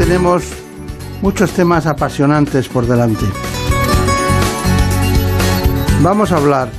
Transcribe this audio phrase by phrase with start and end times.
[0.00, 0.44] Tenemos
[1.20, 3.26] muchos temas apasionantes por delante.
[6.00, 6.70] Vamos a hablar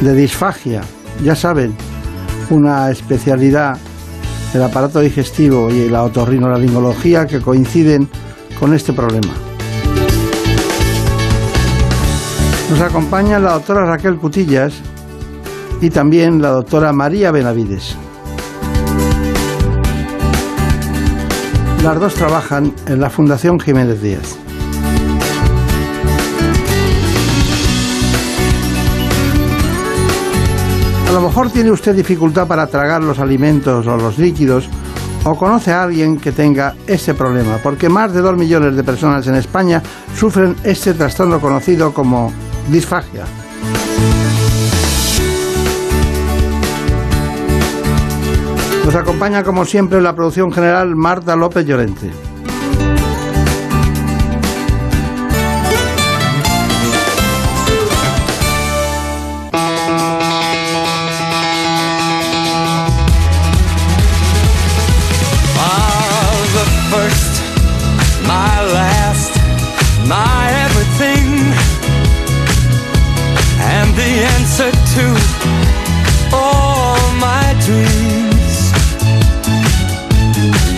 [0.00, 0.80] de disfagia,
[1.22, 1.76] ya saben,
[2.50, 3.78] una especialidad
[4.52, 8.08] del aparato digestivo y la otorrinolaringología que coinciden
[8.58, 9.32] con este problema.
[12.68, 14.74] Nos acompaña la doctora Raquel Cutillas
[15.80, 17.94] y también la doctora María Benavides.
[21.82, 24.36] Las dos trabajan en la Fundación Jiménez Díaz.
[31.08, 34.68] A lo mejor tiene usted dificultad para tragar los alimentos o los líquidos
[35.24, 39.26] o conoce a alguien que tenga ese problema, porque más de dos millones de personas
[39.26, 39.82] en España
[40.14, 42.30] sufren este trastorno conocido como
[42.70, 43.24] disfagia.
[48.84, 52.10] Nos acompaña como siempre la producción general Marta López Llorente.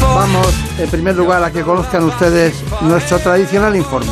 [0.00, 4.10] Vamos en primer lugar a que conozcan ustedes nuestro tradicional informe.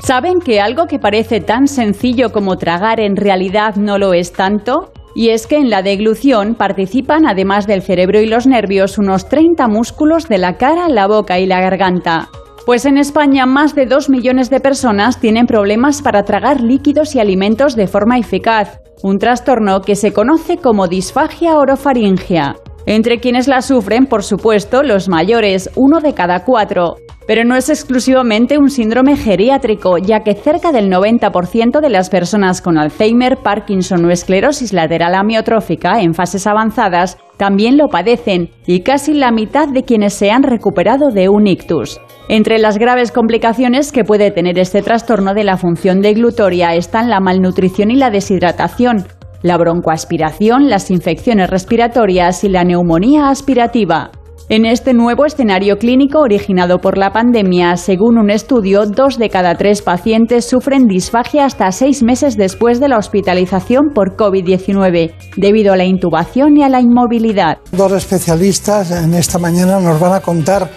[0.00, 4.92] ¿Saben que algo que parece tan sencillo como tragar en realidad no lo es tanto?
[5.14, 9.68] Y es que en la deglución participan, además del cerebro y los nervios, unos 30
[9.68, 12.28] músculos de la cara, la boca y la garganta.
[12.64, 17.20] Pues en España más de 2 millones de personas tienen problemas para tragar líquidos y
[17.20, 22.54] alimentos de forma eficaz, un trastorno que se conoce como disfagia orofaringia.
[22.86, 26.96] Entre quienes la sufren, por supuesto, los mayores, uno de cada cuatro.
[27.26, 32.60] Pero no es exclusivamente un síndrome geriátrico, ya que cerca del 90% de las personas
[32.60, 39.14] con Alzheimer, Parkinson o esclerosis lateral amiotrófica en fases avanzadas también lo padecen y casi
[39.14, 42.00] la mitad de quienes se han recuperado de un ictus.
[42.28, 47.20] Entre las graves complicaciones que puede tener este trastorno de la función deglutoria están la
[47.20, 49.06] malnutrición y la deshidratación,
[49.42, 54.12] la broncoaspiración, las infecciones respiratorias y la neumonía aspirativa.
[54.48, 59.54] En este nuevo escenario clínico originado por la pandemia, según un estudio, dos de cada
[59.54, 65.76] tres pacientes sufren disfagia hasta seis meses después de la hospitalización por COVID-19, debido a
[65.76, 67.58] la intubación y a la inmovilidad.
[67.70, 70.68] Dos especialistas en esta mañana nos van a contar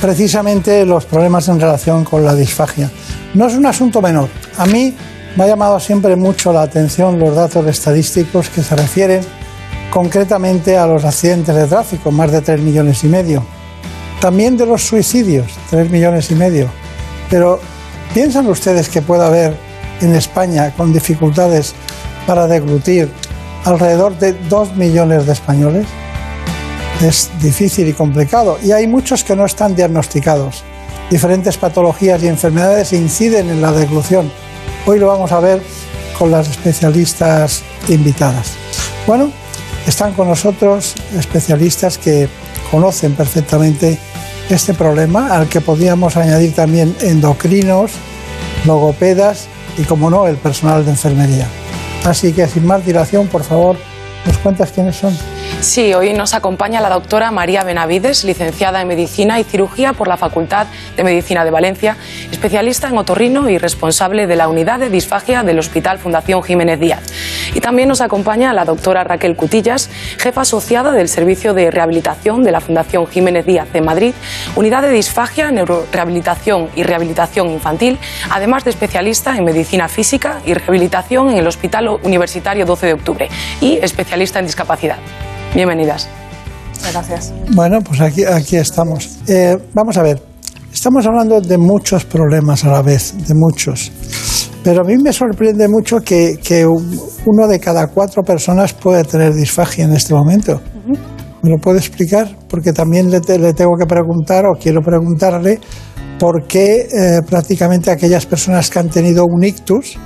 [0.00, 2.90] precisamente los problemas en relación con la disfagia.
[3.34, 4.28] No es un asunto menor.
[4.56, 4.94] A mí
[5.36, 9.20] me ha llamado siempre mucho la atención los datos estadísticos que se refieren
[9.90, 13.44] concretamente a los accidentes de tráfico, más de 3 millones y medio.
[14.20, 16.68] También de los suicidios, 3 millones y medio.
[17.30, 17.60] Pero
[18.14, 19.56] ¿piensan ustedes que puede haber
[20.00, 21.74] en España con dificultades
[22.26, 23.10] para deglutir
[23.64, 25.86] alrededor de 2 millones de españoles?
[27.00, 30.64] Es difícil y complicado y hay muchos que no están diagnosticados.
[31.10, 34.30] Diferentes patologías y enfermedades inciden en la deglución.
[34.84, 35.62] Hoy lo vamos a ver
[36.18, 38.54] con las especialistas invitadas.
[39.06, 39.30] Bueno,
[39.86, 42.28] están con nosotros especialistas que
[42.70, 43.96] conocen perfectamente
[44.50, 47.92] este problema, al que podríamos añadir también endocrinos,
[48.66, 49.46] logopedas
[49.78, 51.46] y, como no, el personal de enfermería.
[52.04, 53.76] Así que, sin más dilación, por favor,
[54.26, 55.16] ¿nos cuentas quiénes son?
[55.60, 60.16] Sí, hoy nos acompaña la doctora María Benavides, licenciada en Medicina y Cirugía por la
[60.16, 61.96] Facultad de Medicina de Valencia,
[62.30, 67.02] especialista en otorrino y responsable de la unidad de disfagia del Hospital Fundación Jiménez Díaz.
[67.54, 72.52] Y también nos acompaña la doctora Raquel Cutillas, jefa asociada del Servicio de Rehabilitación de
[72.52, 74.14] la Fundación Jiménez Díaz de Madrid,
[74.54, 77.98] unidad de disfagia, neurorehabilitación y rehabilitación infantil,
[78.30, 83.28] además de especialista en medicina física y rehabilitación en el Hospital Universitario 12 de Octubre
[83.60, 84.98] y especialista en discapacidad.
[85.54, 86.08] Bienvenidas.
[86.92, 87.32] Gracias.
[87.54, 89.18] Bueno, pues aquí, aquí estamos.
[89.26, 90.22] Eh, vamos a ver,
[90.72, 93.90] estamos hablando de muchos problemas a la vez, de muchos.
[94.62, 99.32] Pero a mí me sorprende mucho que, que uno de cada cuatro personas puede tener
[99.34, 100.60] disfagia en este momento.
[101.42, 102.28] ¿Me lo puede explicar?
[102.48, 105.60] Porque también le, le, tengo que preguntar o quiero preguntarle
[106.18, 109.96] por qué eh, prácticamente aquellas personas que han tenido un ictus,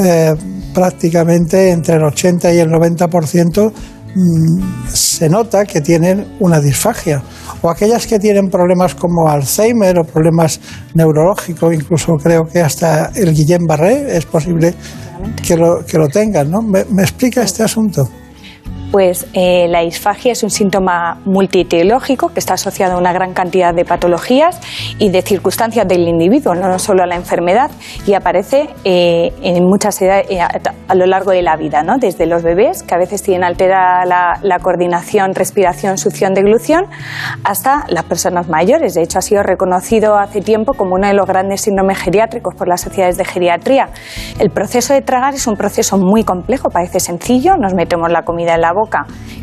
[0.00, 0.34] eh,
[0.74, 4.01] prácticamente entre el 80 y el 90% Mm,
[4.92, 7.22] se nota que tienen una disfagia.
[7.62, 10.60] O aquellas que tienen problemas como Alzheimer o problemas
[10.94, 14.74] neurológicos, incluso creo que hasta el Guillain Barré es posible
[15.46, 16.50] que lo, que lo tengan.
[16.50, 16.62] ¿no?
[16.62, 18.08] ¿Me explica este asunto?
[18.92, 23.74] Pues eh, la disfagia es un síntoma multietiológico que está asociado a una gran cantidad
[23.74, 24.60] de patologías
[24.98, 27.70] y de circunstancias del individuo, no solo a la enfermedad,
[28.06, 31.96] y aparece eh, en muchas edades eh, a, lo largo de la vida, ¿no?
[31.96, 36.84] desde los bebés, que a veces tienen alterada la, coordinación, respiración, succión, deglución,
[37.44, 38.92] hasta las personas mayores.
[38.92, 42.68] De hecho, ha sido reconocido hace tiempo como uno de los grandes síndromes geriátricos por
[42.68, 43.88] las sociedades de geriatría.
[44.38, 48.54] El proceso de tragar es un proceso muy complejo, parece sencillo, nos metemos la comida
[48.54, 48.81] en la boca,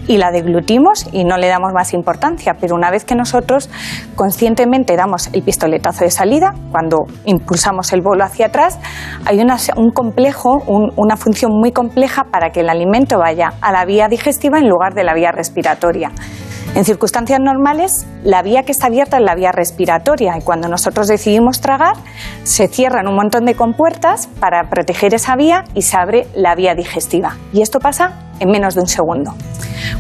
[0.08, 3.70] y la deglutimos y no le damos más importancia, pero una vez que nosotros
[4.16, 8.80] conscientemente damos el pistoletazo de salida, cuando impulsamos el bolo hacia atrás,
[9.26, 9.40] hay
[9.76, 10.64] un complejo,
[10.96, 14.94] una función muy compleja para que el alimento vaya a la vía digestiva en lugar
[14.94, 16.12] de la vía respiratoria.
[16.76, 21.08] En circunstancias normales, la vía que está abierta es la vía respiratoria y cuando nosotros
[21.08, 21.96] decidimos tragar,
[22.44, 26.76] se cierran un montón de compuertas para proteger esa vía y se abre la vía
[26.76, 27.36] digestiva.
[27.52, 29.34] Y esto pasa en menos de un segundo.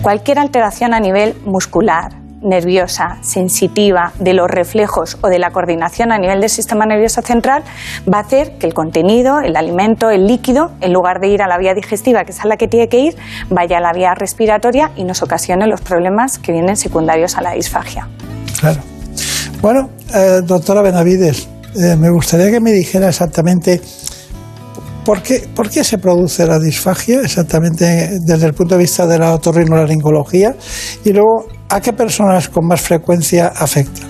[0.02, 6.18] Cualquier alteración a nivel muscular, nerviosa, sensitiva, de los reflejos o de la coordinación a
[6.18, 7.64] nivel del sistema nervioso central
[8.12, 11.48] va a hacer que el contenido, el alimento, el líquido, en lugar de ir a
[11.48, 13.16] la vía digestiva, que es a la que tiene que ir,
[13.50, 17.52] vaya a la vía respiratoria y nos ocasione los problemas que vienen secundarios a la
[17.52, 18.08] disfagia.
[18.60, 18.82] Claro.
[19.62, 23.82] Bueno, eh, doctora Benavides, eh, me gustaría que me dijera exactamente
[25.10, 30.56] ¿Por qué, se produce la disfagia exactamente desde el punto de vista de la otorrinolaringología?
[31.04, 34.02] Y luego, ¿a qué personas con más frecuencia afecta?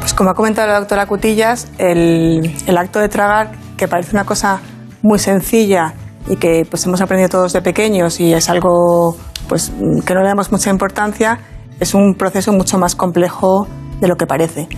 [0.00, 4.60] Pues como ha comentado la doctora Cutillas, el, acto de tragar, que parece una cosa
[5.02, 5.94] muy sencilla
[6.28, 9.16] y que pues hemos aprendido todos de pequeños y es algo
[9.48, 9.72] pues
[10.04, 11.38] que no le damos mucha importancia,
[11.80, 13.66] es un proceso mucho más complejo
[14.00, 14.68] de lo que parece.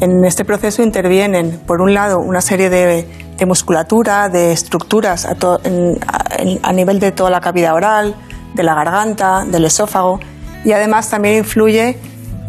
[0.00, 3.06] En este proceso intervienen, por un lado, una serie de,
[3.46, 8.14] musculatura, de estructuras a, nivel de toda la cavidad oral,
[8.54, 10.20] de la garganta, del esófago,
[10.64, 11.96] y además también influye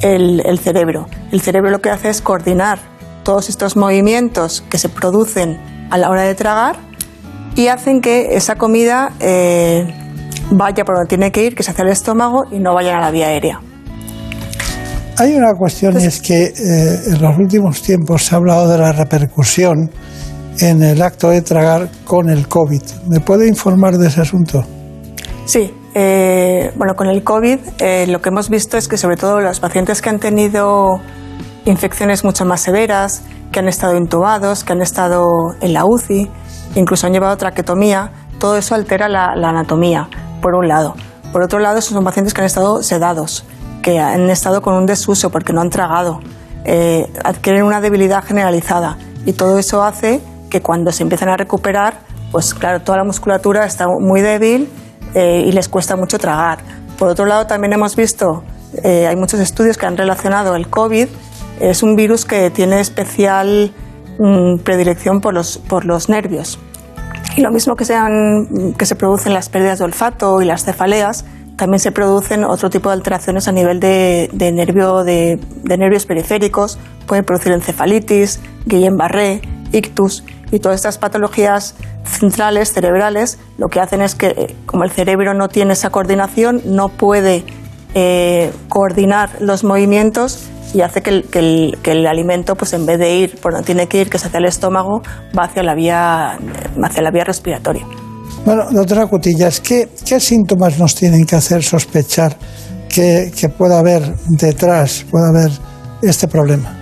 [0.01, 1.08] el, cerebro.
[1.32, 2.80] El cerebro lo que hace es coordinar
[3.24, 6.77] todos estos movimientos que se producen a la hora de tragar
[7.56, 9.94] y hacen que esa comida eh,
[10.51, 13.01] vaya por donde tiene que ir, que es hacia el estómago y no vaya a
[13.01, 13.62] la vía aérea.
[15.18, 18.77] Hay una cuestión y es que eh, en los últimos tiempos se ha hablado de
[18.77, 19.91] la repercusión
[20.60, 22.82] en el acto de tragar con el COVID.
[23.08, 24.63] ¿Me puede informar de ese asunto?
[25.46, 29.39] Sí, eh, bueno, con el COVID eh, lo que hemos visto es que sobre todo
[29.39, 31.00] los pacientes que han tenido
[31.65, 35.27] infecciones mucho más severas, que han estado intubados, que han estado
[35.60, 36.29] en la UCI,
[36.75, 40.07] incluso han llevado traquetomía, todo eso altera la, anatomía,
[40.41, 40.95] por un lado.
[41.31, 43.45] Por otro lado, son pacientes que han estado sedados
[43.81, 46.19] que han estado con un desuso porque no han tragado,
[46.63, 52.00] eh, adquieren una debilidad generalizada y todo eso hace que cuando se empiezan a recuperar,
[52.31, 54.69] pues claro, toda la musculatura está muy débil
[55.13, 56.60] eh, y les cuesta mucho tragar.
[56.98, 58.44] Por otro lado, también hemos visto,
[58.84, 61.08] eh, hay muchos estudios que han relacionado el COVID,
[61.60, 63.72] es un virus que tiene especial
[64.20, 66.60] mm, predilección por los, por los nervios.
[67.38, 71.25] Y lo mismo que, sean, que se producen las pérdidas de olfato y las cefaleas,
[71.56, 77.24] también se producen otro tipo de alteraciones a nivel de, nervio, de, nervios periféricos, pueden
[77.24, 79.41] producir encefalitis, Guillain-Barré,
[79.72, 84.91] ictus y todas estas patologías centrales, cerebrales, lo que hacen es que eh, como el
[84.91, 87.43] cerebro no tiene esa coordinación, no puede
[87.93, 93.51] eh, coordinar los movimientos y hace que el, alimento, pues en vez de ir por
[93.51, 95.01] donde tiene que ir, que es hacia el estómago,
[95.38, 96.38] va hacia la vía,
[96.84, 97.86] hacia la vía respiratoria.
[98.46, 102.38] Bueno, doctora Cutillas, ¿qué, ¿qué síntomas nos tienen que hacer sospechar
[102.88, 105.51] que, que pueda haber detrás, pueda haber
[106.01, 106.80] este problema?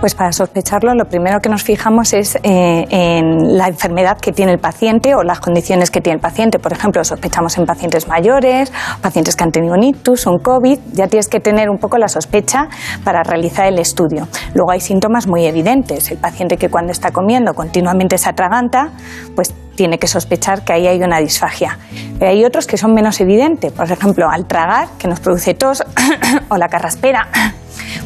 [0.00, 4.52] Pues para sospecharlo, lo primero que nos fijamos es eh, en la enfermedad que tiene
[4.52, 6.58] el paciente o las condiciones que tiene el paciente.
[6.58, 8.70] Por ejemplo, sospechamos en pacientes mayores,
[9.00, 10.78] pacientes que han tenido un ictus, un COVID.
[10.92, 12.68] Ya tienes que tener un poco la sospecha
[13.02, 14.28] para realizar el estudio.
[14.54, 16.10] Luego hay síntomas muy evidentes.
[16.10, 18.90] El paciente que cuando está comiendo continuamente se atraganta,
[19.34, 21.78] pues tiene que sospechar que ahí hay una disfagia.
[22.18, 23.72] Pero hay otros que son menos evidentes.
[23.72, 25.82] Por ejemplo, al tragar, que nos produce tos,
[26.48, 27.28] o la carraspera,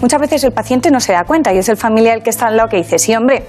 [0.01, 2.57] Muchas veces el paciente no se da cuenta y es el familiar que está al
[2.57, 3.45] lado que dice, sí, hombre,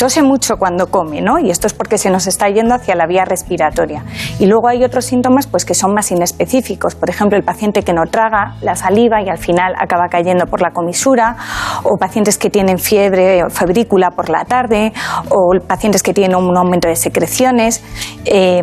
[0.00, 1.38] tose mucho cuando come, ¿no?
[1.38, 4.02] Y esto es porque se nos está yendo hacia la vía respiratoria.
[4.38, 6.94] Y luego hay otros síntomas pues, que son más inespecíficos.
[6.94, 10.62] Por ejemplo, el paciente que no traga la saliva y al final acaba cayendo por
[10.62, 11.36] la comisura,
[11.84, 14.94] o pacientes que tienen fiebre o febrícula por la tarde,
[15.28, 17.84] o pacientes que tienen un aumento de secreciones.
[18.24, 18.62] Eh,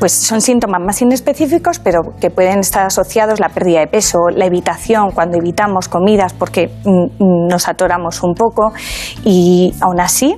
[0.00, 4.46] pues son síntomas más inespecíficos, pero que pueden estar asociados la pérdida de peso, la
[4.46, 8.72] evitación cuando evitamos comidas porque mm, mm, nos atoramos un poco
[9.24, 10.36] y aún así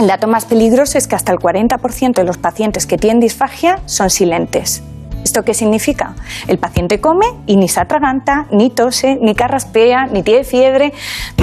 [0.00, 3.80] el dato más peligroso es que hasta el 40% de los pacientes que tienen disfagia
[3.84, 4.82] son silentes.
[5.24, 6.14] ¿Esto qué significa?
[6.48, 10.92] El paciente come y ni se atraganta, ni tose, ni carraspea, ni tiene fiebre,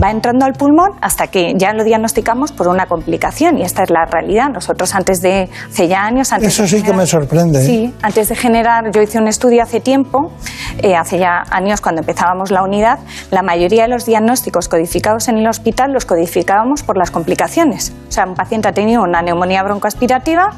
[0.01, 3.89] va entrando al pulmón hasta que ya lo diagnosticamos por una complicación y esta es
[3.89, 4.49] la realidad.
[4.49, 6.33] Nosotros antes de, hace ya años...
[6.33, 7.59] Antes Eso sí que me sorprende.
[7.59, 7.65] ¿eh?
[7.65, 10.31] Sí, antes de generar, yo hice un estudio hace tiempo,
[10.79, 12.99] eh, hace ya años cuando empezábamos la unidad,
[13.31, 17.93] la mayoría de los diagnósticos codificados en el hospital los codificábamos por las complicaciones.
[18.09, 20.51] O sea, un paciente ha tenido una neumonía broncoaspirativa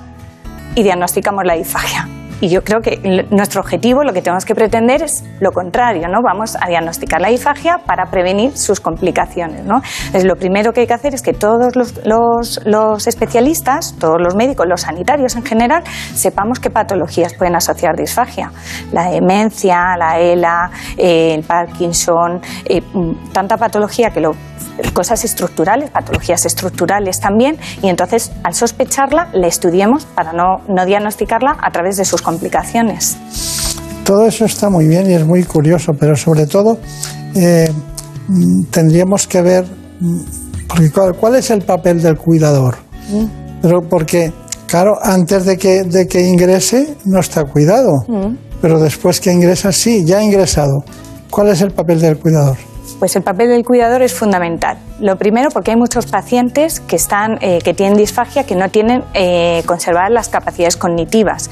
[0.75, 2.07] y diagnosticamos la disfagia
[2.41, 6.19] y yo creo que nuestro objetivo, lo que tenemos que pretender es lo contrario, ¿no?
[6.23, 9.81] Vamos a diagnosticar la disfagia para prevenir sus complicaciones, ¿no?
[10.05, 14.67] Entonces, lo primero que hay que hacer es que todos los, especialistas, todos los médicos,
[14.67, 18.51] los sanitarios en general, sepamos qué patologías pueden asociar disfagia.
[18.91, 24.35] La demencia, la ELA, eh, el Parkinson, eh, mm, tanta patología que lo
[24.93, 31.57] cosas estructurales, patologías estructurales también, y entonces al sospecharla la estudiemos para no, no diagnosticarla
[31.61, 33.17] a través de sus complicaciones.
[34.03, 36.77] Todo eso está muy bien y es muy curioso, pero sobre todo
[37.35, 37.71] eh,
[38.27, 39.65] mm, tendríamos que ver,
[39.99, 40.21] mm,
[40.67, 42.77] porque ¿cuál, es el papel del cuidador?
[43.09, 43.25] Mm.
[43.61, 44.31] Pero porque,
[44.67, 47.91] claro, antes de que, de que ingrese no está cuidado,
[48.61, 50.83] pero después que ingresa sí, ya ha ingresado.
[51.29, 52.57] ¿Cuál es el papel del cuidador?
[52.99, 54.77] Pues el papel del cuidador es fundamental.
[54.99, 59.03] Lo primero porque hay muchos pacientes que, están, eh, que tienen disfagia que no tienen
[59.13, 61.49] eh, conservadas las capacidades cognitivas.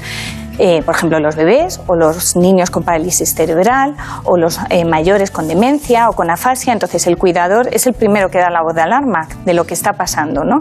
[0.58, 5.30] Eh, por ejemplo, los bebés o los niños con parálisis cerebral o los eh, mayores
[5.30, 6.72] con demencia o con afasia.
[6.72, 9.74] Entonces, el cuidador es el primero que da la voz de alarma de lo que
[9.74, 10.44] está pasando.
[10.44, 10.60] ¿no?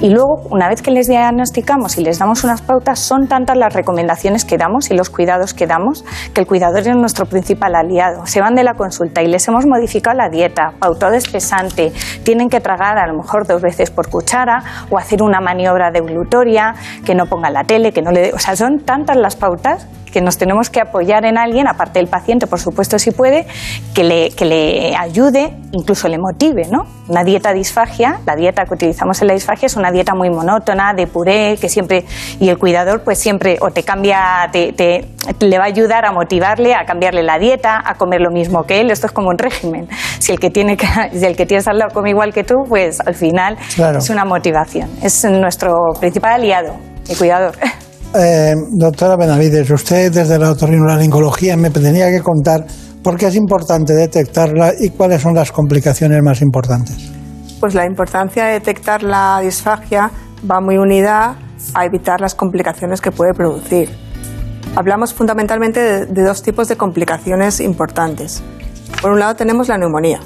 [0.00, 3.72] Y luego, una vez que les diagnosticamos y les damos unas pautas, son tantas las
[3.72, 8.26] recomendaciones que damos y los cuidados que damos que el cuidador es nuestro principal aliado.
[8.26, 11.92] Se van de la consulta y les hemos modificado la dieta, pautado espesante,
[12.24, 16.74] tienen que tragar a lo mejor dos veces por cuchara o hacer una maniobra deglutoria,
[17.04, 18.32] que no ponga la tele, que no le...
[18.32, 22.06] O sea, son tantas las pautas que nos tenemos que apoyar en alguien, aparte del
[22.06, 23.46] paciente, por supuesto, si puede,
[23.94, 26.86] que le, que le ayude, incluso le motive, ¿no?
[27.08, 30.94] Una dieta disfagia, la dieta que utilizamos en la disfagia es una dieta muy monótona,
[30.94, 32.04] de puré, que siempre,
[32.38, 35.04] y el cuidador pues siempre o te cambia, te, te,
[35.40, 38.80] le va a ayudar a motivarle, a cambiarle la dieta, a comer lo mismo que
[38.80, 39.88] él, esto es como un régimen.
[40.20, 42.54] Si el que tiene que, si el que tienes al lado come igual que tú,
[42.68, 43.58] pues al final
[43.98, 44.88] es una motivación.
[45.02, 46.76] Es nuestro principal aliado,
[47.08, 47.56] el cuidador.
[48.16, 52.64] Eh, doctora Benavides, usted desde la otorrinolaringología me tenía que contar
[53.02, 57.10] por qué es importante detectarla y cuáles son las complicaciones más importantes.
[57.58, 60.12] Pues la importancia de detectar la disfagia
[60.48, 61.36] va muy unida
[61.74, 63.88] a evitar las complicaciones que puede producir.
[64.76, 68.44] Hablamos fundamentalmente de, dos tipos de complicaciones importantes.
[69.02, 70.20] Por un lado tenemos la neumonía.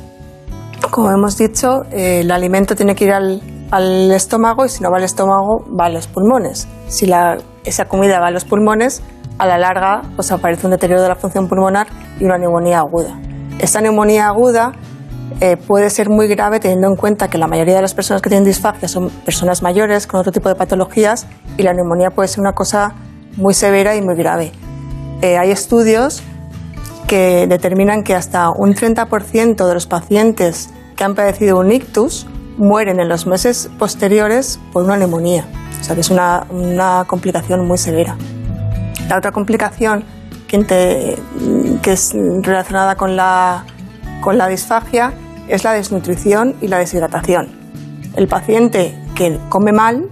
[0.90, 3.40] Como hemos dicho, eh, el alimento tiene que ir al,
[3.70, 6.68] al estómago y si no va al estómago va a los pulmones.
[6.88, 7.38] Si la
[7.68, 9.02] esa comida va a los pulmones,
[9.38, 11.86] a la larga pues aparece un deterioro de la función pulmonar
[12.18, 13.18] y una neumonía aguda.
[13.58, 14.72] Esta neumonía aguda
[15.40, 18.30] eh, puede ser muy grave teniendo en cuenta que la mayoría de las personas que
[18.30, 22.40] tienen disfagia son personas mayores con otro tipo de patologías y la neumonía puede ser
[22.40, 22.94] una cosa
[23.36, 24.52] muy severa y muy grave.
[25.20, 26.22] Eh, hay estudios
[27.06, 32.98] que determinan que hasta un 30% de los pacientes que han padecido un ictus mueren
[32.98, 35.44] en los meses posteriores por una neumonía.
[35.80, 38.16] O sea, que es una, una complicación muy severa.
[39.08, 40.04] La otra complicación
[40.48, 41.16] que,
[41.82, 43.64] que es relacionada con la,
[44.20, 45.12] con la disfagia
[45.48, 47.48] es la desnutrición y la deshidratación.
[48.16, 50.08] El paciente que come mal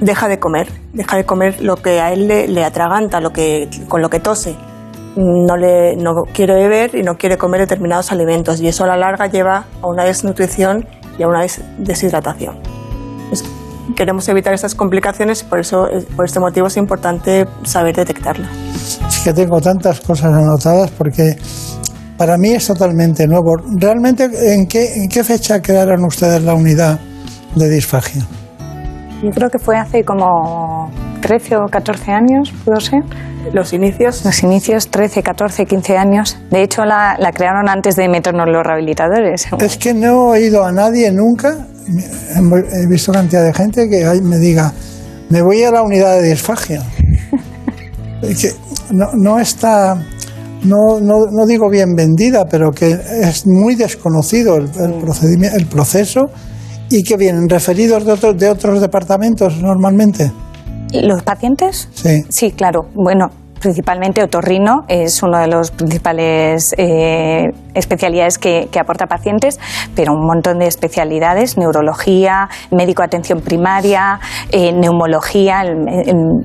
[0.00, 3.68] deja de comer, deja de comer lo que a él le, le atraganta, lo que,
[3.88, 4.56] con lo que tose.
[5.16, 8.96] no, le, no quiere beber y no quiere comer determinados alimentos y eso a la
[8.96, 10.86] larga lleva a una desnutrición
[11.18, 11.44] y a una
[11.78, 12.77] deshidratación.
[13.96, 18.50] Queremos evitar estas complicaciones y por, eso, eh, por este motivo es importante saber detectarlas.
[19.08, 21.36] Es que tengo tantas cosas anotadas porque
[22.16, 23.56] para mí es totalmente nuevo.
[23.76, 26.98] ¿Realmente en qué, en qué fecha crearon ustedes la unidad
[27.54, 28.26] de disfagia?
[29.22, 33.02] Yo creo que fue hace como 13 o 14 años, pudo ser.
[33.52, 34.24] Los inicios.
[34.24, 36.38] Los inicios, 13, 14, 15 años.
[36.50, 39.46] De hecho, la, crearon antes de meternos los rehabilitadores.
[39.60, 44.38] Es que no he oído a nadie nunca, he visto cantidad de gente que me
[44.38, 44.72] diga,
[45.30, 46.82] me voy a la unidad de disfagia.
[48.20, 48.52] que
[48.90, 49.94] no, está,
[50.64, 52.90] no, no, digo bien vendida, pero que
[53.22, 54.68] es muy desconocido el,
[55.00, 56.30] procedimiento, el proceso
[56.90, 60.30] y que vienen referidos de, otros de otros departamentos normalmente.
[60.92, 61.88] ¿Los pacientes?
[61.94, 62.24] Sí.
[62.28, 62.86] Sí, claro.
[62.94, 69.58] Bueno, principalmente otorrino es uno de los principales eh, especialidades que, aporta pacientes,
[69.96, 74.20] pero un montón de especialidades, neurología, médico de atención primaria,
[74.52, 75.76] eh, neumología, el,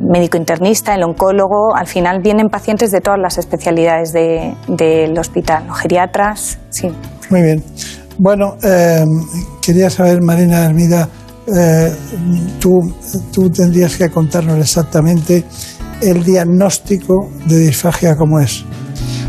[0.01, 6.57] médico internista, el oncólogo, al final vienen pacientes de todas las especialidades del hospital, geriatras,
[6.69, 6.89] sí.
[7.29, 7.63] Muy bien.
[8.17, 9.05] Bueno, eh,
[9.61, 11.07] quería saber, Marina Hermida,
[11.47, 11.91] eh,
[12.59, 12.95] tú,
[13.33, 15.43] tú tendrías que contarnos exactamente
[16.01, 18.65] el diagnóstico de disfagia como es.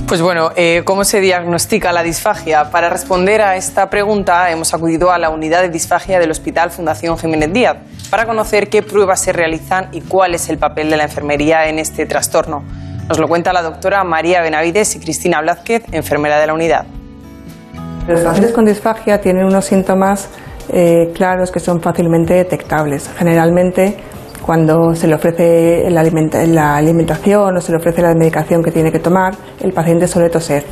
[0.06, 2.70] Pues bueno, eh, ¿cómo se diagnostica la disfagia?
[2.70, 7.16] Para responder a esta pregunta hemos acudido a la unidad de disfagia del Hospital Fundación
[7.16, 7.76] Jiménez Díaz
[8.10, 11.78] para conocer qué pruebas se realizan y cuál es el papel de la enfermería en
[11.78, 12.62] este trastorno.
[13.08, 16.86] Nos lo cuenta la doctora María Benavides y Cristina Blázquez, enfermera de la unidad.
[18.06, 20.28] Los pacientes con disfagia tienen unos síntomas
[20.68, 23.10] eh, claros que son fácilmente detectables.
[23.16, 23.96] Generalmente,
[24.44, 28.98] cuando se le ofrece la, alimentación o se le ofrece la medicación que tiene que
[28.98, 30.64] tomar, el paciente suele toser.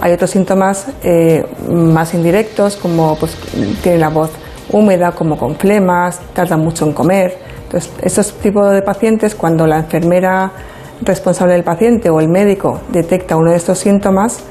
[0.00, 3.36] Hay otros síntomas eh, más indirectos, como pues,
[3.82, 4.30] tiene la voz
[4.72, 7.38] húmeda, como con flemas, tarda mucho en comer.
[7.64, 10.50] Entonces, estos tipos de pacientes, cuando la enfermera
[11.02, 14.44] responsable del paciente o el médico detecta uno de estos síntomas,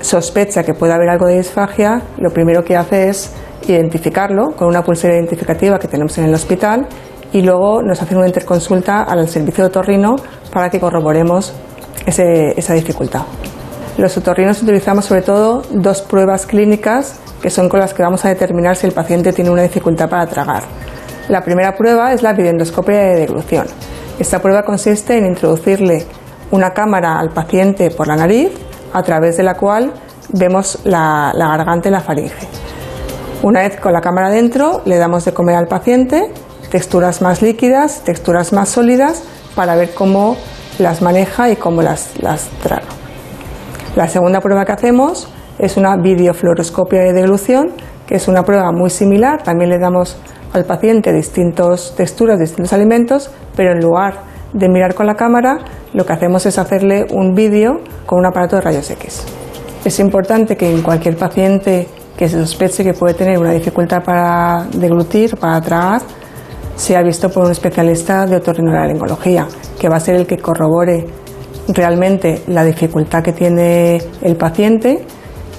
[0.00, 3.32] sospecha que puede haber algo de disfagia, lo primero que hace es
[3.66, 6.86] identificarlo con una pulsera identificativa que tenemos en el hospital
[7.32, 10.16] y luego nos hacen una interconsulta al servicio de otorrino
[10.52, 11.52] para que corroboremos
[12.06, 13.22] esa dificultad.
[13.98, 18.28] Los otorrinos utilizamos sobre todo dos pruebas clínicas que son con las que vamos a
[18.28, 20.62] determinar si el paciente tiene una dificultad para tragar.
[21.28, 23.66] La primera prueba es la videoendoscopia de deglución.
[24.18, 26.06] Esta prueba consiste en introducirle
[26.50, 28.52] una cámara al paciente por la nariz
[28.92, 29.92] a través de la cual
[30.30, 32.61] vemos la garganta y la faringe.
[33.42, 36.30] Una vez con la cámara dentro, le damos de comer al paciente
[36.70, 39.24] texturas más líquidas, texturas más sólidas,
[39.56, 40.36] para ver cómo
[40.78, 42.86] las maneja y cómo las, las traga.
[43.96, 45.28] La segunda prueba que hacemos
[45.58, 47.72] es una videofluoroscopia de deglución,
[48.06, 49.42] que es una prueba muy similar.
[49.42, 50.16] También le damos
[50.52, 54.20] al paciente distintas texturas, distintos alimentos, pero en lugar
[54.52, 55.58] de mirar con la cámara,
[55.92, 59.24] lo que hacemos es hacerle un vídeo con un aparato de rayos X.
[59.84, 64.66] Es importante que en cualquier paciente que se sospeche que puede tener una dificultad para
[64.74, 66.02] deglutir, para tragar,
[66.76, 69.46] sea visto por un especialista de otorrinolaringología,
[69.78, 71.06] que va a ser el que corrobore
[71.68, 75.04] realmente la dificultad que tiene el paciente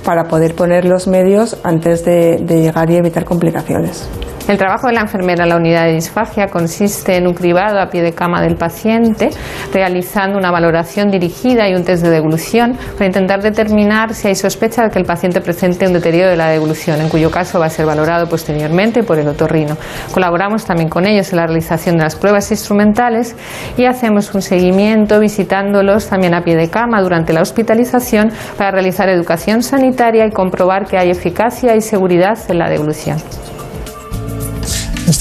[0.03, 4.07] para poder poner los medios antes de llegar y evitar complicaciones.
[4.45, 7.87] El trabajo de la enfermera en la unidad de disfagia consiste en un cribado a
[7.87, 9.29] pie de cama del paciente,
[9.71, 14.83] realizando una valoración dirigida y un test de deglución para intentar determinar si hay sospecha
[14.83, 17.69] de que el paciente presente un deterioro de la deglución, en cuyo caso va a
[17.69, 19.77] ser valorado posteriormente por el otorrino.
[20.13, 23.37] Colaboramos también con ellos en la realización de las pruebas instrumentales
[23.77, 29.07] y hacemos un seguimiento visitándolos también a pie de cama durante la hospitalización para realizar
[29.07, 33.19] educación sanitaria y comprobar que hay eficacia y seguridad en la deglución.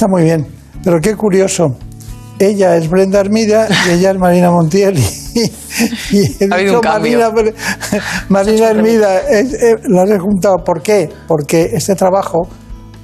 [0.03, 0.45] Está muy bien,
[0.83, 1.77] pero qué curioso.
[2.37, 4.99] Ella es Brenda Armida y ella es Marina Montiel.
[6.11, 7.31] Y, ha un Marina,
[8.29, 10.57] Marina Hermida eh, la he juntado.
[10.65, 11.09] ¿Por qué?
[11.29, 12.49] Porque este trabajo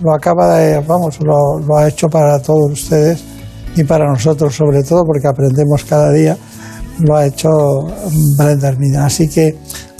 [0.02, 3.22] lo acaba de, vamos, lo, lo ha hecho para todos ustedes
[3.76, 6.36] y para nosotros sobre todo, porque aprendemos cada día.
[6.98, 7.48] Lo ha hecho
[8.36, 9.06] Brenda Hermida.
[9.06, 9.56] Así que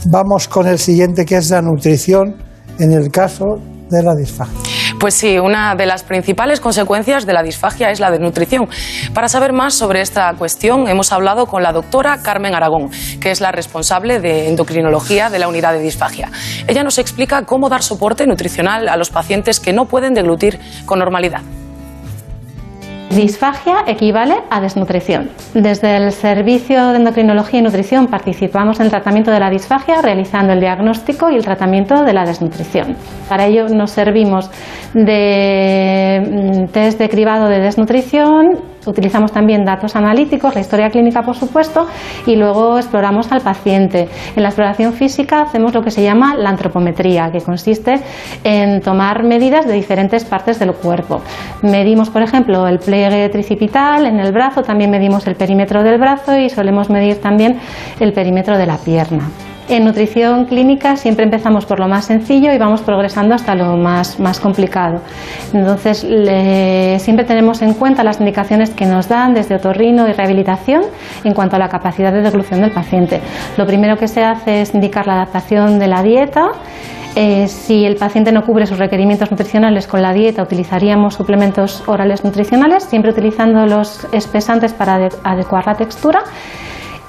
[0.07, 2.35] vamos con el siguiente, que es la nutrición
[2.81, 3.45] en el caso
[3.89, 4.78] de la disfagia.
[4.99, 8.69] Pues sí, una de las principales consecuencias de la disfagia es la desnutrición.
[9.15, 13.41] Para saber más sobre esta cuestión, hemos hablado con la doctora Carmen Aragón, que es
[13.41, 16.33] la responsable de endocrinología de la unidad de disfagia.
[16.67, 20.99] Ella nos explica cómo dar soporte nutricional a los pacientes que no pueden deglutir con
[20.99, 21.43] normalidad.
[23.11, 25.31] Disfagia equivale a desnutrición.
[25.55, 30.53] Desde el Servicio de Endocrinología y Nutrición participamos en el tratamiento de la disfagia realizando
[30.53, 32.97] el diagnóstico y el tratamiento de la desnutrición.
[33.29, 34.51] Para ello nos servimos
[34.93, 41.37] de mm, test de cribado de desnutrición, Utilizamos también datos analíticos, la historia clínica por
[41.37, 41.87] supuesto,
[42.27, 44.09] y luego exploramos al paciente.
[44.35, 48.01] En la exploración física hacemos lo que se llama la antropometría, que consiste
[48.45, 51.21] en tomar medidas de diferentes partes del cuerpo.
[51.63, 56.39] Medimos, por ejemplo, el pliegue tricipital en el brazo, también medimos el perímetro del brazo
[56.39, 57.59] y solemos medir también
[58.01, 59.29] el perímetro de la pierna.
[59.69, 64.19] En nutrición clínica siempre empezamos por lo más sencillo y vamos progresando hasta lo más,
[64.19, 65.03] más complicado.
[65.53, 65.99] Entonces,
[67.03, 70.85] siempre tenemos en cuenta las indicaciones que nos dan desde otorrino y rehabilitación
[71.23, 73.21] en cuanto a la capacidad de deglución del paciente.
[73.59, 76.49] Lo primero que se hace es indicar la adaptación de la dieta.
[77.15, 82.25] Eh, si el paciente no cubre sus requerimientos nutricionales con la dieta, utilizaríamos suplementos orales
[82.25, 86.21] nutricionales, siempre utilizando los espesantes para adecuar la textura.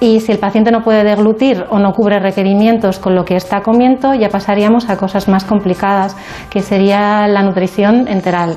[0.02, 3.62] Y si el paciente no puede deglutir o no cubre requerimientos con lo que está
[3.62, 6.16] comiendo, ya pasaríamos a cosas más complicadas,
[6.50, 8.56] que sería la nutrición enteral.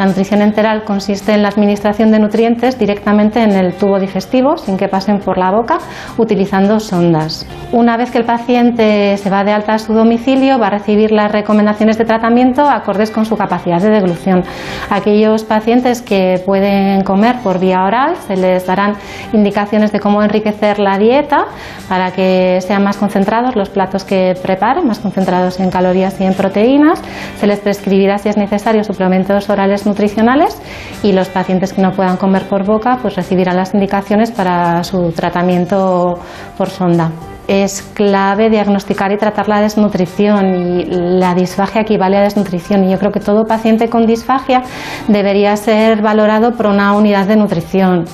[0.00, 4.78] La nutrición enteral consiste en la administración de nutrientes directamente en el tubo digestivo, sin
[4.78, 5.76] que pasen por la boca,
[6.16, 7.46] utilizando sondas.
[7.70, 11.12] Una vez que el paciente se va de alta a su domicilio, va a recibir
[11.12, 14.42] las recomendaciones de tratamiento acordes con su capacidad de deglución.
[14.88, 18.94] Aquellos pacientes que pueden comer por vía oral, se les darán
[19.34, 21.44] indicaciones de cómo enriquecer la dieta
[21.90, 26.32] para que sean más concentrados los platos que preparen, más concentrados en calorías y en
[26.32, 27.02] proteínas.
[27.38, 30.56] Se les prescribirá, si es necesario, suplementos orales nutricionales
[31.02, 35.10] y los pacientes que no puedan comer por boca pues recibirán las indicaciones para su
[35.12, 36.18] tratamiento
[36.56, 37.10] por sonda.
[37.48, 40.84] Es clave diagnosticar y tratar la desnutrición y
[41.18, 44.62] la disfagia equivale a desnutrición y yo creo que todo paciente con disfagia
[45.08, 48.04] debería ser valorado por una unidad de nutrición.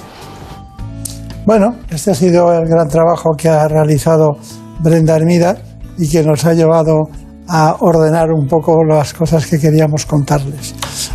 [1.44, 4.38] Bueno, este ha sido el gran trabajo que ha realizado
[4.80, 5.56] Brenda Hermida
[5.98, 7.08] y que nos ha llevado
[7.48, 10.74] a ordenar un poco las cosas que queríamos contarles.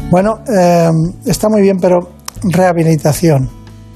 [0.09, 0.89] Bueno, eh,
[1.25, 1.99] está muy bien, pero
[2.43, 3.49] rehabilitación,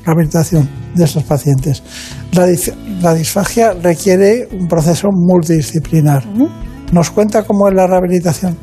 [0.06, 1.84] rehabilitación de estos pacientes.
[2.32, 6.24] La, disfagia requiere un proceso multidisciplinar.
[6.91, 8.58] ¿Nos cuenta cómo es la rehabilitación?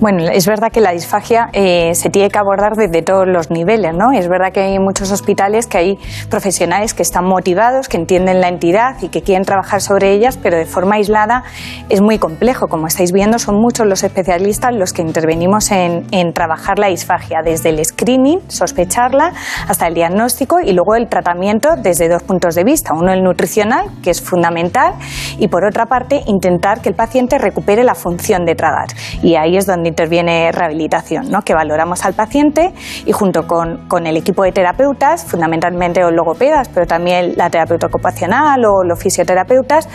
[0.00, 3.92] Bueno, es verdad que la disfagia eh, se tiene que abordar desde todos los niveles,
[3.94, 4.12] ¿no?
[4.12, 5.98] Es verdad que hay muchos hospitales que hay
[6.30, 10.56] profesionales que están motivados, que entienden la entidad y que quieren trabajar sobre ellas, pero
[10.56, 11.44] de forma aislada
[11.90, 12.68] es muy complejo.
[12.68, 17.42] Como estáis viendo, son muchos los especialistas los que intervenimos en, en trabajar la disfagia,
[17.42, 19.34] desde el screening, sospecharla,
[19.68, 22.94] hasta el diagnóstico y luego el tratamiento desde dos puntos de vista.
[22.94, 24.94] Uno, el nutricional, que es fundamental,
[25.38, 28.88] y por otra parte, intentar que el paciente recupere la función de tragar.
[29.22, 31.42] Y ahí es donde interviene rehabilitación, ¿no?
[31.42, 32.72] que valoramos al paciente
[33.04, 37.88] y junto con, con, el equipo de terapeutas, fundamentalmente los logopedas, pero también la terapeuta
[37.88, 39.88] ocupacional o los fisioterapeutas,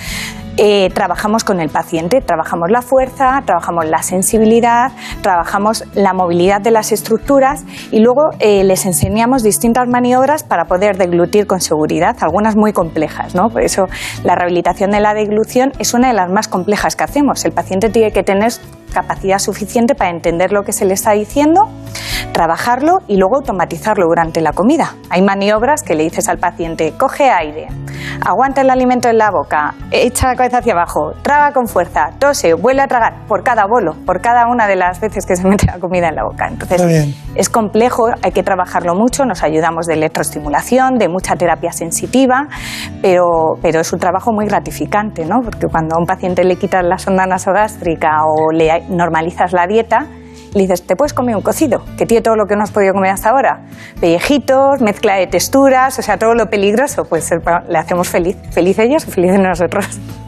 [0.57, 4.91] eh, trabajamos con el paciente, trabajamos la fuerza, trabajamos la sensibilidad,
[5.21, 10.97] trabajamos la movilidad de las estructuras y luego eh, les enseñamos distintas maniobras para poder
[10.97, 13.35] deglutir con seguridad, algunas muy complejas.
[13.35, 13.49] ¿no?
[13.49, 13.87] Por eso
[14.23, 17.43] la rehabilitación de la deglución es una de las más complejas que hacemos.
[17.43, 18.53] El paciente tiene que tener
[18.95, 21.67] capacidad suficiente para entender lo que se le está diciendo,
[22.31, 24.95] trabajarlo y luego automatizarlo durante la comida.
[25.09, 27.67] Hay maniobras que le dices al paciente, coge aire,
[28.25, 32.81] aguanta el alimento en la boca, echa cabeza hacia abajo, traga con fuerza, tose, vuelve
[32.81, 35.79] a tragar por cada bolo, por cada una de las veces que se mete la
[35.79, 36.47] comida en la boca.
[36.47, 42.47] Entonces, es complejo, hay que trabajarlo mucho, nos ayudamos de electroestimulación, de mucha terapia sensitiva,
[43.01, 45.41] pero, pero es un trabajo muy gratificante, ¿no?
[45.41, 50.05] Porque cuando a un paciente le quitas la sonda nasogástrica o le normalizas la dieta,
[50.55, 52.93] le dices, te puedes comer un cocido, que tiene todo lo que no has podido
[52.93, 53.65] comer hasta ahora.
[53.99, 57.29] Pellejitos, mezcla de texturas, o sea, todo lo peligroso, pues
[57.67, 58.37] le hacemos feliz.
[58.51, 59.85] Feliz ellos y felices nosotros.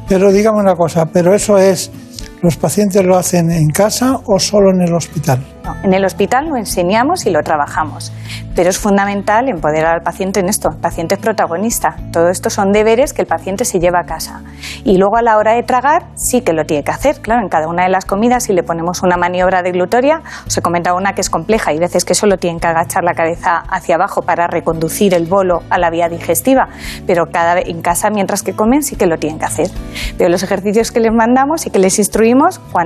[0.10, 1.92] Pero dígame una cosa, pero eso es
[2.41, 5.39] ¿Los pacientes lo hacen en casa o solo en el hospital?
[5.84, 8.13] en el hospital lo enseñamos y lo trabajamos,
[8.56, 10.69] pero es fundamental empoderar al paciente en esto.
[10.69, 11.97] El paciente es protagonista.
[12.12, 14.41] Todo esto son deberes que el paciente se lleva a casa.
[14.84, 17.19] Y luego a la hora de tragar sí que lo tiene que hacer.
[17.19, 20.93] Claro, en cada una de las comidas si le ponemos una maniobra deglutoria, se comenta
[20.93, 24.21] una que es compleja y veces que solo tienen que agachar la cabeza hacia abajo
[24.21, 26.69] para reconducir el bolo a la vía digestiva,
[27.06, 29.69] pero cada en casa mientras que comen sí que lo tienen que hacer.
[30.17, 32.27] Pero los ejercicios que les mandamos y que les instruimos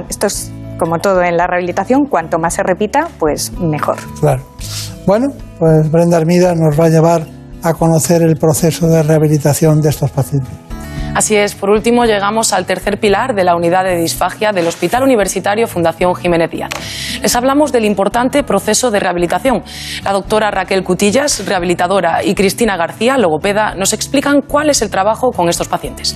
[0.10, 3.98] esto es como todo en la rehabilitación, cuanto más se repita, pues mejor.
[4.20, 4.42] Claro.
[5.06, 5.28] Bueno,
[5.60, 7.26] pues Brenda Armida nos va a llevar
[7.64, 10.52] a conocer el proceso de rehabilitación de estos pacientes.
[11.14, 15.04] Así es, por último llegamos al tercer pilar de la unidad de disfagia del Hospital
[15.04, 16.70] Universitario Fundación Jiménez Díaz.
[17.22, 19.62] Les hablamos del importante proceso de rehabilitación.
[20.06, 25.32] La doctora Raquel Cutillas, rehabilitadora, y Cristina García, logopeda, nos explican cuál es el trabajo
[25.32, 26.16] con estos pacientes.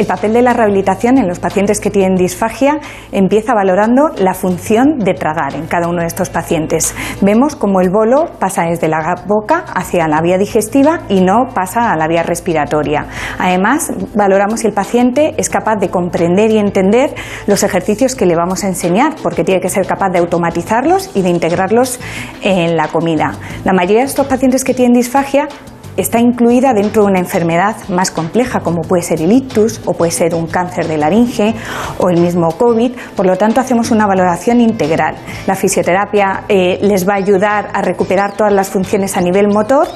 [0.00, 2.80] El papel de la rehabilitación en los pacientes que tienen disfagia
[3.12, 6.94] empieza valorando la función de tragar en cada uno de estos pacientes.
[7.20, 11.92] Vemos cómo el bolo pasa desde la boca hacia la vía digestiva y no pasa
[11.92, 13.08] a la vía respiratoria.
[13.38, 17.14] Además, valoramos si el paciente es capaz de comprender y entender
[17.46, 21.20] los ejercicios que le vamos a enseñar, porque tiene que ser capaz de automatizarlos y
[21.20, 22.00] de integrarlos
[22.40, 23.34] en la comida.
[23.64, 25.46] La mayoría de estos pacientes que tienen disfagia
[25.96, 30.12] está incluida dentro de una enfermedad más compleja como puede ser el ictus o puede
[30.12, 31.54] ser un cáncer de laringe
[31.98, 32.92] o el mismo COVID.
[33.16, 35.16] Por lo tanto, hacemos una valoración integral.
[35.46, 39.88] La fisioterapia eh, les va a ayudar a recuperar todas las funciones a nivel motor.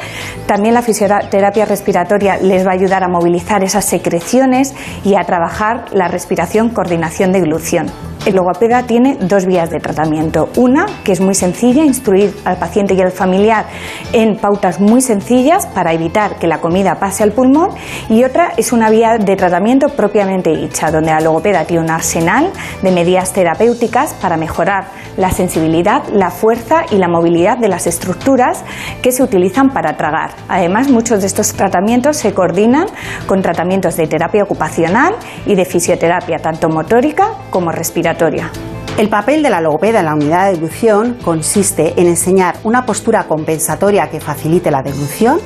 [0.47, 5.87] También la fisioterapia respiratoria les va a ayudar a movilizar esas secreciones y a trabajar
[5.93, 7.87] la respiración, coordinación de glución.
[8.27, 10.49] El logopeda tiene dos vías de tratamiento.
[10.57, 13.67] Una, que es muy sencilla, instruir al paciente y al familiar
[14.15, 17.71] en pautas muy sencillas para evitar que la comida pase al pulmón.
[18.09, 22.51] Y otra es una vía de tratamiento propiamente dicha, donde la logopeda tiene un arsenal
[22.83, 28.65] de medidas terapéuticas para mejorar la sensibilidad, la fuerza y la movilidad de las estructuras
[29.03, 30.31] que se utilizan para tragar.
[30.49, 32.87] Además, muchos de estos tratamientos se coordinan
[33.27, 35.15] con tratamientos de terapia ocupacional
[35.47, 38.51] y de fisioterapia, tanto motórica como respiratoria
[38.97, 43.25] el papel de la logopeda en la unidad de deglución consiste en enseñar una postura
[43.25, 45.41] compensatoria que facilite la deglución,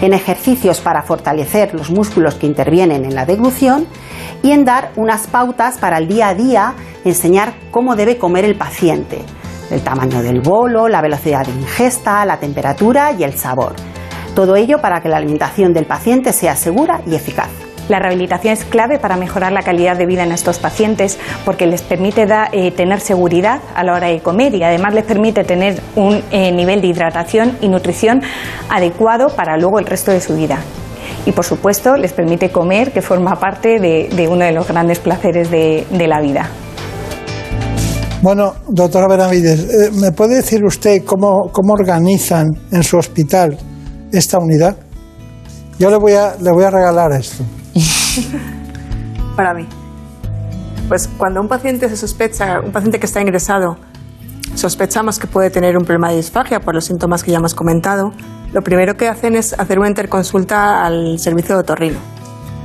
[0.00, 3.86] en ejercicios para fortalecer los músculos que intervienen en la deglución
[4.42, 8.56] y en dar unas pautas para el día a día, enseñar cómo debe comer el
[8.56, 9.22] paciente,
[9.70, 13.74] el tamaño del bolo, la velocidad de ingesta, la temperatura y el sabor.
[14.34, 17.50] Todo ello para que la alimentación del paciente sea segura y eficaz.
[17.88, 21.82] La rehabilitación es clave para mejorar la calidad de vida en estos pacientes porque les
[21.82, 26.22] permite eh, tener seguridad a la hora de comer y además les permite tener un
[26.30, 28.22] eh, nivel de hidratación y nutrición
[28.70, 30.58] adecuado para luego el resto de su vida.
[31.26, 35.50] Y por supuesto les permite comer, que forma parte de, uno de los grandes placeres
[35.50, 36.48] de, la vida.
[38.22, 43.58] Bueno, doctora Benavides, eh, ¿me puede decir usted cómo, organizan en su hospital
[44.10, 44.74] esta unidad?
[45.78, 47.44] Yo le voy a, le voy a regalar esto.
[49.36, 49.66] Para mí.
[50.88, 53.76] Pues cuando un paciente se sospecha, un paciente que está ingresado,
[54.54, 58.12] sospechamos que puede tener un problema de disfagia por los síntomas que ya hemos comentado,
[58.52, 61.98] lo primero que hacen es hacer una interconsulta al servicio de otorrino.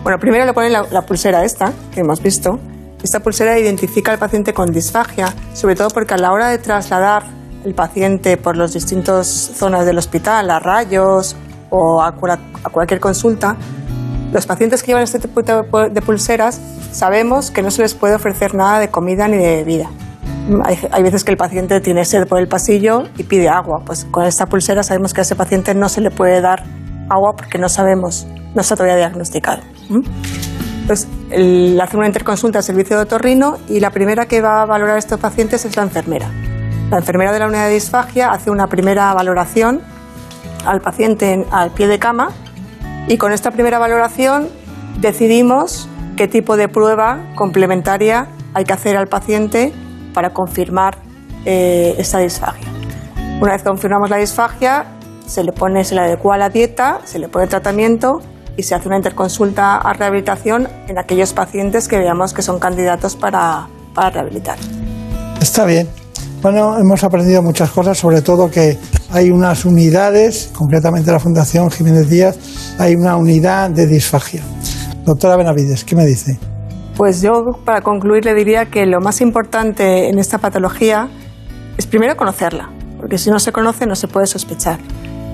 [0.04, 2.60] Bueno, primero le ponen la, la pulsera esta, que hemos visto.
[3.02, 7.24] Esta pulsera identifica al paciente con disfagia, sobre todo porque a la hora de trasladar
[7.64, 11.36] el paciente por las distintas zonas del hospital, a rayos
[11.70, 13.56] o a cualquier consulta,
[14.32, 16.62] los pacientes que llevan este tipo de pulseras
[16.92, 19.90] sabemos que no se les puede ofrecer nada de comida ni de bebida.
[20.92, 23.84] Hay, veces que el paciente tiene sed por el pasillo y pide agua.
[23.86, 26.64] Pues con esta pulsera sabemos que a ese paciente no se le puede dar
[27.10, 29.62] agua porque no sabemos, no está todavía diagnosticado.
[30.82, 34.66] Entonces, el, hace una interconsulta al servicio de otorrino y la primera que va a
[34.66, 36.30] valorar a estos pacientes es la enfermera.
[36.90, 39.82] La enfermera de la unidad de disfagia hace una primera valoración
[40.66, 42.30] al paciente al pie de cama
[43.10, 44.48] y con esta primera valoración
[45.02, 49.74] decidimos qué tipo de prueba complementaria hay que hacer al paciente
[50.14, 51.00] para confirmar
[51.44, 52.68] eh, esta disfagia.
[53.42, 54.86] Una vez confirmamos la disfagia,
[55.26, 58.22] se le pone, se le adecua la dieta, se le pone tratamiento
[58.58, 63.16] y se hace una interconsulta a rehabilitación en aquellos pacientes que veamos que son candidatos
[63.16, 64.58] para, para rehabilitar.
[65.42, 65.90] Está bien.
[66.44, 68.78] Bueno, hemos aprendido muchas cosas, sobre todo que
[69.12, 72.38] hay unas unidades, concretamente la Fundación Jiménez Díaz,
[72.78, 74.44] hay una unidad de disfagia.
[75.06, 76.38] Doctora Benavides, ¿qué me dice?
[76.96, 81.10] Pues yo, para concluir, le diría que lo más importante en esta patología
[81.78, 82.70] es primero conocerla,
[83.00, 84.80] porque si no se conoce no se puede sospechar.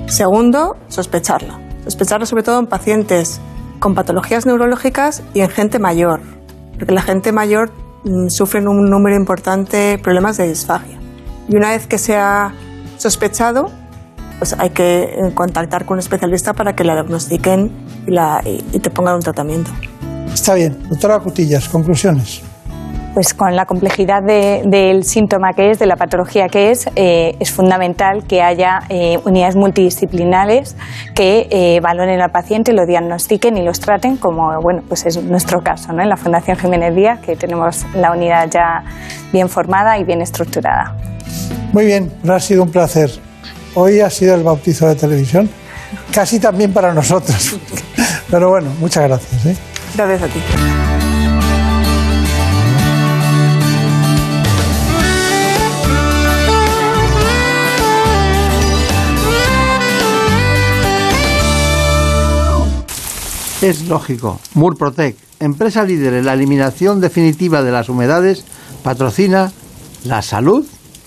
[0.07, 1.59] Segundo, sospecharla.
[1.83, 3.41] Sospecharla sobre todo en pacientes
[3.79, 6.21] con patologías neurológicas y en gente mayor,
[6.77, 7.71] porque la gente mayor
[8.03, 10.99] mm, sufre un número importante de problemas de disfagia.
[11.49, 12.15] Y una vez que se
[12.97, 13.71] sospechado,
[14.39, 17.71] pues hay que eh, contactar con un especialista para que la diagnostiquen
[18.07, 19.71] y, te pongan un tratamiento.
[20.33, 20.77] Está bien.
[20.89, 22.41] Doctora Cutillas, conclusiones
[23.13, 27.49] pues con la complejidad del síntoma que es, de la patología que es, eh, es
[27.49, 30.75] fundamental que haya eh, unidades multidisciplinares
[31.13, 35.93] que valoren al paciente, lo diagnostiquen y los traten, como bueno, pues es nuestro caso,
[35.93, 36.01] ¿no?
[36.01, 38.83] en la Fundación Jiménez Díaz, que tenemos la unidad ya
[39.31, 41.14] bien formada y bien estructurada.
[41.73, 43.11] Muy bien, ha sido un placer.
[43.73, 45.49] Hoy ha sido el bautizo de televisión,
[46.11, 47.57] casi también para nosotros.
[48.31, 49.45] Pero bueno, muchas gracias.
[49.45, 49.57] ¿eh?
[49.95, 50.39] Gracias a ti.
[63.61, 64.39] Es lógico.
[64.53, 68.45] Murprotec, empresa líder en la eliminación definitiva de las humedades,
[68.83, 69.51] patrocina
[70.03, 70.65] la salud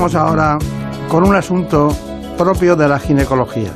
[0.00, 0.58] Vamos ahora
[1.10, 1.94] con un asunto
[2.38, 3.70] propio de la ginecología.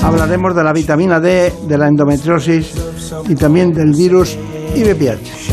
[0.00, 2.72] Hablaremos de la vitamina D, de la endometriosis
[3.28, 4.38] y también del virus
[4.76, 5.52] IBPH.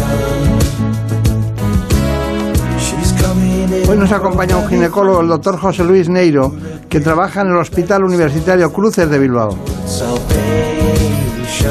[3.90, 6.54] Hoy nos acompaña un ginecólogo, el doctor José Luis Neiro,
[6.88, 9.58] que trabaja en el Hospital Universitario Cruces de Bilbao.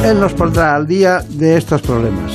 [0.03, 2.33] Él nos pondrá al día de estos problemas.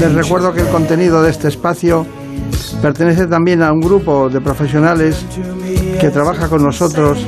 [0.00, 2.06] Les recuerdo que el contenido de este espacio
[2.80, 5.24] pertenece también a un grupo de profesionales
[6.00, 7.18] que trabaja con nosotros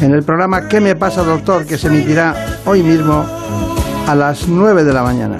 [0.00, 1.64] en el programa ¿Qué me pasa, doctor?
[1.66, 3.24] que se emitirá hoy mismo
[4.06, 5.38] a las 9 de la mañana.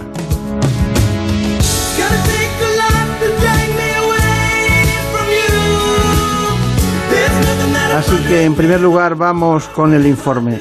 [7.97, 10.61] Así que en primer lugar vamos con el informe.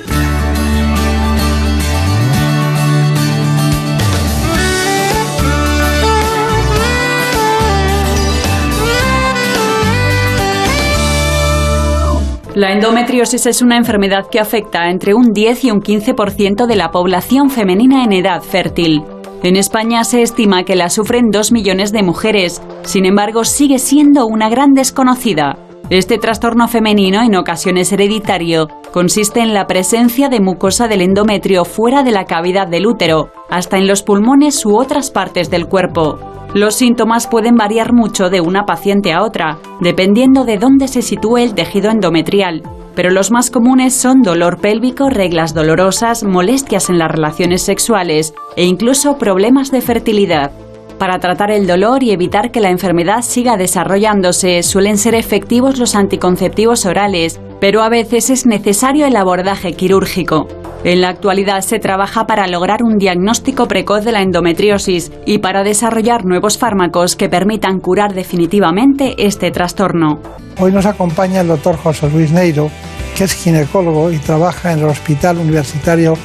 [12.57, 16.89] La endometriosis es una enfermedad que afecta entre un 10 y un 15% de la
[16.89, 19.03] población femenina en edad fértil.
[19.43, 24.25] En España se estima que la sufren 2 millones de mujeres, sin embargo sigue siendo
[24.25, 25.55] una gran desconocida.
[25.91, 32.01] Este trastorno femenino, en ocasiones hereditario, consiste en la presencia de mucosa del endometrio fuera
[32.01, 36.17] de la cavidad del útero, hasta en los pulmones u otras partes del cuerpo.
[36.57, 41.37] Los síntomas pueden variar mucho de una paciente a otra, dependiendo de dónde se sitúe
[41.37, 42.63] el tejido endometrial,
[42.95, 48.65] pero los más comunes son dolor pélvico, reglas dolorosas, molestias en las relaciones sexuales e
[48.65, 50.51] incluso problemas de fertilidad.
[50.97, 55.93] Para tratar el dolor y evitar que la enfermedad siga desarrollándose, suelen ser efectivos los
[55.93, 60.47] anticonceptivos orales, pero a veces es necesario el abordaje quirúrgico.
[60.83, 65.63] En la actualidad se trabaja para lograr un diagnóstico precoz de la endometriosis y para
[65.63, 70.19] desarrollar nuevos fármacos que permitan curar definitivamente este trastorno.
[70.59, 72.71] Hoy nos acompaña el doctor José Luis Neiro,
[73.15, 76.15] que es ginecólogo y trabaja en el Hospital Universitario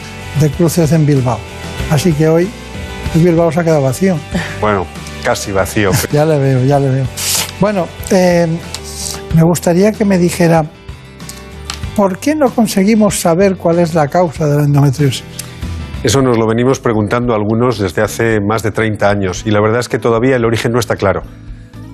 [0.40, 1.38] de Cruces en Bilbao.
[1.90, 2.48] Así que hoy
[3.20, 4.16] Bilbao se ha quedado vacío.
[4.60, 4.86] Bueno,
[5.24, 5.90] casi vacío.
[6.12, 7.04] ya le veo, ya le veo.
[7.60, 8.46] Bueno, eh,
[9.34, 10.64] me gustaría que me dijera,
[11.94, 15.24] ¿por qué no conseguimos saber cuál es la causa de la endometriosis?
[16.02, 19.78] Eso nos lo venimos preguntando algunos desde hace más de 30 años y la verdad
[19.78, 21.22] es que todavía el origen no está claro.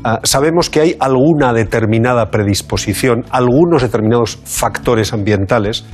[0.02, 5.84] Ah, sabemos que hay alguna determinada predisposición, algunos determinados factores ambientales,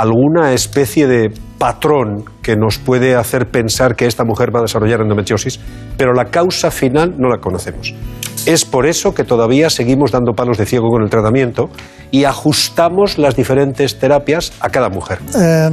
[0.00, 5.02] alguna especie de patrón que nos puede hacer pensar que esta mujer va a desarrollar
[5.02, 5.60] endometriosis,
[5.98, 7.94] pero la causa final no la conocemos.
[8.46, 11.68] Es por eso que todavía seguimos dando palos de ciego con el tratamiento
[12.10, 15.18] y ajustamos las diferentes terapias a cada mujer.
[15.38, 15.68] Eh,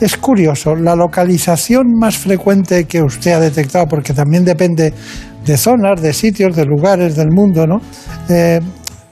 [0.00, 4.92] es curioso, la localización más frecuente que usted ha detectado, porque también depende
[5.44, 7.80] de zonas, de sitios, de lugares del mundo, ¿no?
[8.28, 8.58] Eh,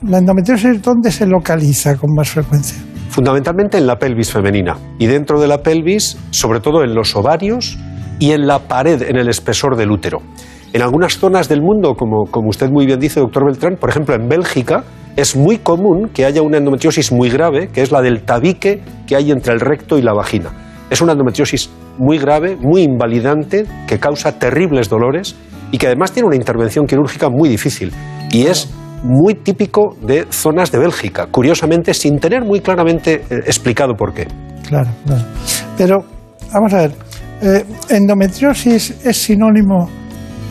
[0.01, 2.88] ¿La endometriosis dónde se localiza con más frecuencia?
[3.09, 7.77] Fundamentalmente en la pelvis femenina y dentro de la pelvis, sobre todo en los ovarios
[8.19, 10.19] y en la pared, en el espesor del útero.
[10.73, 14.13] En algunas zonas del mundo, como, como usted muy bien dice, doctor Beltrán, por ejemplo
[14.13, 14.83] en Bélgica,
[15.15, 19.15] es muy común que haya una endometriosis muy grave, que es la del tabique que
[19.15, 20.51] hay entre el recto y la vagina.
[20.91, 25.35] Es una endometriosis muy grave, muy invalidante, que causa terribles dolores
[25.71, 27.91] y que además tiene una intervención quirúrgica muy difícil.
[28.31, 28.69] Y es
[29.03, 34.27] muy típico de zonas de Bélgica, curiosamente sin tener muy claramente eh, explicado por qué.
[34.67, 35.23] Claro, claro.
[35.77, 35.97] Pero,
[36.53, 36.91] vamos a ver,
[37.41, 39.89] eh, endometriosis es sinónimo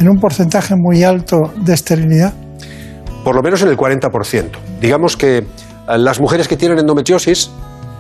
[0.00, 2.32] en un porcentaje muy alto de esterilidad?
[3.24, 4.50] Por lo menos en el 40%.
[4.80, 5.44] Digamos que eh,
[5.98, 7.50] las mujeres que tienen endometriosis,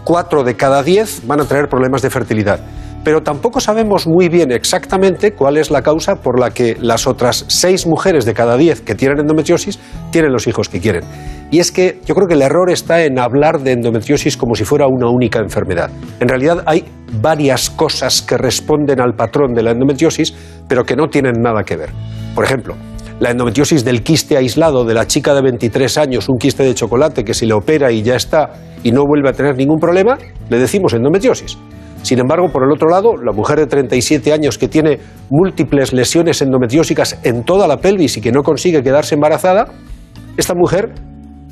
[0.04, 2.60] 4 de cada 10 van a tener problemas de fertilidad.
[3.04, 7.44] Pero tampoco sabemos muy bien exactamente cuál es la causa por la que las otras
[7.48, 9.78] 6 mujeres de cada 10 que tienen endometriosis
[10.10, 11.04] tienen los hijos que quieren.
[11.50, 14.64] Y es que yo creo que el error está en hablar de endometriosis como si
[14.64, 15.90] fuera una única enfermedad.
[16.20, 16.84] En realidad hay
[17.22, 20.34] varias cosas que responden al patrón de la endometriosis,
[20.68, 21.90] pero que no tienen nada que ver.
[22.34, 22.74] Por ejemplo,
[23.20, 27.24] la endometriosis del quiste aislado de la chica de 23 años, un quiste de chocolate
[27.24, 28.52] que se le opera y ya está
[28.84, 30.18] y no vuelve a tener ningún problema,
[30.50, 31.58] le decimos endometriosis.
[32.02, 34.98] Sin embargo, por el otro lado, la mujer de 37 años que tiene
[35.30, 39.66] múltiples lesiones endometriósicas en toda la pelvis y que no consigue quedarse embarazada,
[40.36, 40.92] esta mujer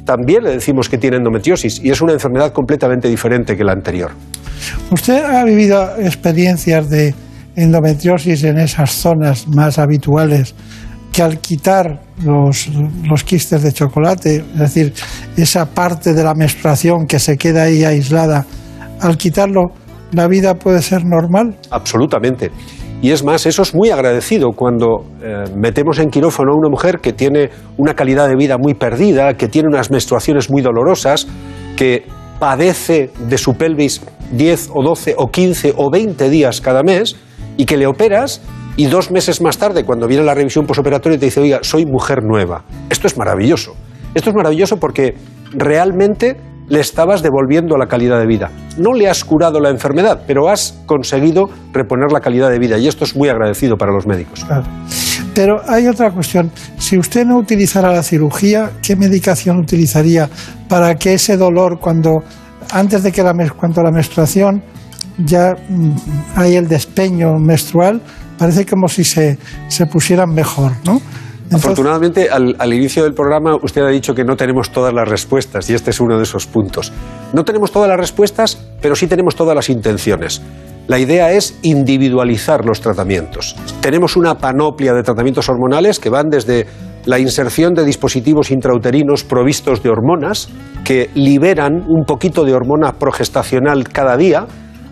[0.04, 4.12] también le decimos que tiene endometriosis y es una enfermedad completamente diferente que la anterior.
[4.90, 7.14] ¿Usted ha vivido experiencias de
[7.56, 10.54] endometriosis en esas zonas más habituales
[11.12, 12.68] que al quitar los,
[13.08, 14.92] los, quistes de chocolate, es decir,
[15.36, 18.44] esa parte de la menstruación que se queda ahí aislada,
[19.00, 19.72] al quitarlo,
[20.12, 21.56] la vida puede ser normal?
[21.70, 22.50] Absolutamente.
[23.02, 26.98] Y es más, eso es muy agradecido cuando eh, metemos en quirófano a una mujer
[27.00, 31.26] que tiene una calidad de vida muy perdida, que tiene unas menstruaciones muy dolorosas,
[31.76, 32.06] que
[32.38, 34.02] padece de su pelvis
[34.32, 37.16] 10 o 12 o 15 o 20 días cada mes
[37.56, 38.40] y que le operas
[38.76, 42.22] y dos meses más tarde, cuando viene la revisión posoperatoria, te dice, oiga, soy mujer
[42.22, 42.64] nueva.
[42.90, 43.74] Esto es maravilloso.
[44.14, 45.14] Esto es maravilloso porque
[45.52, 46.36] realmente
[46.68, 48.50] le estabas devolviendo la calidad de vida.
[48.76, 52.88] No le has curado la enfermedad, pero has conseguido reponer la calidad de vida y
[52.88, 54.44] esto es muy agradecido para los médicos.
[55.34, 56.50] Pero hay otra cuestión.
[56.78, 60.28] Si usted no utilizara la cirugía, ¿qué medicación utilizaría
[60.68, 62.22] para que ese dolor, cuando
[62.70, 64.62] antes de que la, cuando la menstruación
[65.18, 65.90] ya mm,
[66.36, 68.00] hay el despeño menstrual,
[68.38, 69.38] parece como si se,
[69.68, 71.00] se pusieran mejor, ¿no?
[71.52, 75.74] Afortunadamente, al, inicio del programa usted ha dicho que no tenemos todas las respuestas y
[75.74, 76.92] este es uno de esos puntos.
[77.32, 80.42] No tenemos todas las respuestas, pero sí tenemos todas las intenciones.
[80.88, 83.56] La idea es individualizar los tratamientos.
[83.80, 86.66] Tenemos una panoplia de tratamientos hormonales que van desde
[87.06, 90.48] la inserción de dispositivos intrauterinos provistos de hormonas
[90.84, 94.46] que liberan un poquito de hormona progestacional cada día,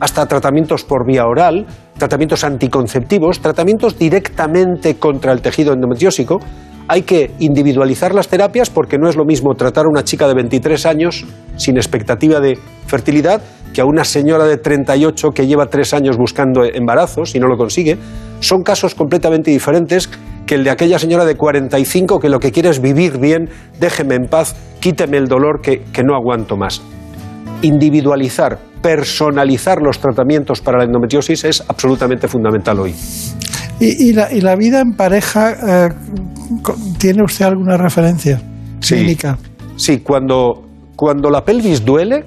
[0.04, 1.64] hasta tratamientos por vía oral,
[1.96, 6.40] tratamientos anticonceptivos, tratamientos directamente contra el tejido endometriósico.
[6.88, 10.34] Hay que individualizar las terapias porque no es lo mismo tratar a una chica de
[10.34, 11.24] 23 años
[11.56, 13.40] sin expectativa de fertilidad
[13.72, 17.56] que a una señora de 38 que lleva tres años buscando embarazos y no lo
[17.56, 17.96] consigue.
[18.40, 20.10] Son casos completamente diferentes
[20.44, 23.48] que el de aquella señora de 45 que lo que quiere es vivir bien,
[23.80, 26.82] déjeme en paz, quíteme el dolor que, que no aguanto más.
[27.62, 32.94] Individualizar personalizar los tratamientos para la endometriosis es absolutamente fundamental hoy.
[33.80, 35.88] ¿Y, la, vida en pareja, eh,
[36.98, 38.42] tiene usted alguna referencia
[38.80, 39.16] sí,
[39.76, 42.26] Sí, cuando, cuando la pelvis duele,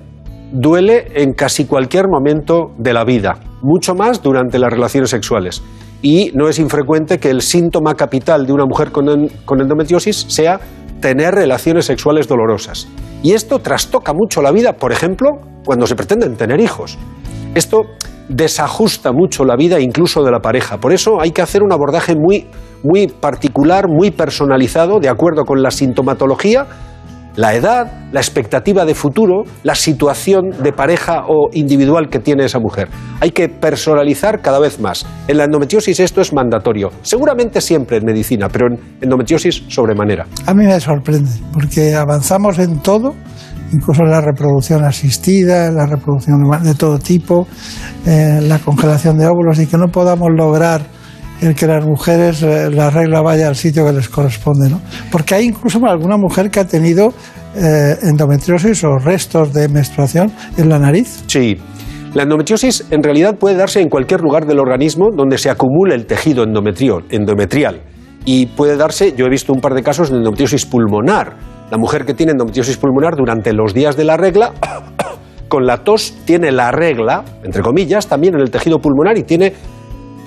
[0.51, 5.61] duele en casi cualquier momento de la vida, mucho más durante las relaciones sexuales.
[6.01, 10.59] Y no es infrecuente que el síntoma capital de una mujer con, con endometriosis sea
[10.99, 12.87] tener relaciones sexuales dolorosas.
[13.23, 16.97] Y esto trastoca mucho la vida, por ejemplo, cuando se pretenden tener hijos.
[17.55, 17.85] Esto
[18.29, 20.79] desajusta mucho la vida incluso de la pareja.
[20.79, 22.47] Por eso hay que hacer un abordaje muy,
[22.83, 26.67] muy particular, muy personalizado, de acuerdo con la sintomatología
[27.37, 32.59] la edad, la expectativa de futuro, la situación de pareja o individual que tiene esa
[32.59, 32.89] mujer.
[33.21, 35.05] Hay que personalizar cada vez más.
[35.27, 36.89] En la endometriosis esto es mandatorio.
[37.03, 40.25] Seguramente siempre en medicina, pero en endometriosis sobremanera.
[40.47, 43.13] A mí me sorprende, porque avanzamos en todo,
[43.71, 47.47] incluso en la reproducción asistida, en la reproducción de todo tipo,
[48.07, 50.96] eh, la congelación de óvulos, y que no podamos lograr
[51.41, 54.81] el que las mujeres, eh, la regla vaya al sitio que les corresponde, ¿no?
[55.11, 57.13] Porque hay incluso alguna mujer que ha tenido
[57.55, 61.23] eh, endometriosis o restos de menstruación en la nariz.
[61.27, 61.57] Sí.
[62.13, 66.05] La endometriosis en realidad puede darse en cualquier lugar del organismo donde se acumule el
[66.05, 67.83] tejido endometrial.
[68.25, 71.35] Y puede darse, yo he visto un par de casos de endometriosis pulmonar.
[71.69, 74.53] La mujer que tiene endometriosis pulmonar durante los días de la regla,
[75.47, 79.53] con la tos, tiene la regla, entre comillas, también en el tejido pulmonar y tiene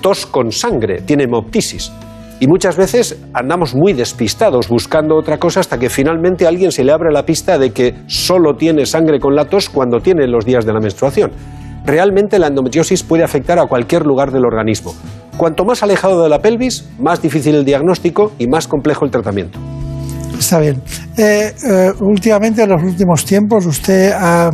[0.01, 1.91] tos con sangre, tiene hemoptisis.
[2.39, 6.91] Y muchas veces andamos muy despistados buscando otra cosa hasta que finalmente alguien se le
[6.91, 10.65] abre la pista de que solo tiene sangre con la tos cuando tiene los días
[10.65, 11.31] de la menstruación.
[11.85, 14.95] Realmente la endometriosis puede afectar a cualquier lugar del organismo.
[15.37, 19.59] Cuanto más alejado de la pelvis, más difícil el diagnóstico y más complejo el tratamiento.
[20.37, 20.81] Está bien.
[21.17, 24.49] Eh, eh, últimamente, en los últimos tiempos, usted ha,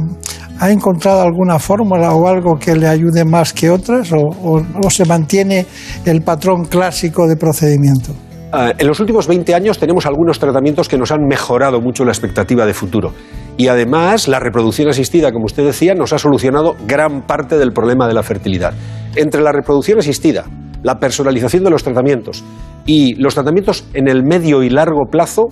[0.59, 5.67] ¿Ha encontrado alguna fórmula o algo que le ayude más que otras o, se mantiene
[6.03, 8.13] el patrón clásico de procedimiento?
[8.51, 12.11] Ah, en los últimos 20 años tenemos algunos tratamientos que nos han mejorado mucho la
[12.11, 13.13] expectativa de futuro.
[13.55, 18.07] Y además, la reproducción asistida, como usted decía, nos ha solucionado gran parte del problema
[18.07, 18.73] de la fertilidad.
[19.15, 20.45] Entre la reproducción asistida,
[20.81, 22.43] la personalización de los tratamientos
[22.85, 25.49] y los tratamientos en el medio y largo plazo,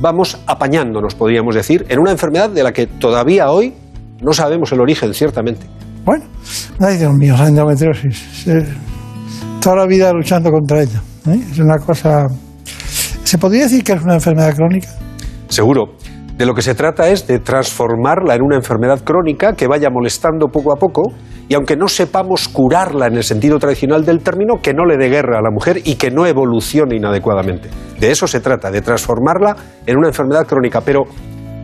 [0.00, 3.74] vamos apañándonos, podríamos decir, en una enfermedad de la que todavía hoy
[4.22, 5.66] no sabemos el origen, ciertamente.
[6.04, 6.24] Bueno,
[6.80, 8.46] ay Dios mío, la endometriosis.
[8.48, 8.66] Eh,
[9.60, 11.00] toda la vida luchando contra ella.
[11.28, 11.40] ¿eh?
[11.50, 12.26] Es una cosa...
[13.24, 14.88] ¿Se podría decir que es una enfermedad crónica?
[15.48, 15.94] Seguro.
[16.36, 20.46] De lo que se trata es de transformarla en una enfermedad crónica que vaya molestando
[20.48, 21.02] poco a poco
[21.48, 25.10] y aunque no sepamos curarla en el sentido tradicional del término, que no le dé
[25.10, 27.68] guerra a la mujer y que no evolucione inadecuadamente.
[27.98, 29.54] De eso se trata, de transformarla
[29.84, 30.80] en una enfermedad crónica.
[30.80, 31.02] Pero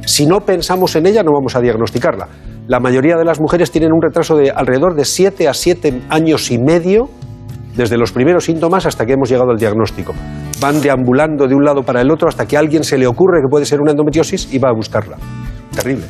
[0.06, 2.28] si no pensamos en ella, no vamos a diagnosticarla.
[2.68, 6.50] La mayoría de las mujeres tienen un retraso de alrededor de 7 a 7 años
[6.50, 7.10] y medio
[7.76, 10.14] desde los primeros síntomas hasta que hemos llegado al diagnóstico.
[10.60, 13.40] Van deambulando de un lado para el otro hasta que a alguien se le ocurre
[13.42, 15.16] que puede ser una endometriosis y va a buscarla.
[15.74, 16.06] Terrible.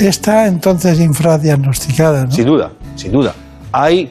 [0.00, 2.30] Está entonces infradiagnosticada, ¿no?
[2.30, 3.32] Sin duda, sin duda.
[3.72, 4.10] Hay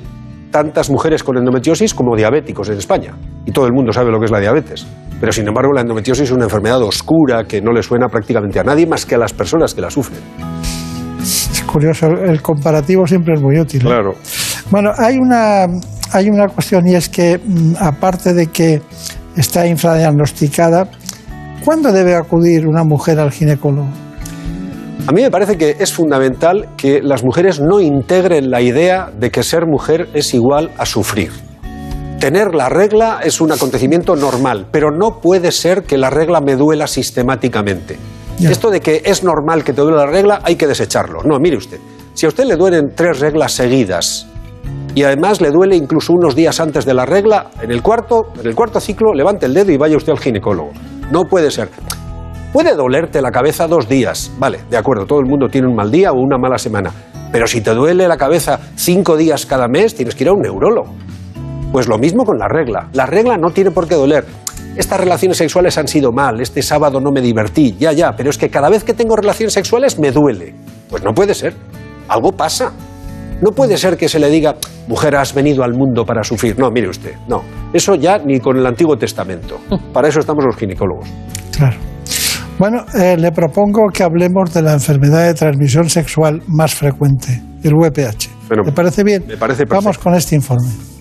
[0.51, 3.13] tantas mujeres con endometriosis como diabéticos en España.
[3.45, 4.86] Y todo el mundo sabe lo que es la diabetes.
[5.24, 8.63] Pero sin embargo la endometriosis es una enfermedad oscura que no le suena prácticamente a
[8.65, 10.19] nadie más que a las personas que la sufren.
[11.21, 13.84] Es curioso, el comparativo siempre es muy útil.
[13.84, 13.86] ¿eh?
[13.86, 14.15] Claro.
[14.69, 15.63] Bueno, hay una,
[16.11, 18.82] hay una cuestión y es que, mm, aparte de que
[19.38, 20.89] está infradiagnosticada,
[21.63, 23.88] ¿cuándo debe acudir una mujer al ginecólogo?
[25.07, 29.32] A mí me parece que es fundamental que las mujeres no integren la idea de
[29.32, 31.32] que ser mujer es igual a sufrir.
[32.24, 36.55] Tener la regla es un acontecimiento normal, pero no puede ser que la regla me
[36.55, 37.97] duela sistemáticamente.
[38.39, 41.21] Esto de que es normal que te duele la regla hay que desecharlo.
[41.24, 41.82] No, mire usted,
[42.13, 44.26] si a usted le duelen tres reglas seguidas
[44.95, 48.47] y además le duele incluso unos días antes de la regla, en el cuarto, en
[48.47, 50.71] el cuarto ciclo, levante el dedo y vaya usted al ginecólogo.
[51.11, 51.67] No puede ser.
[52.53, 55.91] Puede dolerte la cabeza dos días, vale, de acuerdo, todo el mundo tiene un mal
[55.91, 56.89] día o una mala semana,
[57.34, 60.39] pero si te duele la cabeza cinco días cada mes, tienes que ir a un
[60.39, 60.95] neurólogo.
[61.74, 62.88] Pues lo mismo con la regla.
[62.93, 64.24] La regla no tiene por qué doler.
[64.78, 68.38] Estas relaciones sexuales han sido mal, este sábado no me divertí, ya, ya, pero es
[68.38, 70.53] que cada vez que tengo relaciones sexuales me duele.
[70.88, 71.55] Pues no puede ser.
[72.07, 72.74] Algo pasa.
[73.41, 74.55] No puede ser que se le diga,
[74.88, 76.59] mujer, has venido al mundo para sufrir.
[76.59, 77.41] No, mire usted, no.
[77.74, 79.57] Eso ya ni con el Antiguo Testamento.
[79.91, 81.09] Para eso estamos los ginecólogos.
[81.57, 81.78] Claro.
[82.59, 87.74] Bueno, eh, le propongo que hablemos de la enfermedad de transmisión sexual más frecuente, el
[87.74, 88.30] VPH.
[88.63, 89.24] ¿Le parece bien?
[89.28, 89.76] Me parece perfecto.
[89.76, 90.92] Vamos con este informe.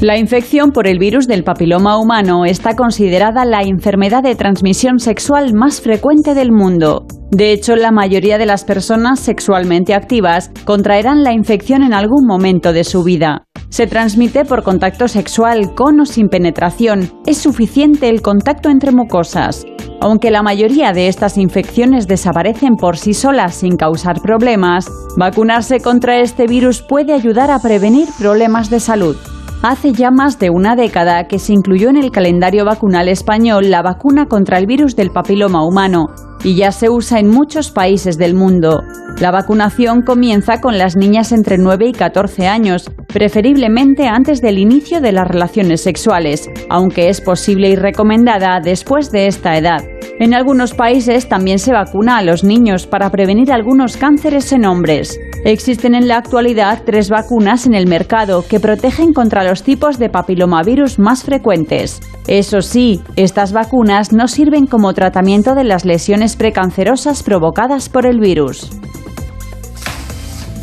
[0.00, 5.54] La infección por el virus del papiloma humano está considerada la enfermedad de transmisión sexual
[5.54, 7.06] más frecuente del mundo.
[7.30, 12.72] De hecho, la mayoría de las personas sexualmente activas contraerán la infección en algún momento
[12.72, 13.44] de su vida.
[13.70, 17.10] Se transmite por contacto sexual con o sin penetración.
[17.24, 19.64] Es suficiente el contacto entre mucosas.
[20.00, 24.86] Aunque la mayoría de estas infecciones desaparecen por sí solas sin causar problemas,
[25.16, 29.16] vacunarse contra este virus puede ayudar a prevenir problemas de salud.
[29.62, 33.82] Hace ya más de una década que se incluyó en el calendario vacunal español la
[33.82, 36.06] vacuna contra el virus del papiloma humano
[36.42, 38.82] y ya se usa en muchos países del mundo.
[39.18, 45.00] La vacunación comienza con las niñas entre 9 y 14 años, preferiblemente antes del inicio
[45.00, 49.93] de las relaciones sexuales, aunque es posible y recomendada después de esta edad.
[50.20, 55.18] En algunos países también se vacuna a los niños para prevenir algunos cánceres en hombres.
[55.44, 60.10] Existen en la actualidad tres vacunas en el mercado que protegen contra los tipos de
[60.10, 62.00] papilomavirus más frecuentes.
[62.28, 68.20] Eso sí, estas vacunas no sirven como tratamiento de las lesiones precancerosas provocadas por el
[68.20, 68.70] virus.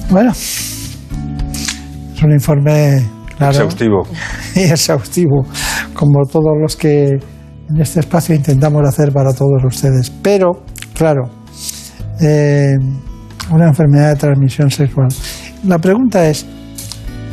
[0.10, 0.97] Bueno, es
[2.24, 3.04] un informe
[3.38, 4.08] claro Exhaustivo.
[4.56, 5.45] y exhaustivo,
[5.93, 7.20] como todos los que
[7.74, 10.09] en este espacio intentamos hacer para todos ustedes.
[10.09, 10.63] Pero,
[10.93, 11.30] claro,
[12.22, 12.76] eh,
[13.51, 15.07] una enfermedad de transmisión sexual.
[15.65, 16.45] La pregunta es,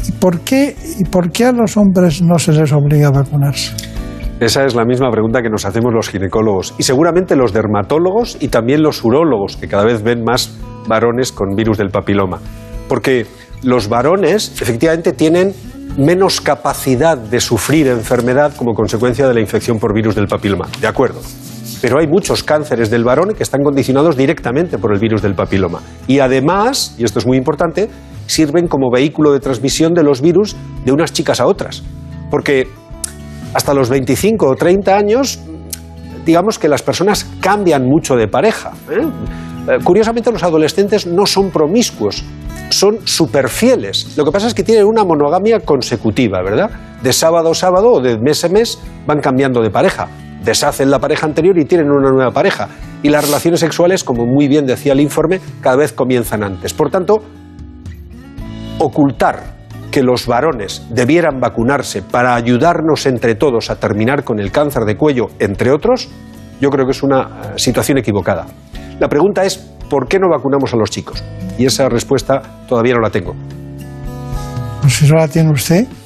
[0.09, 3.75] ¿y por qué, y por qué a los hombres no se les obliga a vacunarse?
[4.41, 8.49] Esa es la misma pregunta que nos hacemos los ginecólogos y seguramente los dermatólogos y
[8.49, 12.39] también los urólogos, que cada vez ven más varones con virus del papiloma.
[12.89, 13.27] Porque
[13.65, 15.53] los varones efectivamente tienen
[15.99, 20.69] menos capacidad de sufrir enfermedad como consecuencia de la infección por virus del papiloma.
[20.81, 21.21] De acuerdo.
[21.83, 25.81] Pero hay muchos cánceres del varón que están condicionados directamente por el virus del papiloma.
[26.07, 27.91] Y además, y esto es muy importante,
[28.27, 31.83] sirven como vehículo de transmisión de los virus de unas chicas a otras.
[32.31, 32.69] Porque
[33.55, 35.41] hasta los 25 o 30 años,
[36.25, 38.71] digamos que las personas cambian mucho de pareja.
[38.91, 39.07] ¿eh?
[39.69, 42.25] Eh, Curiosamente, los adolescentes no son promiscuos,
[42.71, 44.17] son súper fieles.
[44.17, 46.71] Lo que pasa es que tienen una monogamia consecutiva, ¿verdad?
[47.03, 50.09] De sábado a sábado o de mes a mes van cambiando de pareja.
[50.43, 52.69] Deshacen la pareja anterior y tienen una nueva pareja.
[53.03, 56.73] Y las relaciones sexuales, como muy bien decía el informe, cada vez comienzan antes.
[56.73, 57.23] Por tanto,
[58.79, 59.59] ocultar
[59.91, 64.97] que los varones debieran vacunarse para ayudarnos entre todos a terminar con el cáncer de
[64.97, 66.09] cuello, entre otros,
[66.61, 68.47] yo creo que es una eh, situación equivocada.
[68.99, 71.23] La pregunta es, ¿por qué no vacunamos a los chicos?
[71.57, 73.35] Y esa respuesta todavía no la tengo.
[74.83, 75.87] Pues si no la tiene usted.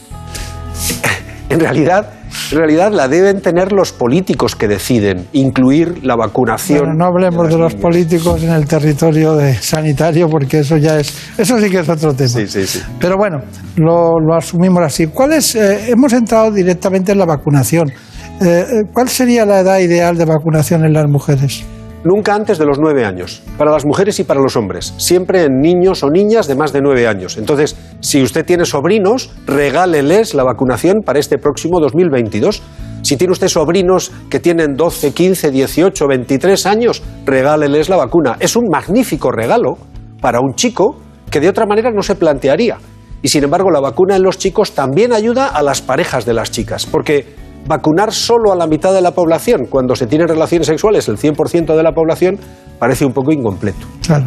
[1.48, 2.08] En realidad,
[2.50, 6.78] en realidad la deben tener los políticos que deciden incluir la vacunación.
[6.78, 11.14] Bueno, no hablemos de, los políticos en el territorio de sanitario porque eso ya es,
[11.36, 12.30] eso sí que es otro tema.
[12.30, 12.80] Sí, sí, sí.
[12.98, 13.42] Pero bueno,
[13.76, 15.08] lo, lo asumimos así.
[15.08, 17.92] ¿Cuál es, eh, hemos entrado directamente en la vacunación.
[18.40, 21.64] Eh, eh, ¿Cuál sería la edad ideal de vacunación en las mujeres?
[22.04, 25.60] Nunca antes de los nueve años, para las mujeres y para los hombres, siempre en
[25.60, 27.38] niños o niñas de más de nueve años.
[27.38, 32.60] Entonces, si usted tiene sobrinos, regáleles la vacunación para este próximo 2022.
[33.02, 38.36] Si tiene usted sobrinos que tienen 12, 15, 18, 23 años, regáleles la vacuna.
[38.40, 39.78] Es un magnífico regalo
[40.20, 40.96] para un chico
[41.30, 42.78] que de otra manera no se plantearía.
[43.22, 46.50] Y sin embargo, la vacuna en los chicos también ayuda a las parejas de las
[46.50, 51.08] chicas, porque vacunar solo a la mitad de la población cuando se tienen relaciones sexuales,
[51.08, 52.38] el 100% de la población,
[52.78, 53.86] parece un poco incompleto.
[54.04, 54.26] Claro.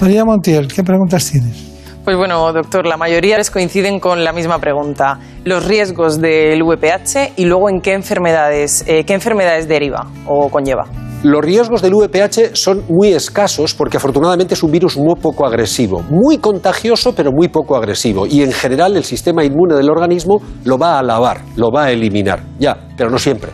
[0.00, 1.70] María Montiel, ¿qué preguntas tienes?
[2.04, 5.18] Pues bueno, doctor, la mayoría les coinciden con la misma pregunta.
[5.44, 10.86] Los riesgos del VPH y luego en qué enfermedades, eh, qué enfermedades deriva o conlleva.
[11.22, 16.02] Los riesgos del VPH son muy escasos porque afortunadamente es un virus muy poco agresivo,
[16.08, 20.78] muy contagioso pero muy poco agresivo y en general el sistema inmune del organismo lo
[20.78, 23.50] va a lavar, lo va a eliminar, ya, pero no siempre.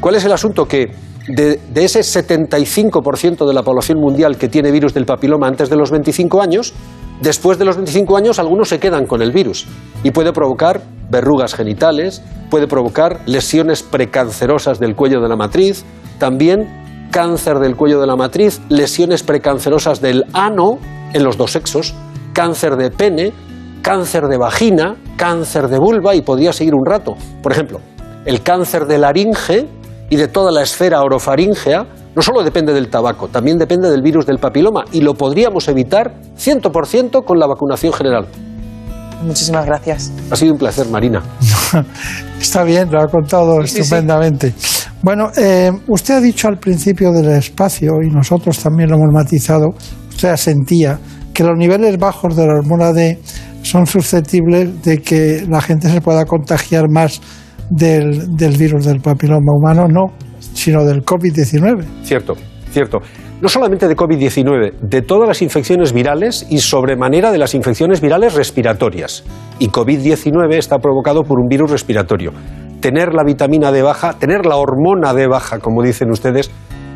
[0.00, 0.66] ¿Cuál es el asunto?
[0.66, 0.92] Que
[1.26, 5.74] de, de ese 75% de la población mundial que tiene virus del papiloma antes de
[5.74, 6.72] los 25 años,
[7.20, 9.66] después de los 25 años algunos se quedan con el virus
[10.04, 10.80] y puede provocar
[11.10, 15.84] verrugas genitales, puede provocar lesiones precancerosas del cuello de la matriz,
[16.20, 16.79] también
[17.10, 20.78] cáncer del cuello de la matriz, lesiones precancerosas del ano
[21.12, 21.94] en los dos sexos,
[22.32, 23.32] cáncer de pene,
[23.82, 27.14] cáncer de vagina, cáncer de vulva y podría seguir un rato.
[27.42, 27.80] Por ejemplo,
[28.24, 29.66] el cáncer de laringe
[30.08, 34.26] y de toda la esfera orofaringea no solo depende del tabaco, también depende del virus
[34.26, 38.26] del papiloma y lo podríamos evitar 100% con la vacunación general.
[39.22, 40.10] Muchísimas gracias.
[40.30, 41.22] Ha sido un placer, Marina.
[42.40, 43.80] Está bien, lo ha contado Sí, sí, sí.
[43.82, 44.54] estupendamente.
[45.02, 49.68] Bueno, eh, usted ha dicho al principio del espacio, y nosotros también lo hemos matizado,
[50.08, 50.98] usted asentía
[51.32, 53.18] que los niveles bajos de la hormona D
[53.62, 57.20] son susceptibles de que la gente se pueda contagiar más
[57.70, 60.12] del, del virus del papiloma humano, no,
[60.54, 61.84] sino del COVID-19.
[62.04, 62.34] Cierto,
[62.70, 62.98] cierto.
[63.40, 68.34] No solamente de COVID-19, de todas las infecciones virales y sobremanera de las infecciones virales
[68.34, 69.24] respiratorias.
[69.58, 72.32] Y COVID-19 está provocado por un virus respiratorio.
[72.80, 76.50] Tener la vitamina D baja, tener la hormona D baja, como dicen ustedes,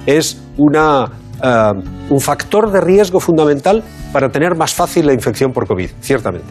[0.07, 1.11] es una,
[1.43, 1.73] eh,
[2.11, 6.49] un factor de riesgo fundamental para tener más fácil la infección por COVID, ciertamente.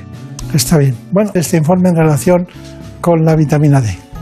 [0.53, 0.95] Está bien.
[1.11, 2.47] Bueno, este informe en relación
[3.01, 4.12] con la vitamina D.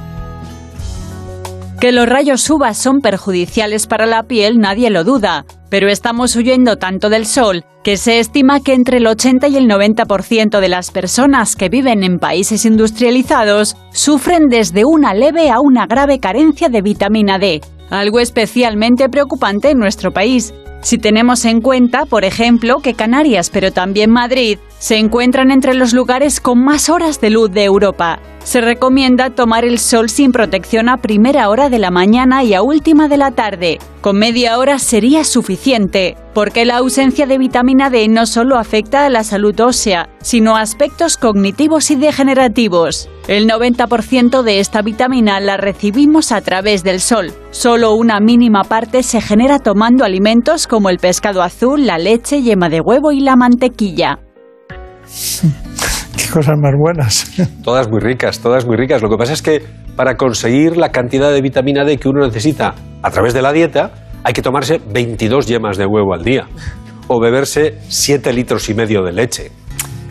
[1.82, 6.78] Que los rayos UVA son perjudiciales para la piel nadie lo duda, pero estamos huyendo
[6.78, 10.92] tanto del sol que se estima que entre el 80 y el 90% de las
[10.92, 16.84] personas que viven en países industrializados sufren desde una leve a una grave carencia de
[16.84, 20.54] vitamina D, algo especialmente preocupante en nuestro país.
[20.82, 25.94] Si tenemos en cuenta, por ejemplo, que Canarias, pero también Madrid, se encuentran entre los
[25.94, 28.20] lugares con más horas de luz de Europa.
[28.44, 32.64] Se recomienda tomar el sol sin protección a primera hora de la mañana y a
[32.64, 33.78] última de la tarde.
[34.02, 39.12] Con media hora sería suficiente, porque la ausencia de vitamina D no solo afecta a
[39.12, 43.08] la salud ósea, sino a aspectos cognitivos y degenerativos.
[43.28, 47.32] El 90% de esta vitamina la recibimos a través del sol.
[47.52, 52.68] Solo una mínima parte se genera tomando alimentos como el pescado azul, la leche, yema
[52.70, 54.18] de huevo y la mantequilla.
[56.18, 57.32] Qué cosas más buenas.
[57.64, 59.02] Todas muy ricas, todas muy ricas.
[59.02, 59.62] Lo que pasa es que
[59.96, 63.92] para conseguir la cantidad de vitamina D que uno necesita a través de la dieta,
[64.24, 66.48] hay que tomarse 22 yemas de huevo al día
[67.08, 69.52] o beberse 7 litros y medio de leche.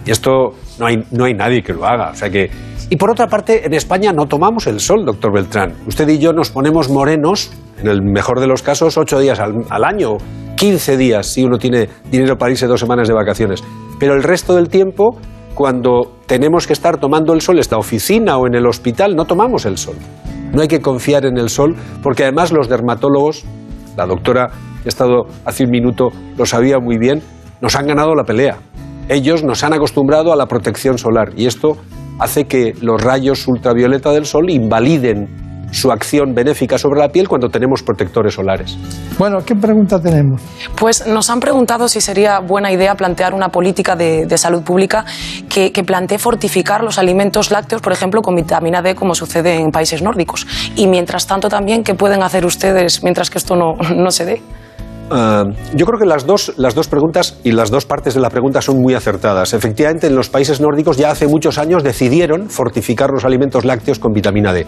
[0.05, 2.11] Y esto no hay, no hay nadie que lo haga.
[2.11, 2.51] O sea que...
[2.91, 5.75] Y por otra parte, en España no tomamos el sol, doctor Beltrán.
[5.87, 9.85] Usted y yo nos ponemos morenos, en el mejor de los casos, 8 días al,
[9.85, 10.17] año,
[10.57, 13.63] 15 días si uno tiene dinero para irse dos semanas de vacaciones.
[13.99, 15.17] Pero el resto del tiempo,
[15.55, 19.67] cuando tenemos que estar tomando el sol, esta oficina o en el hospital, no tomamos
[19.67, 19.97] el sol.
[20.53, 23.45] No hay que confiar en el sol, porque además los dermatólogos,
[23.97, 24.49] la doctora
[24.83, 27.23] que ha estado hace un minuto lo sabía muy bien,
[27.61, 28.59] nos han ganado la pelea.
[29.09, 31.77] Ellos nos han acostumbrado a la protección solar y esto
[32.19, 37.49] hace que los rayos ultravioleta del sol invaliden su acción benéfica sobre la piel cuando
[37.49, 38.77] tenemos protectores solares.
[39.19, 40.41] Bueno, ¿qué pregunta tenemos?
[40.77, 45.05] Pues nos han preguntado si sería buena idea plantear una política de, de salud pública
[45.49, 49.71] que, que, plantee fortificar los alimentos lácteos, por ejemplo, con vitamina D, como sucede en
[49.71, 50.47] países nórdicos.
[50.77, 54.43] Y mientras tanto también, ¿qué pueden hacer ustedes mientras que esto no, no se dé?
[55.11, 58.31] Uh, yo creo que las dos, las dos preguntas y las dos partes de la
[58.31, 59.55] pregunta son muy acertadas.
[59.55, 64.13] Efectivamente, en los países nórdicos ya hace muchos años decidieron fortificar los alimentos lácteos con
[64.13, 64.67] vitamina D